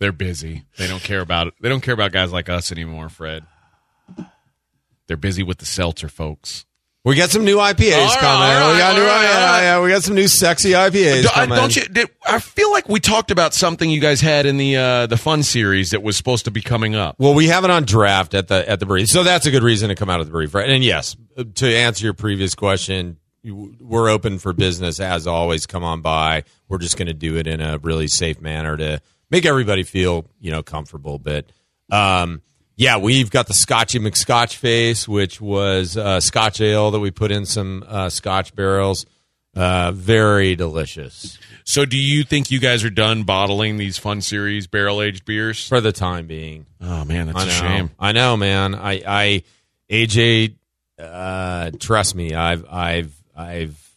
they're 0.00 0.12
busy. 0.12 0.64
They 0.78 0.86
don't 0.86 1.02
care 1.02 1.20
about 1.20 1.54
they 1.60 1.68
don't 1.68 1.80
care 1.82 1.94
about 1.94 2.12
guys 2.12 2.32
like 2.32 2.48
us 2.48 2.72
anymore, 2.72 3.08
Fred. 3.08 3.44
They're 5.06 5.16
busy 5.16 5.42
with 5.42 5.58
the 5.58 5.66
seltzer 5.66 6.08
folks. 6.08 6.64
We 7.04 7.16
got 7.16 7.28
some 7.28 7.44
new 7.44 7.58
IPAs 7.58 7.92
right, 7.92 8.18
coming. 8.18 8.48
right, 8.48 8.72
we 8.72 8.78
got 8.78 8.96
new, 8.96 9.02
right, 9.02 9.22
yeah, 9.24 9.60
yeah, 9.60 9.82
we 9.82 9.90
got 9.90 10.02
some 10.02 10.14
new 10.14 10.26
sexy 10.26 10.70
IPAs 10.70 11.22
Do- 11.22 11.28
I, 11.28 11.32
coming. 11.44 11.56
don't 11.56 11.76
you? 11.76 11.82
Did, 11.82 12.08
I 12.26 12.38
feel 12.38 12.72
like 12.72 12.88
we 12.88 12.98
talked 12.98 13.30
about 13.30 13.52
something 13.52 13.90
you 13.90 14.00
guys 14.00 14.22
had 14.22 14.46
in 14.46 14.56
the 14.56 14.76
uh, 14.78 15.06
the 15.06 15.18
fun 15.18 15.42
series 15.42 15.90
that 15.90 16.02
was 16.02 16.16
supposed 16.16 16.46
to 16.46 16.50
be 16.50 16.62
coming 16.62 16.94
up. 16.94 17.16
Well, 17.18 17.34
we 17.34 17.48
have 17.48 17.62
it 17.64 17.70
on 17.70 17.84
draft 17.84 18.32
at 18.32 18.48
the 18.48 18.66
at 18.66 18.80
the 18.80 18.86
brief, 18.86 19.08
so 19.08 19.22
that's 19.22 19.44
a 19.44 19.50
good 19.50 19.62
reason 19.62 19.90
to 19.90 19.94
come 19.94 20.08
out 20.08 20.20
of 20.20 20.26
the 20.26 20.32
brief, 20.32 20.54
right? 20.54 20.70
And 20.70 20.82
yes, 20.82 21.14
to 21.56 21.66
answer 21.66 22.06
your 22.06 22.14
previous 22.14 22.54
question, 22.54 23.18
we're 23.44 24.08
open 24.08 24.38
for 24.38 24.54
business 24.54 24.98
as 24.98 25.26
always. 25.26 25.66
Come 25.66 25.84
on 25.84 26.00
by. 26.00 26.44
We're 26.70 26.78
just 26.78 26.96
going 26.96 27.08
to 27.08 27.14
do 27.14 27.36
it 27.36 27.46
in 27.46 27.60
a 27.60 27.76
really 27.76 28.08
safe 28.08 28.40
manner 28.40 28.78
to 28.78 29.02
make 29.30 29.44
everybody 29.46 29.82
feel 29.82 30.26
you 30.40 30.50
know 30.50 30.62
comfortable. 30.62 31.18
But 31.18 31.46
um, 31.90 32.42
yeah, 32.76 32.98
we've 32.98 33.30
got 33.30 33.46
the 33.46 33.54
Scotchy 33.54 33.98
McScotch 33.98 34.56
face, 34.56 35.06
which 35.06 35.40
was 35.40 35.96
uh, 35.96 36.20
Scotch 36.20 36.60
ale 36.60 36.90
that 36.90 37.00
we 37.00 37.10
put 37.10 37.30
in 37.30 37.44
some 37.46 37.84
uh, 37.86 38.08
Scotch 38.08 38.54
barrels. 38.54 39.06
Uh, 39.56 39.92
very 39.92 40.56
delicious 40.56 41.38
So, 41.62 41.84
do 41.84 41.96
you 41.96 42.24
think 42.24 42.50
you 42.50 42.58
guys 42.58 42.82
are 42.82 42.90
done 42.90 43.22
bottling 43.22 43.76
these 43.76 43.96
fun 43.96 44.20
series 44.20 44.66
barrel 44.66 45.00
aged 45.00 45.24
beers? 45.24 45.68
for 45.68 45.80
the 45.80 45.92
time 45.92 46.26
being. 46.26 46.66
Oh 46.80 47.04
man, 47.04 47.26
that's 47.26 47.38
I 47.38 47.42
a 47.42 47.46
know. 47.46 47.52
shame. 47.52 47.90
I 48.00 48.10
know, 48.10 48.36
man. 48.36 48.74
I, 48.74 49.02
I, 49.06 49.42
AJ, 49.88 50.56
uh, 50.98 51.70
trust 51.78 52.16
me. 52.16 52.34
I've, 52.34 52.64
I've, 52.68 53.14
I've, 53.36 53.94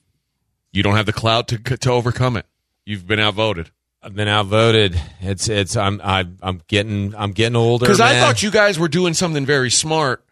You 0.71 0.83
don't 0.83 0.95
have 0.95 1.07
the 1.07 1.13
clout 1.13 1.47
to 1.47 1.57
to 1.57 1.91
overcome 1.91 2.37
it. 2.37 2.45
You've 2.85 3.07
been 3.07 3.19
outvoted. 3.19 3.71
I've 4.01 4.15
been 4.15 4.27
outvoted. 4.27 4.99
It's, 5.21 5.49
it's. 5.49 5.75
I'm, 5.75 5.99
I'm, 6.03 6.37
I'm 6.41 6.61
getting, 6.67 7.15
I'm 7.15 7.31
getting 7.31 7.55
older. 7.55 7.85
Because 7.85 7.99
I 7.99 8.19
thought 8.19 8.43
you 8.43 8.51
guys 8.51 8.77
were 8.79 8.87
doing 8.87 9.13
something 9.13 9.45
very 9.45 9.69
smart 9.69 10.23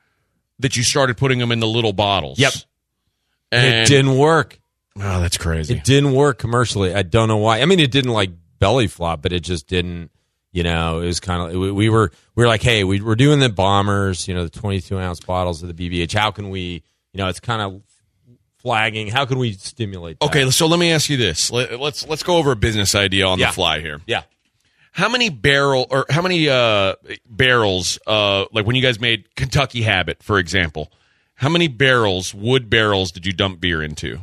that 0.60 0.78
you 0.78 0.84
started 0.84 1.18
putting 1.18 1.40
them 1.40 1.52
in 1.52 1.60
the 1.60 1.68
little 1.68 1.94
bottles. 1.94 2.40
Yep. 2.40 2.54
And 3.52 3.76
it 3.76 3.88
didn't 3.88 4.18
work. 4.18 4.60
Oh, 4.98 5.20
that's 5.20 5.38
crazy. 5.38 5.76
It 5.76 5.84
didn't 5.84 6.14
work 6.14 6.38
commercially. 6.40 6.94
I 6.94 7.02
don't 7.04 7.28
know 7.28 7.38
why. 7.38 7.62
I 7.62 7.66
mean, 7.66 7.80
it 7.80 7.92
didn't 7.92 8.12
like 8.12 8.32
belly 8.60 8.88
flop, 8.88 9.22
but 9.22 9.34
it 9.34 9.42
just 9.42 9.68
didn't. 9.68 10.12
You 10.52 10.64
know, 10.64 11.02
it 11.02 11.08
was 11.08 11.20
kind 11.20 11.52
of 11.52 11.60
we, 11.60 11.70
we 11.70 11.90
were 11.90 12.12
we 12.36 12.44
were 12.44 12.48
like, 12.48 12.62
hey, 12.62 12.86
we 12.86 13.02
we're 13.02 13.16
doing 13.16 13.40
the 13.40 13.50
bombers. 13.50 14.26
You 14.28 14.34
know, 14.36 14.44
the 14.44 14.50
22 14.50 14.98
ounce 14.98 15.20
bottles 15.20 15.62
of 15.62 15.76
the 15.76 15.90
BBH. 15.90 16.14
How 16.14 16.32
can 16.32 16.50
we? 16.50 16.82
You 17.12 17.18
know, 17.18 17.28
it's 17.28 17.42
kind 17.42 17.62
of 17.62 17.82
flagging. 18.66 19.08
How 19.10 19.26
can 19.26 19.38
we 19.38 19.52
stimulate? 19.54 20.20
That? 20.20 20.26
Okay, 20.26 20.50
so 20.50 20.66
let 20.66 20.80
me 20.80 20.92
ask 20.92 21.08
you 21.08 21.18
this. 21.18 21.52
Let, 21.52 21.80
let's 21.80 22.08
let's 22.08 22.24
go 22.24 22.38
over 22.38 22.52
a 22.52 22.56
business 22.56 22.96
idea 22.96 23.28
on 23.28 23.38
Yeah. 23.38 23.48
the 23.48 23.54
fly 23.54 23.80
here. 23.80 24.02
Yeah. 24.08 24.24
How 24.92 25.08
many 25.08 25.30
barrel 25.30 25.86
or 25.92 26.06
how 26.10 26.24
many 26.24 26.50
uh, 26.50 26.96
barrels? 27.30 28.00
Uh, 28.08 28.46
like 28.52 28.66
when 28.66 28.76
you 28.76 28.82
guys 28.82 29.00
made 29.00 29.36
Kentucky 29.36 29.84
Habit, 29.84 30.24
for 30.24 30.40
example, 30.40 30.92
how 31.36 31.50
many 31.50 31.68
barrels, 31.68 32.34
wood 32.34 32.70
barrels, 32.70 33.12
did 33.12 33.26
you 33.28 33.34
dump 33.34 33.60
beer 33.60 33.84
into? 33.84 34.20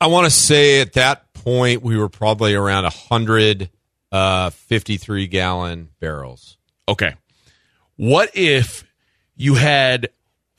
I 0.00 0.08
want 0.08 0.24
to 0.24 0.30
say 0.30 0.80
at 0.80 0.94
that 0.94 1.32
point 1.34 1.82
we 1.82 1.96
were 1.96 2.08
probably 2.08 2.54
around 2.54 2.84
a 2.86 2.90
hundred 2.90 3.70
uh, 4.10 4.50
fifty-three 4.50 5.28
gallon 5.28 5.90
barrels. 6.00 6.56
Okay. 6.88 7.14
What 7.96 8.30
if 8.34 8.84
you 9.36 9.54
had 9.54 10.08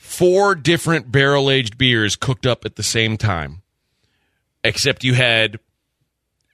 four 0.04 0.54
different 0.54 1.12
barrel 1.12 1.50
aged 1.50 1.78
beers 1.78 2.18
cooked 2.18 2.46
up 2.46 2.66
at 2.66 2.76
the 2.76 2.84
same 2.84 3.16
time, 3.16 3.62
except 4.62 5.06
you 5.06 5.14
had 5.14 5.60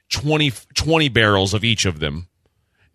20, 0.09 0.53
20 0.75 1.09
barrels 1.09 1.55
of 1.55 1.63
each 1.63 1.85
of 1.85 1.99
them, 1.99 2.27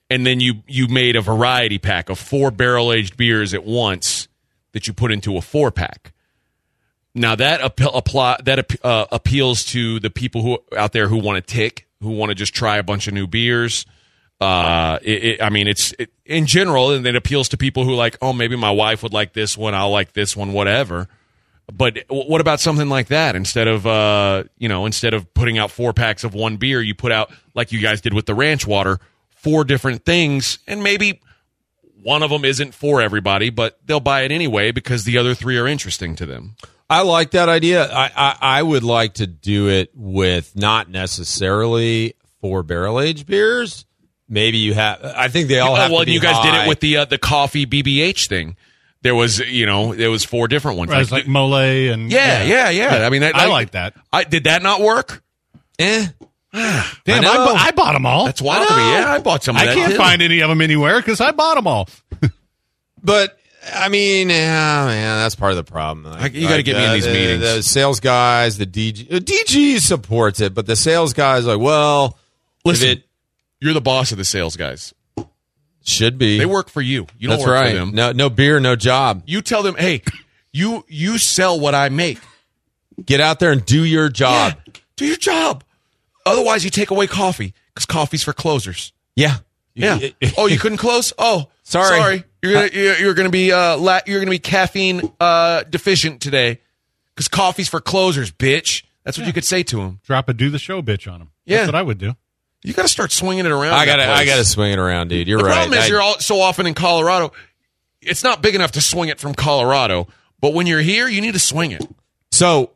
and 0.09 0.25
then 0.25 0.39
you, 0.39 0.63
you 0.69 0.87
made 0.87 1.17
a 1.17 1.21
variety 1.21 1.79
pack 1.79 2.09
of 2.09 2.21
four 2.21 2.53
barrel 2.53 2.93
aged 2.93 3.17
beers 3.17 3.53
at 3.53 3.65
once 3.65 4.29
that 4.73 4.87
you 4.87 4.93
put 4.95 5.11
into 5.11 5.37
a 5.37 5.43
four 5.43 5.73
pack? 5.73 6.13
Now 7.17 7.35
that 7.35 7.61
appe- 7.61 7.97
apply, 7.97 8.39
that 8.45 8.85
uh, 8.85 9.07
appeals 9.11 9.65
to 9.67 9.99
the 9.99 10.11
people 10.11 10.43
who 10.43 10.59
out 10.77 10.93
there 10.93 11.09
who 11.09 11.19
want 11.19 11.45
to 11.45 11.55
tick, 11.55 11.89
who 12.01 12.11
want 12.11 12.31
to 12.31 12.35
just 12.35 12.55
try 12.55 12.77
a 12.77 12.83
bunch 12.85 13.09
of 13.09 13.13
new 13.13 13.27
beers. 13.27 13.87
Uh, 14.45 14.99
it, 15.03 15.25
it, 15.25 15.43
I 15.43 15.51
mean, 15.51 15.67
it's 15.67 15.93
it, 15.99 16.11
in 16.25 16.47
general, 16.47 16.91
and 16.91 17.07
it 17.07 17.17
appeals 17.17 17.49
to 17.51 17.57
people 17.57 17.85
who 17.85 17.95
like, 17.95 18.17
oh, 18.23 18.33
maybe 18.33 18.57
my 18.57 18.71
wife 18.71 19.03
would 19.03 19.13
like 19.13 19.33
this 19.33 19.57
one, 19.57 19.75
I'll 19.75 19.91
like 19.91 20.13
this 20.13 20.37
one, 20.37 20.53
whatever. 20.53 21.09
But 21.73 22.07
w- 22.09 22.29
what 22.29 22.41
about 22.41 22.61
something 22.61 22.89
like 22.89 23.09
that? 23.09 23.37
Instead 23.37 23.69
of 23.69 23.87
uh, 23.87 24.45
you 24.59 24.69
know, 24.69 24.87
instead 24.87 25.15
of 25.15 25.33
putting 25.35 25.59
out 25.59 25.71
four 25.71 25.93
packs 25.93 26.25
of 26.25 26.35
one 26.35 26.57
beer, 26.57 26.81
you 26.83 26.95
put 26.95 27.13
out 27.13 27.33
like 27.55 27.73
you 27.73 27.81
guys 27.81 28.01
did 28.01 28.15
with 28.15 28.27
the 28.27 28.35
ranch 28.35 28.67
water, 28.67 29.01
four 29.31 29.65
different 29.65 30.05
things, 30.05 30.59
and 30.67 30.83
maybe 30.83 31.21
one 32.03 32.23
of 32.23 32.31
them 32.31 32.45
isn't 32.45 32.75
for 32.75 33.01
everybody, 33.01 33.49
but 33.51 33.79
they'll 33.87 33.99
buy 33.99 34.23
it 34.23 34.31
anyway 34.31 34.73
because 34.73 35.05
the 35.05 35.17
other 35.19 35.35
three 35.35 35.57
are 35.59 35.67
interesting 35.67 36.15
to 36.17 36.27
them. 36.27 36.55
I 36.89 37.01
like 37.01 37.31
that 37.31 37.49
idea. 37.49 37.91
I, 37.91 38.11
I, 38.15 38.37
I 38.59 38.63
would 38.63 38.85
like 38.85 39.15
to 39.15 39.27
do 39.27 39.69
it 39.69 39.91
with 39.95 40.55
not 40.55 40.91
necessarily 40.91 42.15
four 42.43 42.63
barrel 42.63 43.01
aged 43.01 43.27
beers. 43.27 43.87
Maybe 44.29 44.59
you 44.59 44.75
have. 44.75 45.03
I 45.05 45.29
think 45.29 45.49
they 45.49 45.61
all 45.61 45.75
have. 45.75 45.91
well, 45.91 46.01
to 46.01 46.07
be 46.07 46.13
you 46.13 46.21
guys 46.21 46.43
did 46.45 46.55
it 46.55 46.69
with 46.69 46.81
the 46.81 46.99
uh, 46.99 47.05
the 47.05 47.19
coffee 47.19 47.67
BBH 47.67 48.29
thing. 48.29 48.57
There 49.03 49.15
was, 49.15 49.39
you 49.39 49.67
know, 49.67 49.95
there 49.95 50.11
was 50.11 50.25
four 50.25 50.49
different 50.49 50.79
ones. 50.79 50.91
Right, 50.91 51.03
it's 51.03 51.13
like 51.13 51.27
mole 51.27 51.55
and 51.57 52.11
yeah, 52.11 52.43
yeah, 52.43 52.71
yeah, 52.71 53.07
I 53.07 53.11
mean, 53.11 53.21
that, 53.21 53.35
I 53.37 53.49
like 53.49 53.73
that. 53.73 53.93
I 54.11 54.25
did 54.25 54.45
that 54.45 54.63
not 54.63 54.81
work? 54.81 55.23
Eh. 55.79 56.07
Damn, 56.55 56.63
I 56.63 56.95
I, 57.07 57.21
know. 57.21 57.47
bu- 57.49 57.59
I 57.59 57.71
bought 57.73 57.93
them 57.93 58.07
all. 58.07 58.25
That's 58.25 58.41
wild 58.41 58.67
to 58.67 58.75
me. 58.75 58.81
Yeah, 58.81 59.13
I 59.13 59.19
bought 59.21 59.43
some. 59.45 59.57
Of 59.57 59.63
I 59.63 59.67
that 59.67 59.75
can't 59.75 59.93
too. 59.93 59.99
find 59.99 60.23
any 60.23 60.41
of 60.41 60.49
them 60.49 60.63
anywhere 60.63 61.01
because 61.01 61.21
I 61.21 61.33
bought 61.33 61.57
them 61.57 61.67
all. 61.67 61.89
But 63.03 63.37
I 63.71 63.89
mean, 63.91 64.31
yeah, 64.31 64.87
man, 64.87 65.19
that's 65.19 65.35
part 65.35 65.53
of 65.53 65.57
the 65.57 65.71
problem. 65.71 66.11
Like, 66.11 66.35
I- 66.35 66.39
you 66.39 66.49
gotta 66.49 66.63
get 66.63 66.77
me 66.77 66.85
in 66.85 66.91
uh, 66.91 66.95
these 66.95 67.05
the, 67.05 67.13
meetings. 67.13 67.41
The 67.43 67.63
sales 67.63 68.01
guys, 68.01 68.57
the 68.57 68.67
DG, 68.67 69.13
uh, 69.13 69.19
DG 69.19 69.81
supports 69.81 70.41
it, 70.41 70.55
but 70.55 70.65
the 70.67 70.77
sales 70.77 71.13
guys 71.13 71.47
are 71.47 71.57
like, 71.57 71.65
well, 71.65 72.19
Listen, 72.65 72.89
if 72.89 72.99
it 72.99 73.04
you're 73.65 73.75
the 73.75 73.81
boss 73.81 74.13
of 74.13 74.19
the 74.19 74.25
sales 74.25 74.57
guys. 74.57 74.93
should 75.83 76.19
be. 76.19 76.39
They 76.39 76.47
work 76.47 76.69
for 76.69 76.83
you. 76.83 77.07
You 77.19 77.29
don't 77.29 77.39
That's 77.39 77.47
work 77.49 77.55
right. 77.55 77.71
for 77.71 77.77
them. 77.77 77.95
No, 77.95 78.13
no 78.13 78.29
beer, 78.29 78.61
no 78.61 78.77
job. 78.77 79.23
You 79.27 79.41
tell 79.41 79.63
them, 79.63 79.75
hey, 79.77 80.03
you 80.53 80.85
you 80.87 81.19
sell 81.19 81.59
what 81.59 81.75
I 81.75 81.89
make. 81.89 82.19
Get 83.05 83.21
out 83.21 83.41
there 83.41 83.51
and 83.53 83.65
do 83.65 83.85
your 83.85 84.09
job. 84.09 84.55
Yeah, 84.67 84.73
do 84.97 85.07
your 85.07 85.17
job. 85.17 85.65
Otherwise, 86.27 86.65
you 86.65 86.71
take 86.71 86.91
away 86.91 87.07
coffee 87.07 87.55
because 87.75 87.87
coffee's 87.87 88.23
for 88.23 88.33
closers. 88.33 88.93
Yeah. 89.17 89.37
Yeah. 89.75 89.99
oh, 90.39 90.47
you 90.47 90.59
couldn't 90.59 90.79
close? 90.79 91.13
Oh, 91.19 91.49
Sorry. 91.65 91.99
Sorry. 91.99 92.25
You're 92.43 92.53
gonna 92.53 92.71
you're, 92.73 92.97
you're 92.99 93.15
gonna 93.15 93.31
be 93.31 93.51
uh 93.51 93.79
la- 93.79 94.01
you're 94.07 94.21
gonna 94.21 94.31
be 94.31 94.39
caffeine 94.39 95.11
uh 95.19 95.63
deficient 95.65 96.21
today 96.21 96.61
because 97.15 97.29
coffee's 97.29 97.69
for 97.69 97.81
closers, 97.81 98.31
bitch. 98.31 98.85
That's 99.05 99.17
what 99.19 99.27
you 99.27 99.33
could 99.33 99.45
say 99.45 99.63
to 99.65 99.81
him. 99.81 100.01
Drop 100.05 100.29
a 100.29 100.35
do 100.35 100.51
the 100.51 100.59
show 100.59 100.83
bitch 100.83 101.11
on 101.11 101.23
him. 101.23 101.31
Yeah. 101.47 101.59
That's 101.59 101.69
what 101.69 101.75
I 101.75 101.83
would 101.83 101.99
do. 101.99 102.15
You 102.65 102.73
got 102.73 102.83
to 102.83 102.89
start 102.89 103.13
swinging 103.13 103.45
it 103.45 103.53
around. 103.53 103.75
I 103.75 103.85
gotta, 103.87 104.09
I 104.11 104.25
gotta 104.25 104.45
swing 104.45 104.73
it 104.73 104.79
around, 104.79 105.09
dude. 105.09 105.29
You're 105.29 105.39
The 105.39 105.45
right. 105.45 105.51
The 105.51 105.55
problem 105.55 105.79
is 105.79 105.85
I- 105.85 105.89
you're 105.89 106.01
all, 106.01 106.19
so 106.19 106.41
often 106.41 106.67
in 106.67 106.75
Colorado. 106.75 107.33
It's 108.01 108.25
not 108.25 108.43
big 108.43 108.55
enough 108.55 108.73
to 108.73 108.81
swing 108.81 109.11
it 109.11 109.21
from 109.21 109.35
Colorado, 109.35 110.09
but 110.41 110.53
when 110.55 110.67
you're 110.67 110.81
here, 110.81 111.07
you 111.09 111.21
need 111.21 111.35
to 111.35 111.39
swing 111.39 111.71
it. 111.73 111.83
So, 112.33 112.71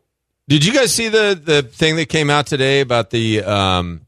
did 0.49 0.65
you 0.65 0.73
guys 0.73 0.95
see 0.95 1.09
the 1.09 1.39
the 1.43 1.63
thing 1.63 1.97
that 1.97 2.09
came 2.09 2.31
out 2.31 2.47
today 2.47 2.81
about 2.81 3.11
the 3.11 3.43
um, 3.43 4.03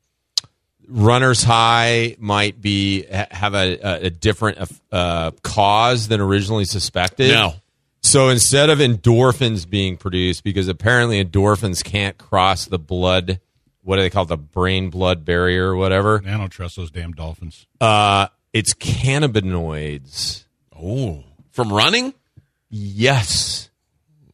runners 0.89 1.43
high 1.43 2.17
might 2.19 2.61
be 2.61 3.05
have 3.05 3.55
a, 3.55 3.79
a, 3.79 4.07
a 4.07 4.11
different 4.11 4.59
uh, 4.93 5.33
cause 5.43 6.09
than 6.09 6.21
originally 6.21 6.65
suspected? 6.65 7.31
No. 7.33 7.55
So 8.03 8.31
instead 8.31 8.71
of 8.71 8.79
endorphins 8.79 9.69
being 9.69 9.97
produced, 9.99 10.43
because 10.43 10.69
apparently 10.69 11.23
endorphins 11.23 11.85
can't 11.85 12.17
cross 12.17 12.65
the 12.65 12.79
blood, 12.79 13.41
what 13.83 13.97
do 13.97 14.03
they 14.03 14.11
call 14.11 14.25
it, 14.25 14.29
the 14.29 14.37
brain 14.37 14.91
blood 14.91 15.25
barrier 15.25 15.69
or 15.71 15.77
whatever? 15.77 16.23
I 16.27 16.37
don't 16.37 16.51
trust 16.51 16.77
those 16.77 16.91
damn 16.91 17.13
dolphins. 17.13 17.67
Uh, 17.81 18.29
it's 18.53 18.75
cannabinoids. 18.75 20.45
Oh, 20.81 21.25
from 21.53 21.73
running? 21.73 22.15
Yes. 22.69 23.71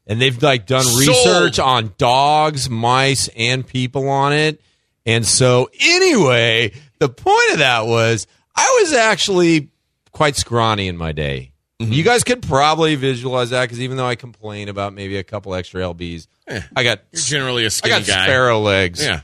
And 0.06 0.20
they've 0.20 0.40
like 0.42 0.66
done 0.66 0.84
Sold. 0.84 0.98
research 1.08 1.58
on 1.58 1.92
dogs, 1.98 2.70
mice, 2.70 3.28
and 3.36 3.66
people 3.66 4.08
on 4.08 4.32
it. 4.32 4.60
And 5.04 5.26
so 5.26 5.68
anyway, 5.80 6.72
the 6.98 7.08
point 7.08 7.52
of 7.52 7.58
that 7.58 7.86
was 7.86 8.26
I 8.54 8.78
was 8.82 8.92
actually 8.92 9.68
quite 10.12 10.36
scrawny 10.36 10.88
in 10.88 10.96
my 10.96 11.12
day. 11.12 11.52
Mm-hmm. 11.80 11.92
You 11.92 12.04
guys 12.04 12.24
could 12.24 12.42
probably 12.42 12.94
visualize 12.94 13.50
that 13.50 13.62
because 13.62 13.80
even 13.80 13.96
though 13.96 14.06
I 14.06 14.14
complain 14.14 14.68
about 14.68 14.94
maybe 14.94 15.16
a 15.18 15.24
couple 15.24 15.54
extra 15.54 15.82
lbs, 15.82 16.26
I 16.74 16.82
got 16.84 17.00
You're 17.12 17.20
generally 17.22 17.64
a 17.64 17.66
I 17.66 17.70
skinny 17.70 17.90
got 17.98 18.06
guy. 18.06 18.24
sparrow 18.24 18.60
legs. 18.60 19.02
Yeah. 19.02 19.20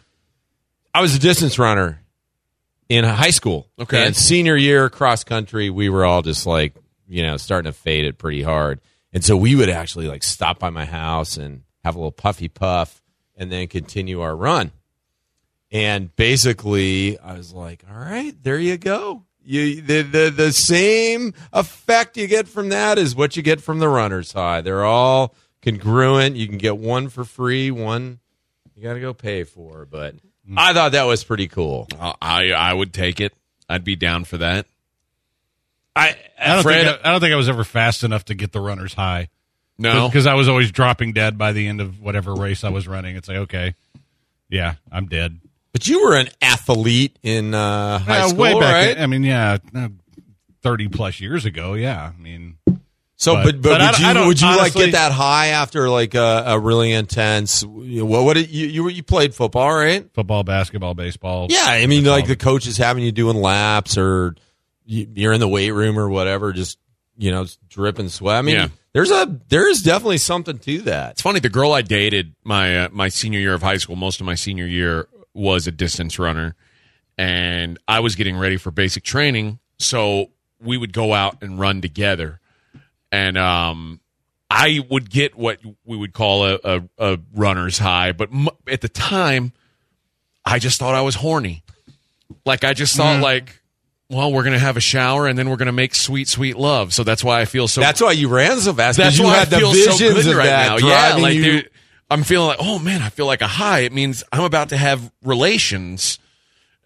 I 0.95 1.01
was 1.01 1.15
a 1.15 1.19
distance 1.19 1.59
runner 1.59 2.03
in 2.89 3.05
high 3.05 3.31
school. 3.31 3.69
Okay. 3.79 4.07
And 4.07 4.15
senior 4.15 4.57
year 4.57 4.91
cross 4.91 5.25
country, 5.25 5.71
we 5.71 5.89
were 5.89 6.05
all 6.05 6.23
just 6.23 6.47
like, 6.47 6.75
you 7.09 7.23
know, 7.23 7.37
starting 7.37 7.71
to 7.71 7.77
fade 7.77 8.05
it 8.05 8.19
pretty 8.19 8.43
hard. 8.43 8.81
And 9.13 9.25
so 9.25 9.37
we 9.37 9.55
would 9.55 9.69
actually 9.69 10.09
like 10.09 10.23
stop 10.23 10.59
by 10.59 10.71
my 10.71 10.85
house 10.85 11.37
and 11.37 11.63
have 11.85 11.95
a 11.95 11.99
little 11.99 12.13
puffy 12.13 12.49
puff 12.49 13.03
and 13.37 13.51
then 13.51 13.67
continue 13.69 14.21
our 14.21 14.37
run. 14.37 14.73
And 15.71 16.15
basically, 16.17 17.19
I 17.19 17.35
was 17.35 17.53
like, 17.53 17.83
all 17.91 17.99
right, 17.99 18.35
there 18.43 18.59
you 18.59 18.77
go. 18.77 19.25
You 19.45 19.81
the, 19.81 20.03
the 20.03 20.31
the 20.31 20.53
same 20.53 21.35
effect 21.53 22.17
you 22.17 22.27
get 22.27 22.47
from 22.47 22.69
that 22.69 22.99
is 22.99 23.17
what 23.17 23.37
you 23.37 23.43
get 23.43 23.61
from 23.61 23.81
the 23.81 23.89
runner's 23.89 24.33
high. 24.33 24.61
They're 24.61 24.85
all 24.85 25.35
congruent. 25.63 26.37
You 26.37 26.47
can 26.47 26.59
get 26.59 26.77
one 26.77 27.09
for 27.09 27.25
free, 27.25 27.71
one 27.71 28.21
you 28.77 28.83
got 28.83 28.95
to 28.95 29.01
go 29.01 29.15
pay 29.15 29.45
for. 29.45 29.87
But 29.87 30.15
I 30.57 30.73
thought 30.73 30.93
that 30.93 31.05
was 31.05 31.23
pretty 31.25 31.49
cool. 31.49 31.87
Uh, 31.99 32.15
I 32.21 32.53
I 32.53 32.73
would 32.73 32.93
take 32.93 33.21
it. 33.21 33.33
I'd 33.69 33.85
be 33.85 33.97
down 33.97 34.25
for 34.25 34.39
that. 34.39 34.67
I 35.95 36.17
I 36.39 36.55
don't, 36.55 36.63
Fred- 36.63 36.85
think 36.87 37.01
I, 37.05 37.09
I 37.09 37.13
don't 37.13 37.21
think 37.21 37.33
I 37.33 37.37
was 37.37 37.49
ever 37.49 37.65
fast 37.65 38.03
enough 38.03 38.25
to 38.27 38.35
get 38.35 38.53
the 38.53 38.61
runners 38.61 38.95
high 38.95 39.29
No, 39.79 40.09
because 40.09 40.27
I 40.27 40.35
was 40.35 40.49
always 40.49 40.71
dropping 40.73 41.13
dead 41.13 41.37
by 41.39 41.53
the 41.53 41.67
end 41.69 41.81
of 41.81 42.01
whatever 42.01 42.35
race 42.35 42.65
I 42.65 42.71
was 42.71 42.89
running. 42.89 43.15
It's 43.17 43.29
like, 43.29 43.39
okay, 43.39 43.75
yeah, 44.49 44.75
I'm 44.91 45.07
dead. 45.07 45.39
but 45.73 45.87
you 45.87 46.03
were 46.05 46.17
an 46.17 46.29
athlete 46.41 47.19
in 47.23 47.55
uh, 47.55 47.99
high 47.99 48.21
Uh, 48.21 48.29
school, 48.29 48.41
way 48.43 48.53
back. 48.59 48.87
right? 48.89 48.99
I 49.01 49.07
mean, 49.07 49.23
yeah, 49.23 49.59
uh, 49.75 49.89
thirty 50.63 50.89
plus 50.89 51.21
years 51.21 51.45
ago. 51.45 51.75
Yeah, 51.75 52.13
I 52.19 52.21
mean, 52.21 52.57
So, 53.23 53.35
But- 53.35 53.45
but 53.45 53.63
but, 53.63 53.79
but 53.79 53.81
would 53.81 53.99
you 54.01 54.27
would 54.27 54.41
you 54.41 54.47
honestly- 54.49 54.63
like 54.63 54.75
get 54.75 54.93
that 54.99 55.13
high 55.13 55.49
after 55.49 55.89
like 55.89 56.15
a, 56.17 56.43
a 56.49 56.59
really 56.59 56.91
intense? 56.93 57.63
You 57.63 58.01
know, 58.01 58.05
what 58.07 58.25
what 58.25 58.35
did 58.35 58.51
you 58.51 58.67
you 58.67 58.89
you 58.89 59.05
played 59.05 59.33
football, 59.33 59.73
right? 59.73 60.07
football, 60.13 60.43
basketball, 60.43 60.95
baseball. 60.95 61.47
Yeah, 61.49 61.63
I 61.67 61.87
mean, 61.87 62.03
like 62.05 62.27
the 62.27 62.35
coach 62.35 62.67
is 62.67 62.77
having 62.79 63.05
you 63.05 63.13
doing 63.13 63.37
laps, 63.37 63.97
or 63.97 64.35
you- 64.85 65.07
you're 65.15 65.33
in 65.33 65.39
the 65.39 65.47
weight 65.47 65.71
room 65.71 66.01
or 66.01 66.09
whatever, 66.09 66.53
just 66.53 66.79
you 67.17 67.31
know, 67.31 67.47
dripping 67.69 68.09
sweat. 68.09 68.39
I 68.39 68.43
mean, 68.43 68.57
Yeah. 68.57 68.69
there's 68.93 69.13
a 69.13 69.39
there's 69.51 69.83
definitely 69.83 70.19
something 70.19 70.59
to 70.59 70.79
that. 70.83 71.13
It's 71.13 71.23
funny. 71.23 71.39
The 71.39 71.49
girl 71.49 71.73
I 71.73 71.83
dated 71.83 72.35
my 72.43 72.87
uh, 72.87 72.89
my 72.91 73.09
senior 73.09 73.39
year 73.39 73.55
of 73.55 73.63
high 73.63 73.77
school, 73.77 73.95
most 73.95 74.19
of 74.19 74.27
my 74.27 74.35
senior 74.35 74.67
year 74.67 75.07
was 75.33 75.69
a 75.69 75.71
distance 75.71 76.19
runner, 76.19 76.57
and 77.17 77.79
I 77.87 78.01
was 78.01 78.17
getting 78.17 78.37
ready 78.37 78.57
for 78.57 78.73
basic 78.73 79.05
training, 79.05 79.61
so 79.79 80.31
we 80.61 80.77
would 80.77 80.93
go 80.93 81.13
out 81.15 81.41
and 81.43 81.61
run 81.61 81.81
together, 81.81 82.41
and 83.13 83.39
um, 83.39 84.01
I 84.51 84.81
would 84.91 85.09
get 85.11 85.37
what 85.37 85.61
we 85.85 85.97
would 85.97 86.13
call 86.13 86.45
a, 86.47 86.59
a, 86.65 86.83
a 86.99 87.19
runner's 87.35 87.79
high, 87.79 88.11
but 88.13 88.31
m- 88.33 88.49
at 88.67 88.81
the 88.81 88.89
time, 88.89 89.53
I 90.45 90.59
just 90.59 90.81
thought 90.81 90.95
I 90.97 91.03
was 91.03 91.15
horny. 91.15 91.63
Like 92.45 92.65
I 92.65 92.73
just 92.75 92.97
thought 92.97 93.21
like. 93.23 93.59
Well, 94.11 94.31
we're 94.31 94.43
gonna 94.45 94.59
have 94.59 94.77
a 94.77 94.81
shower 94.81 95.27
and 95.27 95.39
then 95.39 95.49
we're 95.49 95.57
gonna 95.57 95.73
make 95.73 95.95
sweet, 95.95 96.29
sweet 96.29 96.59
love. 96.59 96.93
So 96.93 97.03
that's 97.03 97.25
why 97.25 97.41
I 97.41 97.47
feel 97.47 97.67
so. 97.67 97.81
That's 97.81 97.99
why 97.99 98.13
you 98.13 98.29
ran 98.29 98.61
so 98.61 98.75
fast. 98.75 98.99
That's 98.99 99.17
you 99.17 99.25
why 99.25 99.37
had 99.37 99.47
I 99.47 99.51
the 99.51 99.59
feel 99.61 99.73
visions 99.73 99.99
so 99.99 100.23
good 100.23 100.37
right 100.37 100.45
now. 100.45 100.77
Yeah, 100.77 101.15
like 101.17 101.35
you- 101.35 101.43
dude, 101.45 101.71
I'm 102.11 102.23
feeling 102.23 102.49
like, 102.49 102.59
oh 102.61 102.79
man, 102.79 103.01
I 103.01 103.09
feel 103.09 103.25
like 103.25 103.41
a 103.41 103.47
high. 103.47 103.81
It 103.81 103.93
means 103.93 104.23
I'm 104.31 104.45
about 104.45 104.69
to 104.69 104.77
have 104.77 105.11
relations, 105.25 106.19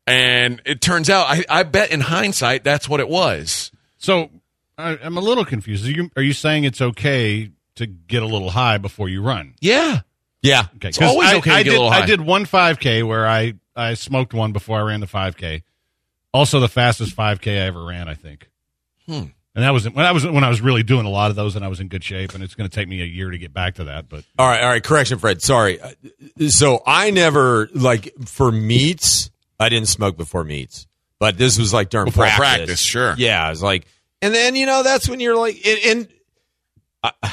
and 0.07 0.63
it 0.65 0.81
turns 0.81 1.11
out, 1.11 1.27
I, 1.29 1.45
I 1.49 1.63
bet 1.65 1.91
in 1.91 2.01
hindsight, 2.01 2.63
that's 2.63 2.89
what 2.89 3.01
it 3.01 3.09
was. 3.09 3.73
So 3.99 4.31
I, 4.79 4.99
I'm 5.03 5.17
a 5.17 5.21
little 5.21 5.45
confused. 5.45 5.87
Are 5.87 5.91
you, 5.91 6.11
are 6.17 6.23
you 6.23 6.33
saying 6.33 6.65
it's 6.65 6.81
okay 6.81 7.51
to 7.77 7.87
get 7.87 8.23
a 8.23 8.27
little 8.27 8.51
high 8.51 8.79
before 8.79 9.09
you 9.09 9.23
run? 9.23 9.55
Yeah, 9.61 10.01
yeah. 10.43 10.67
Okay, 10.77 10.89
It's 10.89 11.01
always 11.01 11.29
I, 11.31 11.37
okay 11.37 11.51
to 11.51 11.57
I 11.57 11.63
get 11.63 11.69
a 11.69 11.73
did, 11.73 11.79
little 11.83 11.89
I 11.91 12.07
did 12.07 12.21
one 12.21 12.45
5K 12.47 13.07
where 13.07 13.27
I 13.27 13.55
I 13.75 13.95
smoked 13.95 14.33
one 14.35 14.53
before 14.53 14.79
I 14.79 14.83
ran 14.83 15.01
the 15.01 15.07
5K. 15.07 15.63
Also, 16.33 16.61
the 16.61 16.69
fastest 16.69 17.17
5K 17.17 17.53
I 17.53 17.67
ever 17.67 17.85
ran, 17.85 18.09
I 18.09 18.15
think. 18.15 18.51
Hmm. 19.07 19.25
And 19.55 19.65
that 19.65 19.71
was 19.71 19.89
when 19.89 20.05
I 20.05 20.13
was 20.13 20.27
when 20.27 20.45
I 20.45 20.51
was 20.51 20.61
really 20.61 20.83
doing 20.83 21.07
a 21.07 21.11
lot 21.11 21.31
of 21.31 21.37
those, 21.37 21.57
and 21.57 21.65
I 21.65 21.69
was 21.69 21.81
in 21.81 21.89
good 21.89 22.05
shape. 22.05 22.35
And 22.35 22.45
it's 22.45 22.55
going 22.55 22.69
to 22.69 22.75
take 22.75 22.87
me 22.89 23.01
a 23.01 23.07
year 23.07 23.31
to 23.31 23.39
get 23.39 23.55
back 23.55 23.77
to 23.77 23.85
that. 23.85 24.07
But 24.07 24.25
All 24.39 24.47
right, 24.47 24.61
all 24.63 24.69
right. 24.69 24.85
Correction, 24.85 25.19
Fred. 25.19 25.41
Sorry. 25.41 25.81
Uh, 25.81 25.93
So 26.49 26.83
I 26.87 27.11
never 27.11 27.71
like 27.75 28.13
for 28.27 28.53
meets. 28.53 29.31
I 29.59 29.71
didn't 29.71 29.89
smoke 29.89 30.19
before 30.19 30.45
meets, 30.45 30.87
but 31.19 31.39
this 31.39 31.59
was 31.59 31.73
like 31.73 31.89
during 31.89 32.05
Before 32.05 32.25
practice. 32.25 32.39
practice, 32.39 32.81
sure. 32.81 33.15
Yeah, 33.17 33.43
I 33.47 33.49
was 33.49 33.63
like, 33.63 33.87
and 34.23 34.35
then 34.35 34.57
you 34.57 34.67
know 34.67 34.83
that's 34.83 35.09
when 35.09 35.21
you're 35.21 35.37
like, 35.37 35.61
and, 35.67 35.79
and 35.85 36.09
I, 37.03 37.33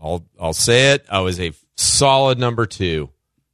I'll 0.00 0.24
I'll 0.40 0.52
say 0.52 0.92
it. 0.92 1.04
I 1.10 1.20
was 1.20 1.40
a 1.40 1.52
solid 1.76 2.38
number 2.38 2.66
two. 2.66 3.10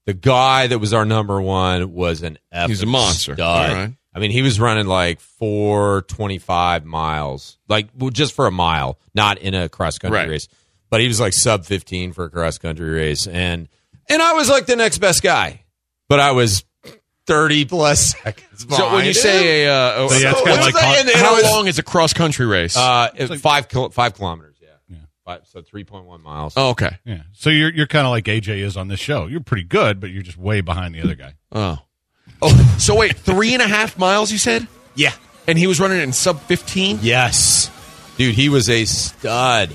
The 0.07 0.15
guy 0.15 0.67
that 0.67 0.79
was 0.79 0.93
our 0.93 1.05
number 1.05 1.41
one 1.41 1.93
was 1.93 2.23
an 2.23 2.39
effing 2.53 2.69
He's 2.69 2.83
a 2.83 2.87
monster. 2.87 3.35
stud. 3.35 3.73
Right. 3.73 3.93
I 4.15 4.19
mean, 4.19 4.31
he 4.33 4.43
was 4.43 4.59
running 4.61 4.87
like 4.87 5.21
four 5.21 6.03
twenty 6.03 6.39
five 6.39 6.85
miles, 6.85 7.59
like 7.69 7.89
well, 7.97 8.11
just 8.11 8.35
for 8.35 8.47
a 8.47 8.51
mile, 8.51 8.99
not 9.15 9.39
in 9.39 9.55
a 9.55 9.69
cross 9.69 9.99
country 9.99 10.19
Right. 10.19 10.29
race. 10.29 10.49
But 10.91 11.01
he 11.01 11.09
was 11.09 11.21
like 11.21 11.33
sub 11.33 11.65
fifteen 11.65 12.13
for 12.13 12.25
a 12.25 12.31
cross 12.31 12.59
country 12.59 12.91
race, 12.91 13.27
and 13.27 13.69
and 14.11 14.21
I 14.21 14.35
was 14.35 14.51
like 14.51 14.67
the 14.67 14.77
next 14.77 14.99
best 14.99 15.23
guy, 15.23 15.63
but 16.09 16.21
I 16.21 16.33
was 16.33 16.65
thirty 17.27 17.65
plus 17.65 18.11
seconds. 18.17 18.61
So 18.61 18.67
when 18.69 18.79
behind 18.79 19.03
you 19.05 19.09
him. 19.11 19.15
say 19.15 19.65
a, 19.67 19.73
uh, 19.75 20.09
So, 20.09 20.17
yeah, 20.19 20.31
it's 20.33 20.43
what's 20.43 20.61
like 20.67 20.75
con- 20.75 20.95
And- 20.99 21.09
and 21.09 21.17
how 21.19 21.35
was- 21.35 21.45
long 21.45 21.67
is 21.67 21.79
a 21.79 21.83
cross 21.83 22.13
country 22.13 22.47
race? 22.47 22.77
Uh, 22.77 23.09
five 23.41 23.69
kil- 23.69 23.91
five 23.91 24.15
kilometers. 24.15 24.57
Yeah, 24.61 24.97
Five, 25.25 25.43
so 25.47 25.63
three 25.63 25.85
point 25.85 26.05
one 26.07 26.23
miles. 26.23 26.55
oh, 26.57 26.71
okay. 26.71 26.99
yeah, 27.05 27.23
so 27.33 27.49
you're 27.51 27.73
you're 27.73 27.87
kind 27.87 28.07
of 28.07 28.11
like 28.11 28.25
AJ 28.25 28.59
is 28.63 28.77
on 28.77 28.89
this 28.89 28.99
show. 29.01 29.27
You're 29.29 29.41
pretty 29.41 29.65
good, 29.65 30.01
but 30.01 30.11
you're 30.11 30.23
just 30.23 30.37
way 30.39 30.61
behind 30.63 30.95
the 30.95 31.03
other 31.03 31.15
guy. 31.15 31.35
Oh, 31.55 31.79
oh. 32.41 32.77
So 32.79 32.97
wait, 32.97 33.17
three 33.17 33.53
and 33.53 33.63
a 33.63 33.69
half 33.69 33.99
miles? 33.99 34.33
You 34.33 34.39
said, 34.39 34.67
yeah. 34.95 35.13
and 35.47 35.57
he 35.59 35.67
was 35.67 35.79
running 35.79 36.01
in 36.01 36.13
sub 36.13 36.41
fifteen. 36.41 36.99
Yes, 37.03 37.71
dude, 38.17 38.35
he 38.35 38.49
was 38.49 38.69
a 38.71 38.85
stud. 38.85 39.71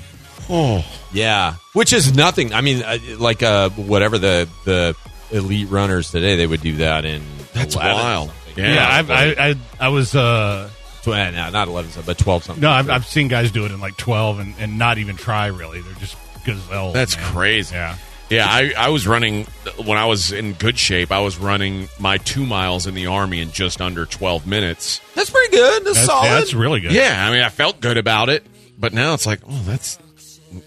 Oh, 0.50 0.84
Yeah, 1.12 1.54
which 1.74 1.92
is 1.92 2.14
nothing. 2.14 2.52
I 2.52 2.60
mean, 2.62 2.82
uh, 2.82 2.98
like 3.18 3.42
uh, 3.42 3.68
whatever 3.70 4.18
the 4.18 4.48
the 4.64 4.94
elite 5.30 5.68
runners 5.70 6.10
today, 6.10 6.36
they 6.36 6.46
would 6.46 6.60
do 6.62 6.76
that 6.78 7.04
in 7.04 7.22
That's 7.52 7.74
11 7.74 7.94
wild. 8.02 8.32
Yeah, 8.56 8.74
Yeah, 8.74 8.88
I've, 8.88 9.10
I, 9.10 9.24
I 9.38 9.54
I 9.80 9.88
was 9.88 10.14
uh 10.14 10.68
Tw- 11.02 11.08
uh, 11.08 11.30
no, 11.30 11.50
not 11.50 11.68
eleven, 11.68 11.90
something, 11.92 12.06
but 12.06 12.18
twelve 12.18 12.42
something. 12.44 12.60
no, 12.62 12.70
I've, 12.70 12.90
I've 12.90 13.06
seen 13.06 13.28
guys 13.28 13.50
do 13.52 13.64
it 13.64 13.70
in 13.70 13.80
like 13.80 13.96
12 13.96 14.40
and, 14.40 14.54
and 14.58 14.78
not 14.78 14.98
even 14.98 15.16
try 15.16 15.46
really. 15.46 15.80
They're 15.80 15.94
just 15.94 16.16
gazelle. 16.44 16.92
That's 16.92 17.16
man. 17.16 17.32
crazy. 17.32 17.74
Yeah. 17.76 17.96
Yeah, 18.30 18.46
I, 18.46 18.74
I 18.76 18.88
was 18.90 19.06
running 19.06 19.46
when 19.82 19.96
I 19.96 20.04
was 20.04 20.32
in 20.32 20.52
good 20.52 20.76
shape. 20.78 21.10
I 21.10 21.20
was 21.20 21.38
running 21.38 21.88
my 21.98 22.18
two 22.18 22.44
miles 22.44 22.86
in 22.86 22.92
the 22.94 23.06
army 23.06 23.40
in 23.40 23.52
just 23.52 23.80
under 23.80 24.04
twelve 24.04 24.46
minutes. 24.46 25.00
that's 25.14 25.30
pretty 25.30 25.50
good. 25.56 25.84
That's, 25.84 25.96
That's, 25.96 26.06
solid. 26.06 26.26
yeah, 26.26 26.34
that's 26.38 26.52
really 26.52 26.80
good. 26.80 26.92
Yeah, 26.92 27.26
I 27.26 27.30
mean, 27.32 27.40
I 27.42 27.48
felt 27.48 27.80
good 27.80 27.96
about 27.96 28.28
it, 28.28 28.44
but 28.78 28.92
now 28.92 29.14
it's 29.14 29.24
like, 29.24 29.40
oh, 29.48 29.62
that's 29.64 29.98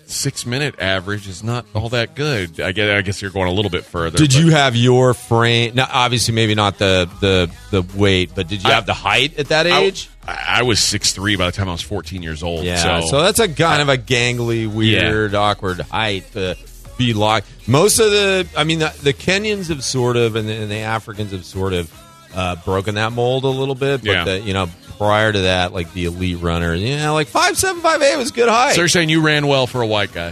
six 0.08 0.46
minute 0.46 0.76
average 0.80 1.28
is 1.28 1.44
not 1.44 1.66
all 1.74 1.90
that 1.90 2.16
good. 2.16 2.60
I 2.60 2.72
guess, 2.72 2.90
I 2.98 3.02
guess 3.02 3.22
you're 3.22 3.32
going 3.32 3.48
a 3.48 3.52
little 3.52 3.72
bit 3.72 3.86
further. 3.86 4.18
Did 4.18 4.30
but- 4.32 4.40
you 4.40 4.52
have 4.52 4.76
your 4.76 5.14
frame? 5.14 5.76
Now, 5.76 5.88
obviously, 5.92 6.34
maybe 6.34 6.56
not 6.56 6.78
the 6.78 7.10
the 7.20 7.52
the 7.72 7.98
weight, 7.98 8.32
but 8.36 8.48
did 8.48 8.64
you 8.64 8.70
I- 8.70 8.74
have 8.74 8.86
the 8.86 8.94
height 8.94 9.38
at 9.40 9.48
that 9.50 9.68
age? 9.68 10.10
I 10.28 10.62
was 10.64 10.80
six 10.80 11.14
three 11.14 11.36
by 11.36 11.48
the 11.48 11.52
time 11.52 11.68
I 11.68 11.72
was 11.72 11.82
fourteen 11.82 12.22
years 12.24 12.44
old. 12.44 12.64
Yeah, 12.64 13.02
so, 13.02 13.08
so, 13.08 13.22
that's 13.24 13.40
a 13.40 13.48
kind 13.50 13.82
of 13.82 13.90
a 13.90 13.98
gangly, 13.98 14.68
weird, 14.68 15.34
awkward 15.34 15.80
height 15.82 16.32
to 16.34 16.56
be 16.98 17.14
locked. 17.14 17.48
Most 17.68 18.00
of 18.00 18.12
the, 18.12 18.48
I 18.56 18.64
mean, 18.64 18.80
the, 18.80 18.94
the 19.02 19.14
Kenyans 19.14 19.70
have 19.70 19.84
sort 19.84 20.18
of, 20.18 20.36
and 20.36 20.48
the, 20.48 20.54
and 20.54 20.70
the 20.70 20.78
Africans 20.80 21.32
have 21.32 21.44
sort 21.44 21.74
of 21.74 21.92
uh, 22.36 22.56
broken 22.58 22.96
that 22.96 23.12
mold 23.12 23.44
a 23.46 23.48
little 23.48 23.74
bit. 23.76 24.02
But 24.04 24.12
Yeah. 24.12 24.24
the, 24.26 24.40
you 24.42 24.54
know, 24.54 24.70
prior 25.02 25.32
to 25.32 25.40
that, 25.42 25.74
like 25.74 25.92
the 25.94 26.06
elite 26.06 26.38
runner, 26.38 26.76
you 26.76 26.96
know, 26.96 27.16
like 27.16 27.28
five 27.28 27.58
seven 27.58 27.82
five 27.82 28.04
eight 28.04 28.18
was 28.18 28.30
good 28.30 28.48
height. 28.48 28.76
so 28.76 28.82
you're 28.82 28.88
saying 28.88 29.10
you 29.10 29.22
ran 29.22 29.48
well 29.48 29.66
for 29.66 29.82
a 29.82 29.88
white 29.88 30.14
guy? 30.14 30.32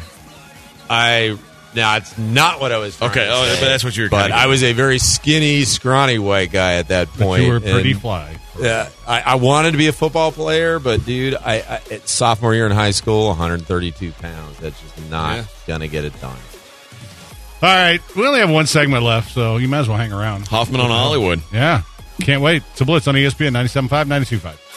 I 0.88 1.40
now 1.74 1.98
it's 1.98 2.16
not 2.20 2.60
what 2.62 2.72
I 2.72 2.78
was. 2.78 3.02
Okay, 3.02 3.26
to 3.26 3.32
oh, 3.32 3.46
say, 3.46 3.60
but 3.60 3.68
that's 3.68 3.84
what 3.84 3.98
you 3.98 4.04
were 4.04 4.10
But 4.10 4.32
I 4.32 4.46
was 4.46 4.62
a 4.62 4.74
very 4.74 5.00
skinny, 5.00 5.64
scrawny 5.64 6.20
white 6.20 6.52
guy 6.52 6.76
at 6.76 6.90
that 6.90 7.08
But 7.18 7.24
point. 7.26 7.44
you 7.44 7.52
were 7.52 7.60
pretty 7.60 7.94
and- 7.94 8.02
fly. 8.02 8.36
Yeah, 8.60 8.90
I, 9.08 9.22
I 9.22 9.36
wanted 9.36 9.72
to 9.72 9.78
be 9.78 9.88
a 9.88 9.92
football 9.94 10.32
player, 10.34 10.80
but 10.80 11.04
dude, 11.06 11.34
I, 11.34 11.80
I 11.90 12.02
sophomore 12.06 12.54
year 12.54 12.66
in 12.68 12.72
high 12.72 12.92
school, 12.92 13.30
132 13.30 14.12
pounds. 14.12 14.58
That's 14.60 14.80
just 14.82 15.10
not 15.10 15.38
Yeah. 15.38 15.44
gonna 15.66 15.88
get 15.88 16.04
it 16.06 16.14
done. 16.22 16.36
All 17.62 17.70
right, 17.76 18.02
we 18.16 18.28
only 18.28 18.40
have 18.42 18.50
one 18.52 18.68
segment 18.68 19.04
left, 19.04 19.32
so 19.32 19.58
you 19.58 19.68
might 19.68 19.80
as 19.80 19.88
well 19.90 19.98
hang 19.98 20.12
around. 20.14 20.48
Hoffman 20.48 20.80
on 20.82 20.90
Hollywood. 20.90 21.42
Yeah, 21.54 21.82
can't 22.20 22.42
wait. 22.42 22.64
It's 22.72 22.82
a 22.82 22.86
blitz 22.86 23.08
on 23.08 23.16
ESPN 23.16 23.52
97.5, 23.52 24.06
92.5. 24.06 24.70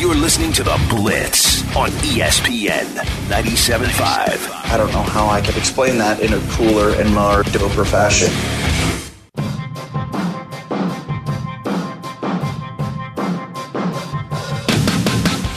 You're 0.00 0.14
listening 0.14 0.52
to 0.54 0.62
The 0.62 0.80
Blitz 0.88 1.62
on 1.76 1.90
ESPN 1.90 2.86
97.5. 3.28 4.72
I 4.72 4.76
don't 4.76 4.90
know 4.92 5.02
how 5.02 5.26
I 5.28 5.40
could 5.42 5.56
explain 5.58 5.98
that 5.98 6.20
in 6.20 6.32
a 6.32 6.40
cooler 6.52 6.94
and 6.94 7.14
more 7.14 7.42
doper 7.44 7.86
fashion. 7.86 8.30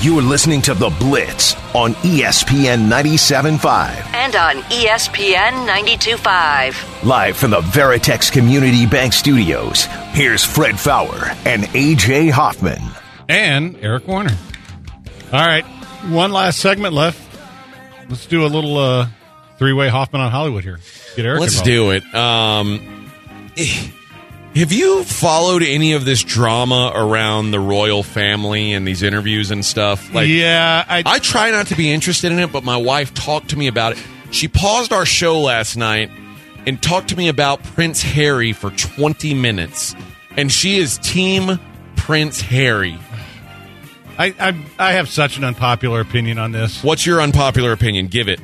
You're 0.04 0.22
listening 0.22 0.62
to 0.64 0.74
The 0.74 0.90
Blitz 1.00 1.56
on 1.74 1.94
ESPN 1.94 2.90
97.5. 2.90 4.14
And 4.14 4.36
on 4.36 4.56
ESPN 4.64 5.66
92.5. 5.66 7.06
Live 7.06 7.38
from 7.38 7.52
the 7.52 7.62
Veritex 7.62 8.30
Community 8.30 8.86
Bank 8.86 9.14
Studios, 9.14 9.86
here's 10.12 10.44
Fred 10.44 10.78
Faour 10.78 11.32
and 11.46 11.64
AJ 11.64 12.32
Hoffman. 12.32 12.82
And 13.30 13.78
Eric 13.78 14.06
Warner. 14.06 14.36
All 15.32 15.40
right, 15.40 15.64
one 16.10 16.34
last 16.34 16.60
segment 16.60 16.94
left. 16.94 17.22
Let's 18.10 18.26
do 18.26 18.46
a 18.46 18.48
little 18.48 18.78
uh, 18.78 19.08
three 19.58 19.72
way 19.72 19.88
Hoffman 19.88 20.20
on 20.22 20.32
Hollywood 20.32 20.66
here. 20.66 20.80
Get 21.16 21.26
Eric 21.26 21.40
Let's 21.40 21.62
involved. 21.62 21.66
do 21.66 21.92
it. 21.92 22.14
Um, 22.14 23.10
Have 24.56 24.72
you 24.72 25.04
followed 25.04 25.64
any 25.64 25.94
of 25.94 26.06
this 26.06 26.24
drama 26.24 26.92
around 26.94 27.50
the 27.52 27.60
royal 27.60 28.04
family 28.04 28.74
and 28.74 28.88
these 28.88 29.02
interviews 29.02 29.50
and 29.50 29.66
stuff? 29.66 30.14
Like, 30.14 30.28
yeah, 30.28 30.86
I, 30.88 31.02
I 31.06 31.20
try 31.20 31.50
not 31.50 31.68
to 31.68 31.76
be 31.76 31.92
interested 31.92 32.32
in 32.32 32.38
it, 32.38 32.52
but 32.52 32.64
my 32.64 32.78
wife 32.78 33.16
talked 33.16 33.50
to 33.50 33.58
me 33.58 33.66
about 33.68 33.94
it. 33.94 34.04
She 34.30 34.48
paused 34.48 34.94
our 34.94 35.08
show 35.08 35.40
last 35.40 35.76
night 35.76 36.12
and 36.68 36.82
talked 36.82 37.10
to 37.10 37.16
me 37.16 37.30
about 37.30 37.64
Prince 37.64 38.04
Harry 38.04 38.54
for 38.54 38.70
20 38.70 39.34
minutes. 39.34 39.96
And 40.38 40.52
she 40.52 40.78
is 40.78 41.00
Team 41.00 41.60
Prince 41.96 42.40
Harry. 42.42 43.00
I, 44.20 44.36
I, 44.40 44.66
I 44.78 44.92
have 44.94 45.10
such 45.10 45.38
an 45.38 45.44
unpopular 45.44 46.00
opinion 46.00 46.38
on 46.38 46.52
this. 46.52 46.84
What's 46.84 47.08
your 47.08 47.22
unpopular 47.22 47.72
opinion? 47.72 48.06
Give 48.06 48.28
it. 48.30 48.40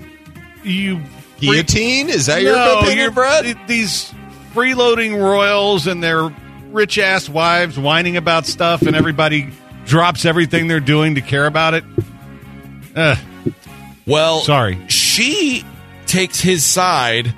You 0.63 1.01
Guillotine? 1.39 2.09
Is 2.09 2.25
that 2.25 2.41
no, 2.41 2.49
your 2.49 2.77
opinion, 2.79 2.97
you're- 2.97 3.13
Brett? 3.13 3.67
These 3.67 4.11
freeloading 4.53 5.21
royals 5.21 5.87
and 5.87 6.03
their 6.03 6.33
rich 6.71 6.97
ass 6.97 7.27
wives 7.29 7.77
whining 7.79 8.17
about 8.17 8.45
stuff, 8.45 8.81
and 8.83 8.95
everybody 8.95 9.49
drops 9.85 10.25
everything 10.25 10.67
they're 10.67 10.79
doing 10.79 11.15
to 11.15 11.21
care 11.21 11.45
about 11.45 11.73
it. 11.73 11.83
Ugh. 12.95 13.17
Well, 14.05 14.41
Sorry. 14.41 14.77
She 14.87 15.63
takes 16.05 16.39
his 16.39 16.65
side 16.65 17.33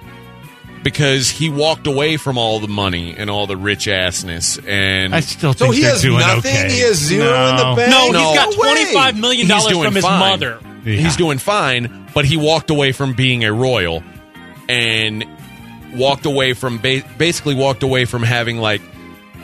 because 0.83 1.29
he 1.29 1.49
walked 1.49 1.85
away 1.85 2.17
from 2.17 2.37
all 2.37 2.59
the 2.59 2.67
money 2.67 3.13
and 3.17 3.29
all 3.29 3.45
the 3.45 3.57
rich 3.57 3.85
assness. 3.87 4.57
And 4.67 5.13
I 5.13 5.19
still 5.19 5.53
So 5.53 5.65
think 5.65 5.75
he 5.75 5.81
they're 5.81 5.91
has 5.91 6.01
doing 6.01 6.19
nothing. 6.19 6.39
okay. 6.55 6.71
He 6.71 6.79
has 6.81 6.97
zero 6.97 7.49
in 7.49 7.55
the 7.57 7.63
No. 7.63 7.75
bank. 7.75 7.91
No, 7.91 8.11
No 8.11 8.19
he's 8.29 8.37
got 8.37 8.53
twenty 8.53 8.85
five 8.93 9.17
million 9.19 9.47
dollars 9.47 9.77
from 9.77 9.95
his 9.95 10.03
fine. 10.05 10.19
mother. 10.19 10.59
Yeah. 10.85 10.93
he's 10.95 11.15
doing 11.17 11.37
fine, 11.37 12.07
but 12.13 12.25
he 12.25 12.37
walked 12.37 12.69
away 12.71 12.91
from 12.93 13.13
being 13.13 13.43
a 13.43 13.53
royal 13.53 14.01
and 14.67 15.23
walked 15.95 16.25
away 16.25 16.53
from 16.53 16.77
ba- 16.77 17.03
basically 17.17 17.55
walked 17.55 17.83
away 17.83 18.05
from 18.05 18.23
having 18.23 18.57
like 18.57 18.81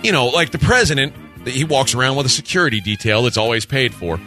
you 0.03 0.11
know 0.11 0.27
like 0.27 0.51
the 0.51 0.59
president 0.59 1.13
he 1.45 1.63
walks 1.63 1.93
around 1.95 2.15
with 2.17 2.25
a 2.25 2.29
security 2.29 2.81
detail 2.81 3.23
that's 3.23 3.37
always 3.37 3.65
paid 3.65 3.93
for. 3.93 4.19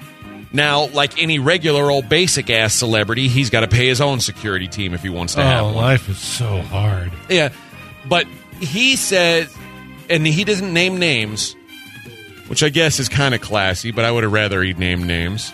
Now, 0.52 0.86
like 0.88 1.20
any 1.22 1.38
regular 1.38 1.90
old 1.90 2.08
basic 2.08 2.50
ass 2.50 2.74
celebrity, 2.74 3.28
he's 3.28 3.50
got 3.50 3.60
to 3.60 3.68
pay 3.68 3.86
his 3.86 4.00
own 4.00 4.18
security 4.20 4.66
team 4.66 4.94
if 4.94 5.02
he 5.02 5.08
wants 5.08 5.34
to 5.36 5.42
have 5.42 5.62
Oh, 5.62 5.66
one. 5.66 5.74
life 5.76 6.08
is 6.08 6.18
so 6.18 6.60
hard. 6.62 7.12
Yeah, 7.28 7.50
but 8.08 8.26
he 8.58 8.96
says, 8.96 9.54
and 10.08 10.26
he 10.26 10.42
doesn't 10.44 10.72
name 10.72 10.98
names, 10.98 11.54
which 12.48 12.62
I 12.64 12.68
guess 12.68 12.98
is 12.98 13.08
kind 13.08 13.32
of 13.34 13.40
classy. 13.40 13.92
But 13.92 14.04
I 14.04 14.10
would 14.10 14.24
have 14.24 14.32
rather 14.32 14.60
he'd 14.62 14.78
name 14.78 15.06
names. 15.06 15.52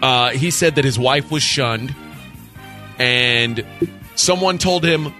Uh, 0.00 0.30
he 0.30 0.50
said 0.50 0.76
that 0.76 0.84
his 0.84 0.98
wife 0.98 1.30
was 1.30 1.42
shunned, 1.42 1.94
and 2.98 3.64
someone 4.22 4.58
told 4.58 4.84
him, 4.84 5.12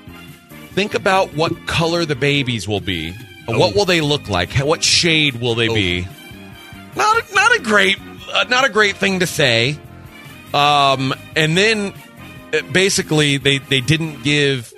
"Think 0.74 0.94
about 0.94 1.34
what 1.34 1.66
color 1.66 2.05
the 2.05 2.14
babies 2.16 2.66
will 2.68 2.80
be. 2.80 3.12
What 3.46 3.74
will 3.74 3.84
they 3.84 4.00
look 4.00 4.28
like? 4.28 4.53
What 4.59 4.82
shade 4.82 5.40
will 5.40 5.55
they 5.55 5.68
be?" 5.68 6.07
Not, 6.94 7.24
not 7.34 7.57
a 7.57 7.61
great, 7.62 7.98
uh, 8.32 8.44
not 8.48 8.64
a 8.64 8.68
great 8.68 8.96
thing 8.96 9.20
to 9.20 9.26
say. 9.26 9.78
Um, 10.55 11.14
and 11.34 11.57
then 11.57 11.94
uh, 12.53 12.61
basically 12.72 13.38
they 13.38 13.59
they 13.59 13.80
didn't 13.80 14.22
give 14.22 14.72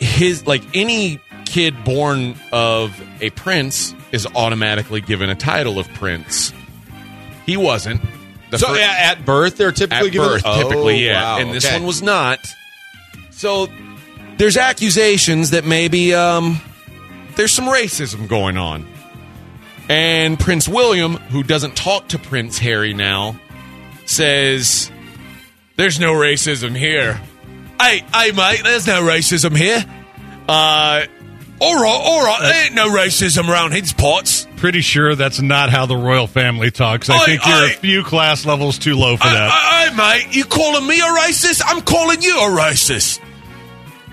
his 0.00 0.46
like 0.46 0.62
any 0.74 1.20
kid 1.44 1.84
born 1.84 2.34
of 2.52 2.98
a 3.20 3.28
prince 3.30 3.94
is 4.12 4.26
automatically 4.34 5.00
given 5.00 5.28
a 5.28 5.34
title 5.34 5.78
of 5.78 5.86
prince. 5.94 6.52
He 7.44 7.56
wasn't. 7.56 8.00
The 8.50 8.58
So 8.58 8.68
fir- 8.68 8.76
yeah, 8.78 8.94
at 9.12 9.24
birth, 9.26 9.56
they're 9.58 9.72
typically 9.72 10.06
at 10.08 10.12
given 10.12 10.28
birth, 10.28 10.42
Oh, 10.44 10.62
typically, 10.62 11.04
yeah. 11.06 11.22
wow, 11.22 11.38
and 11.38 11.52
this 11.54 11.66
okay. 11.66 11.76
one 11.76 11.86
was 11.86 12.02
not. 12.02 12.38
So 13.40 13.68
there's 14.36 14.58
accusations 14.58 15.52
that 15.52 15.64
maybe 15.64 16.12
um, 16.12 16.60
there's 17.36 17.54
some 17.54 17.64
racism 17.64 18.28
going 18.28 18.58
on. 18.58 18.86
And 19.88 20.38
Prince 20.38 20.68
William, 20.68 21.14
who 21.14 21.42
doesn't 21.42 21.74
talk 21.74 22.08
to 22.08 22.18
Prince 22.18 22.58
Harry 22.58 22.92
now, 22.92 23.40
says, 24.04 24.92
There's 25.76 25.98
no 25.98 26.12
racism 26.12 26.76
here. 26.76 27.18
Hey, 27.80 28.04
hey, 28.12 28.32
mate, 28.32 28.60
there's 28.62 28.86
no 28.86 29.00
racism 29.00 29.56
here. 29.56 29.86
Uh, 30.46 31.06
all 31.62 31.74
right, 31.76 32.00
all 32.04 32.22
right, 32.22 32.40
there 32.42 32.66
ain't 32.66 32.74
no 32.74 32.90
racism 32.90 33.48
around 33.48 33.72
his 33.72 33.94
pots. 33.94 34.46
Pretty 34.58 34.82
sure 34.82 35.14
that's 35.14 35.40
not 35.40 35.70
how 35.70 35.86
the 35.86 35.96
royal 35.96 36.26
family 36.26 36.70
talks. 36.70 37.08
I 37.08 37.16
Oi, 37.22 37.24
think 37.24 37.46
you're 37.46 37.56
oi. 37.56 37.66
a 37.68 37.70
few 37.70 38.04
class 38.04 38.44
levels 38.44 38.78
too 38.78 38.96
low 38.96 39.16
for 39.16 39.24
that. 39.24 39.50
Hey, 39.50 39.88
hey, 39.88 39.96
mate, 39.96 40.36
you 40.36 40.44
calling 40.44 40.86
me 40.86 41.00
a 41.00 41.04
racist? 41.04 41.62
I'm 41.64 41.80
calling 41.80 42.20
you 42.20 42.36
a 42.38 42.50
racist. 42.50 43.18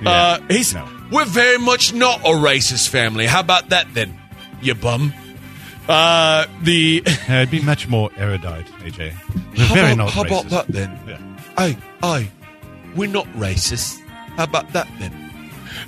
Yeah. 0.01 0.09
Uh, 0.09 0.39
he's 0.49 0.73
No. 0.73 0.87
we're 1.11 1.25
very 1.25 1.57
much 1.57 1.93
not 1.93 2.21
a 2.21 2.29
racist 2.29 2.89
family. 2.89 3.25
How 3.25 3.39
about 3.39 3.69
that 3.69 3.93
then, 3.93 4.17
you 4.61 4.75
bum? 4.75 5.13
Uh, 5.87 6.45
the 6.63 7.03
Uh, 7.29 7.33
it'd 7.33 7.51
be 7.51 7.61
much 7.61 7.87
more 7.87 8.09
erudite, 8.17 8.67
AJ. 8.79 8.97
They're 8.97 9.65
how 9.65 9.73
very 9.73 9.93
about, 9.93 9.97
not 9.97 10.11
how 10.11 10.23
about 10.23 10.45
that 10.49 10.67
then? 10.67 10.99
Yeah. 11.07 11.17
Hey, 11.57 11.77
hey, 12.01 12.29
we're 12.95 13.09
not 13.09 13.25
racist. 13.33 13.99
How 14.35 14.43
about 14.43 14.71
that 14.73 14.87
then? 14.99 15.11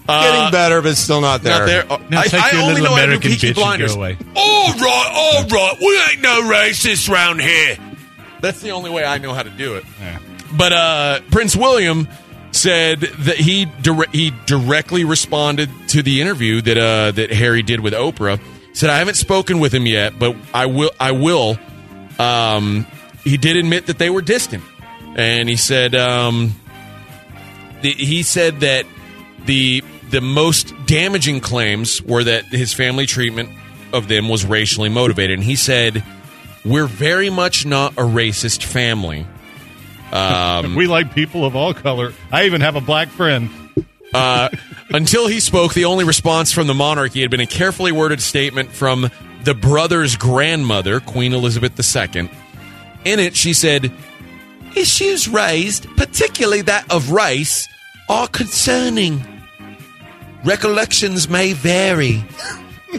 Getting 0.07 0.51
better, 0.51 0.82
but 0.82 0.95
still 0.97 1.22
not 1.22 1.43
there. 1.43 1.60
Not 1.60 1.66
there. 1.68 1.91
Uh, 1.91 1.97
Now 2.10 2.22
I, 2.22 2.24
take 2.28 2.41
I 2.41 2.51
your 2.51 2.62
only 2.62 2.82
little 2.82 2.95
know 2.95 3.01
how 3.01 3.05
to 3.05 3.12
do 3.20 3.28
American 3.28 3.32
Peaky 3.32 3.47
bitch 3.47 3.49
and 3.49 3.55
go 3.55 3.62
Blinders. 3.62 3.95
away. 3.95 4.18
All 4.36 4.74
right, 4.74 5.12
all 5.14 5.47
right. 5.47 5.76
We 5.80 6.01
ain't 6.12 6.22
no 6.22 6.41
racists 6.49 7.07
around 7.10 7.41
here. 7.41 7.78
That's 8.41 8.62
the 8.62 8.72
only 8.72 8.89
way 8.89 9.03
I 9.03 9.18
know 9.20 9.34
how 9.34 9.43
to 9.43 9.49
do 9.51 9.76
it. 9.76 9.84
Yeah. 9.99 10.18
But 10.57 10.74
uh, 10.74 11.20
Prince 11.30 11.55
William 11.55 12.07
said 12.52 13.02
that 13.02 13.38
he 13.38 13.66
dire- 13.66 14.10
he 14.12 14.32
directly 14.45 15.04
responded 15.04 15.70
to 15.89 16.02
the 16.04 16.22
interview 16.22 16.62
that 16.62 16.78
uh, 16.78 17.12
that 17.12 17.32
Harry 17.32 17.64
did 17.64 17.80
with 17.80 17.93
Oprah. 17.93 18.39
Said, 18.74 18.89
"I 18.89 18.97
haven't 18.97 19.16
spoken 19.16 19.60
with 19.60 19.74
him 19.74 19.86
yet, 19.86 20.18
but 20.18 20.36
I 20.54 20.66
will. 20.68 20.91
I 21.00 21.12
will." 21.12 21.58
Um, 22.18 22.86
he 23.24 23.38
did 23.38 23.56
admit 23.56 23.88
that 23.88 23.97
they 23.97 24.10
were 24.10 24.22
distant, 24.22 24.64
and 25.16 25.47
he 25.50 25.56
said 25.56 25.95
um, 25.95 26.56
the, 27.82 27.91
he 27.91 28.24
said 28.24 28.62
that 28.62 28.86
the 29.45 29.84
the 30.10 30.22
most 30.22 30.74
damaging 30.86 31.39
claims 31.39 32.02
were 32.02 32.24
that 32.24 32.45
his 32.45 32.74
family 32.74 33.06
treatment 33.06 33.50
of 33.93 34.08
them 34.08 34.30
was 34.30 34.45
racially 34.45 34.89
motivated, 34.89 35.39
and 35.39 35.43
he 35.43 35.56
said, 35.56 36.04
"We're 36.66 36.88
very 36.88 37.30
much 37.30 37.66
not 37.66 37.93
a 37.93 38.04
racist 38.04 38.64
family." 38.64 39.26
Um, 40.12 40.76
we 40.76 40.88
like 40.88 41.14
people 41.14 41.45
of 41.45 41.55
all 41.55 41.74
color. 41.74 42.14
I 42.32 42.45
even 42.45 42.62
have 42.62 42.76
a 42.76 42.82
black 42.82 43.10
friend. 43.10 43.49
Uh, 44.14 44.49
until 44.89 45.28
he 45.28 45.39
spoke, 45.39 45.74
the 45.74 45.86
only 45.86 46.03
response 46.03 46.51
from 46.51 46.68
the 46.68 46.74
monarchy 46.74 47.22
had 47.22 47.30
been 47.30 47.39
a 47.41 47.45
carefully 47.45 47.91
worded 47.91 48.22
statement 48.22 48.72
from 48.72 49.10
the 49.43 49.53
brother's 49.53 50.16
grandmother, 50.16 50.99
Queen 50.99 51.34
Elizabeth 51.34 51.80
II. 51.95 52.30
In 53.05 53.20
it, 53.20 53.36
she 53.36 53.53
said, 53.53 53.91
Issues 54.76 55.28
raised, 55.28 55.86
particularly 55.95 56.62
that 56.64 56.91
of 56.91 57.12
race, 57.12 57.68
are 58.10 58.28
concerning. 58.28 59.24
Recollections 60.43 61.30
may 61.30 61.53
vary. 61.53 62.24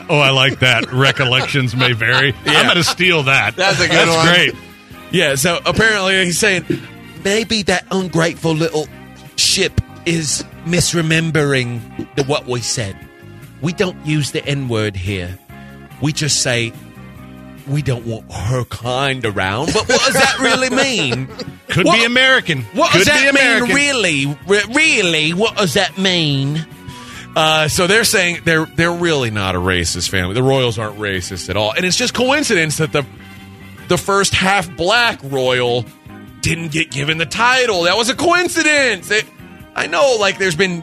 Oh, 0.08 0.20
I 0.20 0.30
like 0.30 0.60
that. 0.60 0.92
Recollections 0.92 1.74
may 1.74 1.94
vary. 1.94 2.32
I'm 2.46 2.66
going 2.66 2.76
to 2.76 2.84
steal 2.84 3.24
that. 3.24 3.56
That's 3.56 3.80
a 3.80 3.88
good 3.88 3.90
That's 3.90 4.16
one. 4.16 4.24
great. 4.24 4.54
Yeah, 5.10 5.34
so 5.34 5.58
apparently 5.66 6.24
he's 6.26 6.38
saying 6.38 6.62
maybe 7.24 7.62
that 7.64 7.86
ungrateful 7.90 8.52
little 8.52 8.86
ship 9.36 9.80
is 10.06 10.44
misremembering 10.64 11.80
the, 12.16 12.24
what 12.24 12.46
we 12.46 12.60
said. 12.60 12.96
We 13.62 13.72
don't 13.72 14.04
use 14.06 14.32
the 14.32 14.44
N 14.44 14.68
word 14.68 14.96
here. 14.96 15.38
We 16.00 16.12
just 16.12 16.42
say 16.42 16.72
we 17.68 17.82
don't 17.82 18.06
want 18.06 18.30
her 18.32 18.64
kind 18.64 19.24
around. 19.24 19.66
But 19.72 19.88
what 19.88 20.00
does 20.04 20.14
that 20.14 20.38
really 20.40 20.70
mean? 20.70 21.26
Could 21.68 21.86
What- 21.86 21.98
be 21.98 22.04
American. 22.04 22.62
What 22.72 22.90
Could 22.92 22.98
does 23.00 23.06
that 23.08 23.22
be 23.22 23.28
American. 23.28 23.68
mean, 23.68 23.76
really? 23.76 24.26
Re- 24.46 24.64
really? 24.74 25.30
What 25.34 25.56
does 25.56 25.74
that 25.74 25.98
mean? 25.98 26.66
Uh, 27.36 27.68
so 27.68 27.86
they're 27.86 28.02
saying 28.02 28.40
they're 28.44 28.64
they're 28.66 28.90
really 28.92 29.30
not 29.30 29.54
a 29.54 29.58
racist 29.58 30.08
family. 30.08 30.34
The 30.34 30.42
royals 30.42 30.78
aren't 30.80 30.98
racist 30.98 31.48
at 31.48 31.56
all, 31.56 31.70
and 31.72 31.84
it's 31.84 31.96
just 31.96 32.12
coincidence 32.12 32.78
that 32.78 32.90
the 32.92 33.06
the 33.86 33.96
first 33.98 34.34
half 34.34 34.74
black 34.76 35.20
royal 35.22 35.84
didn't 36.40 36.72
get 36.72 36.90
given 36.90 37.18
the 37.18 37.26
title. 37.26 37.82
That 37.82 37.96
was 37.96 38.08
a 38.08 38.14
coincidence. 38.14 39.10
It, 39.10 39.24
I 39.74 39.86
know, 39.86 40.16
like 40.18 40.38
there's 40.38 40.56
been 40.56 40.82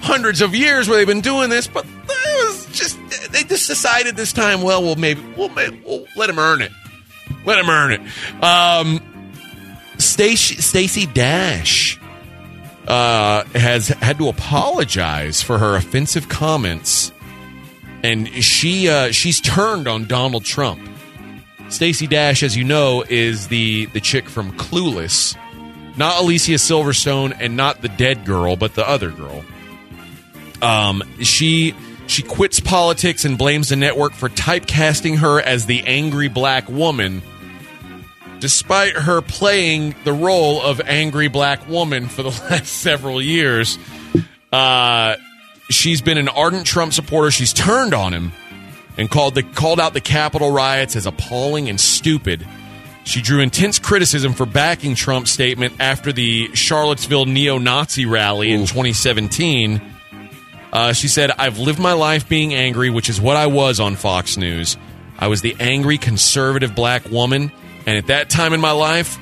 hundreds 0.00 0.40
of 0.40 0.54
years 0.54 0.88
where 0.88 0.98
they've 0.98 1.06
been 1.06 1.20
doing 1.20 1.50
this, 1.50 1.66
but 1.66 1.84
it 1.84 2.46
was 2.46 2.66
just 2.72 2.98
they 3.32 3.42
just 3.44 3.68
decided 3.68 4.16
this 4.16 4.32
time. 4.32 4.62
Well, 4.62 4.82
we'll 4.82 4.96
maybe 4.96 5.22
we'll, 5.36 5.48
maybe, 5.50 5.82
we'll 5.84 6.06
let 6.16 6.30
him 6.30 6.38
earn 6.38 6.62
it. 6.62 6.72
Let 7.44 7.58
him 7.58 7.70
earn 7.70 7.92
it. 7.92 8.00
Um, 8.42 9.00
Stacey 9.98 11.06
Dash 11.06 11.98
uh, 12.88 13.44
has 13.54 13.88
had 13.88 14.18
to 14.18 14.28
apologize 14.28 15.42
for 15.42 15.58
her 15.58 15.76
offensive 15.76 16.28
comments, 16.28 17.12
and 18.02 18.28
she 18.42 18.88
uh, 18.88 19.12
she's 19.12 19.40
turned 19.40 19.86
on 19.86 20.06
Donald 20.06 20.44
Trump. 20.44 20.80
Stacey 21.70 22.06
Dash, 22.06 22.42
as 22.42 22.56
you 22.56 22.64
know, 22.64 23.04
is 23.08 23.48
the 23.48 23.86
the 23.86 24.00
chick 24.00 24.28
from 24.28 24.52
Clueless, 24.52 25.36
not 25.96 26.20
Alicia 26.20 26.52
Silverstone 26.52 27.36
and 27.38 27.56
not 27.56 27.80
the 27.80 27.88
dead 27.88 28.24
girl, 28.24 28.56
but 28.56 28.74
the 28.74 28.86
other 28.86 29.10
girl. 29.10 29.44
Um, 30.62 31.02
she 31.20 31.74
She 32.06 32.22
quits 32.22 32.58
politics 32.58 33.24
and 33.24 33.38
blames 33.38 33.68
the 33.68 33.76
network 33.76 34.12
for 34.12 34.28
typecasting 34.28 35.18
her 35.18 35.40
as 35.40 35.66
the 35.66 35.82
angry 35.86 36.28
black 36.28 36.68
woman, 36.68 37.22
despite 38.40 38.94
her 38.94 39.22
playing 39.22 39.94
the 40.04 40.12
role 40.12 40.60
of 40.60 40.80
angry 40.80 41.28
black 41.28 41.68
woman 41.68 42.08
for 42.08 42.24
the 42.24 42.30
last 42.50 42.66
several 42.66 43.22
years. 43.22 43.78
Uh, 44.52 45.14
she's 45.70 46.02
been 46.02 46.18
an 46.18 46.28
ardent 46.28 46.66
Trump 46.66 46.92
supporter. 46.92 47.30
She's 47.30 47.52
turned 47.52 47.94
on 47.94 48.12
him 48.12 48.32
and 49.00 49.10
called 49.10 49.34
the 49.34 49.42
called 49.42 49.80
out 49.80 49.94
the 49.94 50.00
Capitol 50.00 50.52
riots 50.52 50.94
as 50.94 51.06
appalling 51.06 51.70
and 51.70 51.80
stupid. 51.80 52.46
She 53.04 53.22
drew 53.22 53.40
intense 53.40 53.78
criticism 53.78 54.34
for 54.34 54.44
backing 54.44 54.94
Trump's 54.94 55.30
statement 55.30 55.72
after 55.80 56.12
the 56.12 56.54
Charlottesville 56.54 57.24
neo-Nazi 57.24 58.04
rally 58.04 58.52
in 58.52 58.60
2017. 58.60 59.80
Uh, 60.70 60.92
she 60.92 61.08
said, 61.08 61.30
I've 61.30 61.58
lived 61.58 61.78
my 61.78 61.94
life 61.94 62.28
being 62.28 62.52
angry, 62.52 62.90
which 62.90 63.08
is 63.08 63.18
what 63.18 63.36
I 63.36 63.46
was 63.46 63.80
on 63.80 63.96
Fox 63.96 64.36
News. 64.36 64.76
I 65.18 65.28
was 65.28 65.40
the 65.40 65.56
angry 65.58 65.96
conservative 65.96 66.74
black 66.74 67.10
woman, 67.10 67.50
and 67.86 67.96
at 67.96 68.08
that 68.08 68.28
time 68.28 68.52
in 68.52 68.60
my 68.60 68.72
life, 68.72 69.18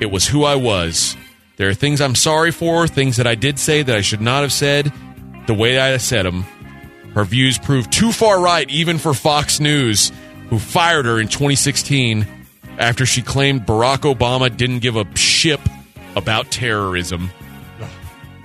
it 0.00 0.10
was 0.10 0.26
who 0.26 0.42
I 0.42 0.56
was. 0.56 1.16
There 1.56 1.68
are 1.68 1.74
things 1.74 2.00
I'm 2.00 2.16
sorry 2.16 2.50
for, 2.50 2.88
things 2.88 3.16
that 3.16 3.28
I 3.28 3.36
did 3.36 3.60
say 3.60 3.82
that 3.82 3.96
I 3.96 4.00
should 4.00 4.20
not 4.20 4.42
have 4.42 4.52
said, 4.52 4.92
the 5.46 5.54
way 5.54 5.78
I 5.78 5.96
said 5.98 6.26
them. 6.26 6.44
Her 7.14 7.24
views 7.24 7.58
proved 7.58 7.92
too 7.92 8.12
far 8.12 8.40
right, 8.40 8.68
even 8.70 8.98
for 8.98 9.14
Fox 9.14 9.60
News, 9.60 10.12
who 10.48 10.58
fired 10.58 11.06
her 11.06 11.20
in 11.20 11.28
2016 11.28 12.26
after 12.78 13.04
she 13.04 13.22
claimed 13.22 13.66
Barack 13.66 14.12
Obama 14.12 14.54
didn't 14.54 14.78
give 14.78 14.96
a 14.96 15.16
ship 15.16 15.60
about 16.16 16.50
terrorism. 16.50 17.30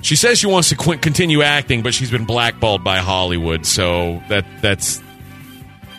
She 0.01 0.15
says 0.15 0.37
she 0.39 0.47
wants 0.47 0.69
to 0.69 0.75
qu- 0.75 0.97
continue 0.97 1.41
acting, 1.41 1.81
but 1.81 1.93
she's 1.93 2.11
been 2.11 2.25
blackballed 2.25 2.83
by 2.83 2.97
Hollywood, 2.97 3.65
so 3.65 4.21
that 4.29 4.45
that's 4.61 5.01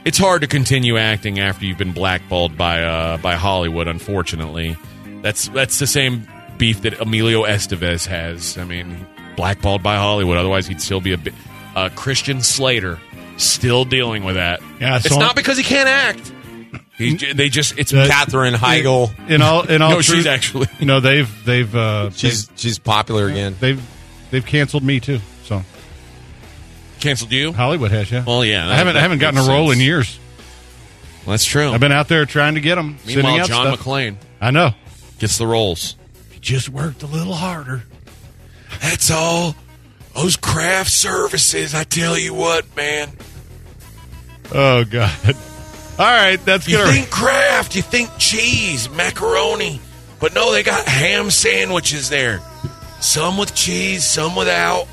it's 0.05 0.19
hard 0.19 0.43
to 0.43 0.47
continue 0.47 0.97
acting 0.97 1.41
after 1.41 1.65
you've 1.67 1.79
been 1.79 1.93
blackballed 1.93 2.57
by 2.57 2.85
uh, 2.85 3.17
by 3.17 3.35
Hollywood. 3.35 3.89
Unfortunately, 3.89 4.77
that's 5.23 5.49
that's 5.49 5.81
the 5.81 5.89
same 5.89 6.29
beef 6.57 6.83
that 6.83 7.01
Emilio 7.01 7.43
Estevez 7.43 8.07
has. 8.07 8.57
I 8.57 8.65
mean, 8.65 9.05
blackballed 9.35 9.83
by 9.83 9.97
Hollywood. 9.97 10.37
Otherwise, 10.37 10.69
he'd 10.69 10.81
still 10.81 11.01
be 11.01 11.13
a 11.13 11.19
bit. 11.19 11.35
Uh, 11.77 11.91
Christian 11.95 12.41
Slater 12.43 12.99
still 13.37 13.85
dealing 13.85 14.25
with 14.25 14.35
that. 14.37 14.61
Yeah, 14.81 14.97
it's 14.97 15.09
so- 15.11 15.19
not 15.21 15.37
because 15.37 15.57
he 15.59 15.63
can't 15.63 15.89
act. 15.89 16.33
He, 16.97 17.15
they 17.17 17.51
just 17.51 17.79
it's 17.79 17.93
Uh, 17.93 18.07
Katherine 18.09 18.55
Heigl. 18.55 19.13
In 19.29 19.43
all, 19.43 19.63
in 19.69 19.83
all 19.83 19.91
No, 19.97 19.97
truth, 20.01 20.17
she's 20.17 20.27
actually- 20.27 20.69
You 20.81 20.87
know, 20.87 21.01
they've 21.01 21.45
they've 21.45 21.77
uh, 21.77 22.09
She's 22.11 22.51
she's 22.57 22.79
popular 22.79 23.29
again. 23.29 23.55
they've 23.61 23.83
they've 24.31 24.45
canceled 24.47 24.83
me 24.83 24.99
too. 25.01 25.21
So 25.45 25.63
canceled 27.01 27.33
you. 27.33 27.53
Hollywood 27.53 27.91
has, 27.91 28.11
yeah. 28.11 28.25
Well, 28.27 28.45
yeah, 28.45 28.67
I 28.69 28.75
haven't 28.75 28.97
I 28.97 29.01
haven't 29.01 29.19
gotten 29.19 29.39
a 29.39 29.43
role 29.47 29.69
sense. 29.69 29.79
in 29.81 29.85
years. 29.85 30.19
That's 31.27 31.45
true. 31.45 31.71
I've 31.73 31.81
been 31.81 31.93
out 31.93 32.09
there 32.09 32.25
trying 32.25 32.55
to 32.55 32.61
get 32.63 32.77
them. 32.77 32.99
Meanwhile, 33.07 33.47
John 33.47 33.77
McClane 33.77 34.17
I 34.41 34.51
know. 34.51 34.71
gets 35.19 35.37
the 35.39 35.47
roles. 35.47 35.97
Just 36.41 36.69
worked 36.71 37.03
a 37.03 37.07
little 37.07 37.35
harder. 37.35 37.83
That's 38.81 39.11
all. 39.11 39.55
Those 40.17 40.37
craft 40.37 40.91
services, 40.91 41.75
I 41.75 41.85
tell 41.85 42.17
you 42.17 42.33
what, 42.33 42.65
man. 42.75 43.11
Oh 44.51 44.83
God. 44.85 45.15
All 45.99 46.05
right, 46.07 46.37
that's 46.43 46.67
You 46.67 46.85
think 46.87 47.11
craft, 47.11 47.77
you 47.77 47.83
think 47.83 48.11
cheese, 48.19 48.89
macaroni. 48.91 49.79
But 50.19 50.35
no, 50.35 50.53
they 50.53 50.63
got 50.63 50.87
ham 50.87 51.31
sandwiches 51.31 52.09
there. 52.09 52.41
Some 53.01 53.37
with 53.37 53.55
cheese, 53.55 54.07
some 54.07 54.35
without. 54.35 54.89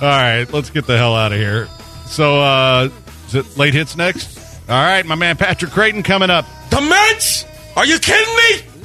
All 0.00 0.08
right, 0.08 0.46
let's 0.50 0.70
get 0.70 0.86
the 0.86 0.96
hell 0.96 1.14
out 1.14 1.32
of 1.32 1.38
here. 1.38 1.68
So, 2.06 2.40
uh, 2.40 2.88
is 3.26 3.34
it 3.34 3.58
late 3.58 3.74
hits 3.74 3.96
next? 3.96 4.38
All 4.68 4.82
right, 4.82 5.04
my 5.04 5.14
man 5.14 5.36
Patrick 5.36 5.72
Creighton 5.72 6.02
coming 6.02 6.30
up. 6.30 6.46
The 6.70 6.80
Mets? 6.80 7.44
Are 7.76 7.84
you 7.84 7.98
kidding 7.98 8.34
me? 8.34 8.82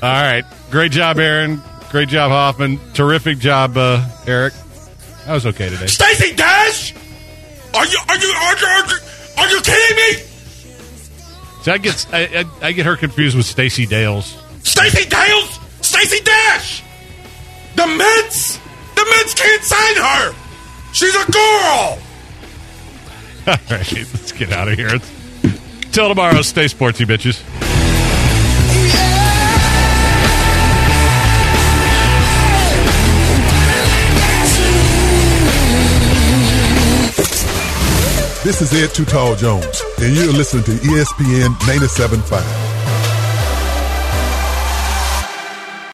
All 0.00 0.22
right, 0.22 0.44
great 0.70 0.92
job, 0.92 1.18
Aaron. 1.18 1.60
Great 1.90 2.08
job, 2.08 2.30
Hoffman. 2.30 2.78
Terrific 2.94 3.38
job, 3.38 3.76
uh, 3.76 4.06
Eric. 4.26 4.54
That 5.26 5.34
was 5.34 5.44
okay 5.46 5.68
today. 5.68 5.86
Stacey 5.86 6.34
Dash? 6.34 6.94
Are 7.74 7.86
you 7.86 7.98
are 8.08 8.16
you 8.16 8.28
are 8.28 8.56
you 8.56 8.66
are 8.66 8.86
you, 8.86 8.98
are 9.38 9.48
you 9.48 9.60
kidding 9.60 9.96
me? 9.96 10.12
See, 11.62 11.70
I 11.70 11.78
get 11.78 12.06
I, 12.12 12.20
I, 12.22 12.66
I 12.68 12.72
get 12.72 12.86
her 12.86 12.96
confused 12.96 13.36
with 13.36 13.44
Stacy 13.46 13.86
Dales. 13.86 14.36
Stacy 14.62 15.08
Dales? 15.08 15.58
Stacey 15.80 16.22
Dash? 16.24 16.82
The 17.74 17.86
Mets? 17.86 18.58
The 18.94 19.06
Mets 19.10 19.34
can't 19.34 19.62
sign 19.62 19.96
her. 19.96 20.34
She's 20.92 21.14
a 21.14 21.30
girl. 21.30 21.98
All 23.46 23.56
right, 23.70 23.92
let's 23.92 24.32
get 24.32 24.52
out 24.52 24.68
of 24.68 24.78
here. 24.78 24.98
Till 25.92 26.08
tomorrow, 26.08 26.42
stay 26.42 26.66
sportsy, 26.66 27.04
bitches. 27.04 27.69
This 38.42 38.62
is 38.62 38.72
Ed 38.72 38.94
Tall 39.04 39.36
Jones, 39.36 39.82
and 39.98 40.16
you're 40.16 40.32
listening 40.32 40.64
to 40.64 40.70
ESPN 40.70 41.52
97.5. 41.60 42.59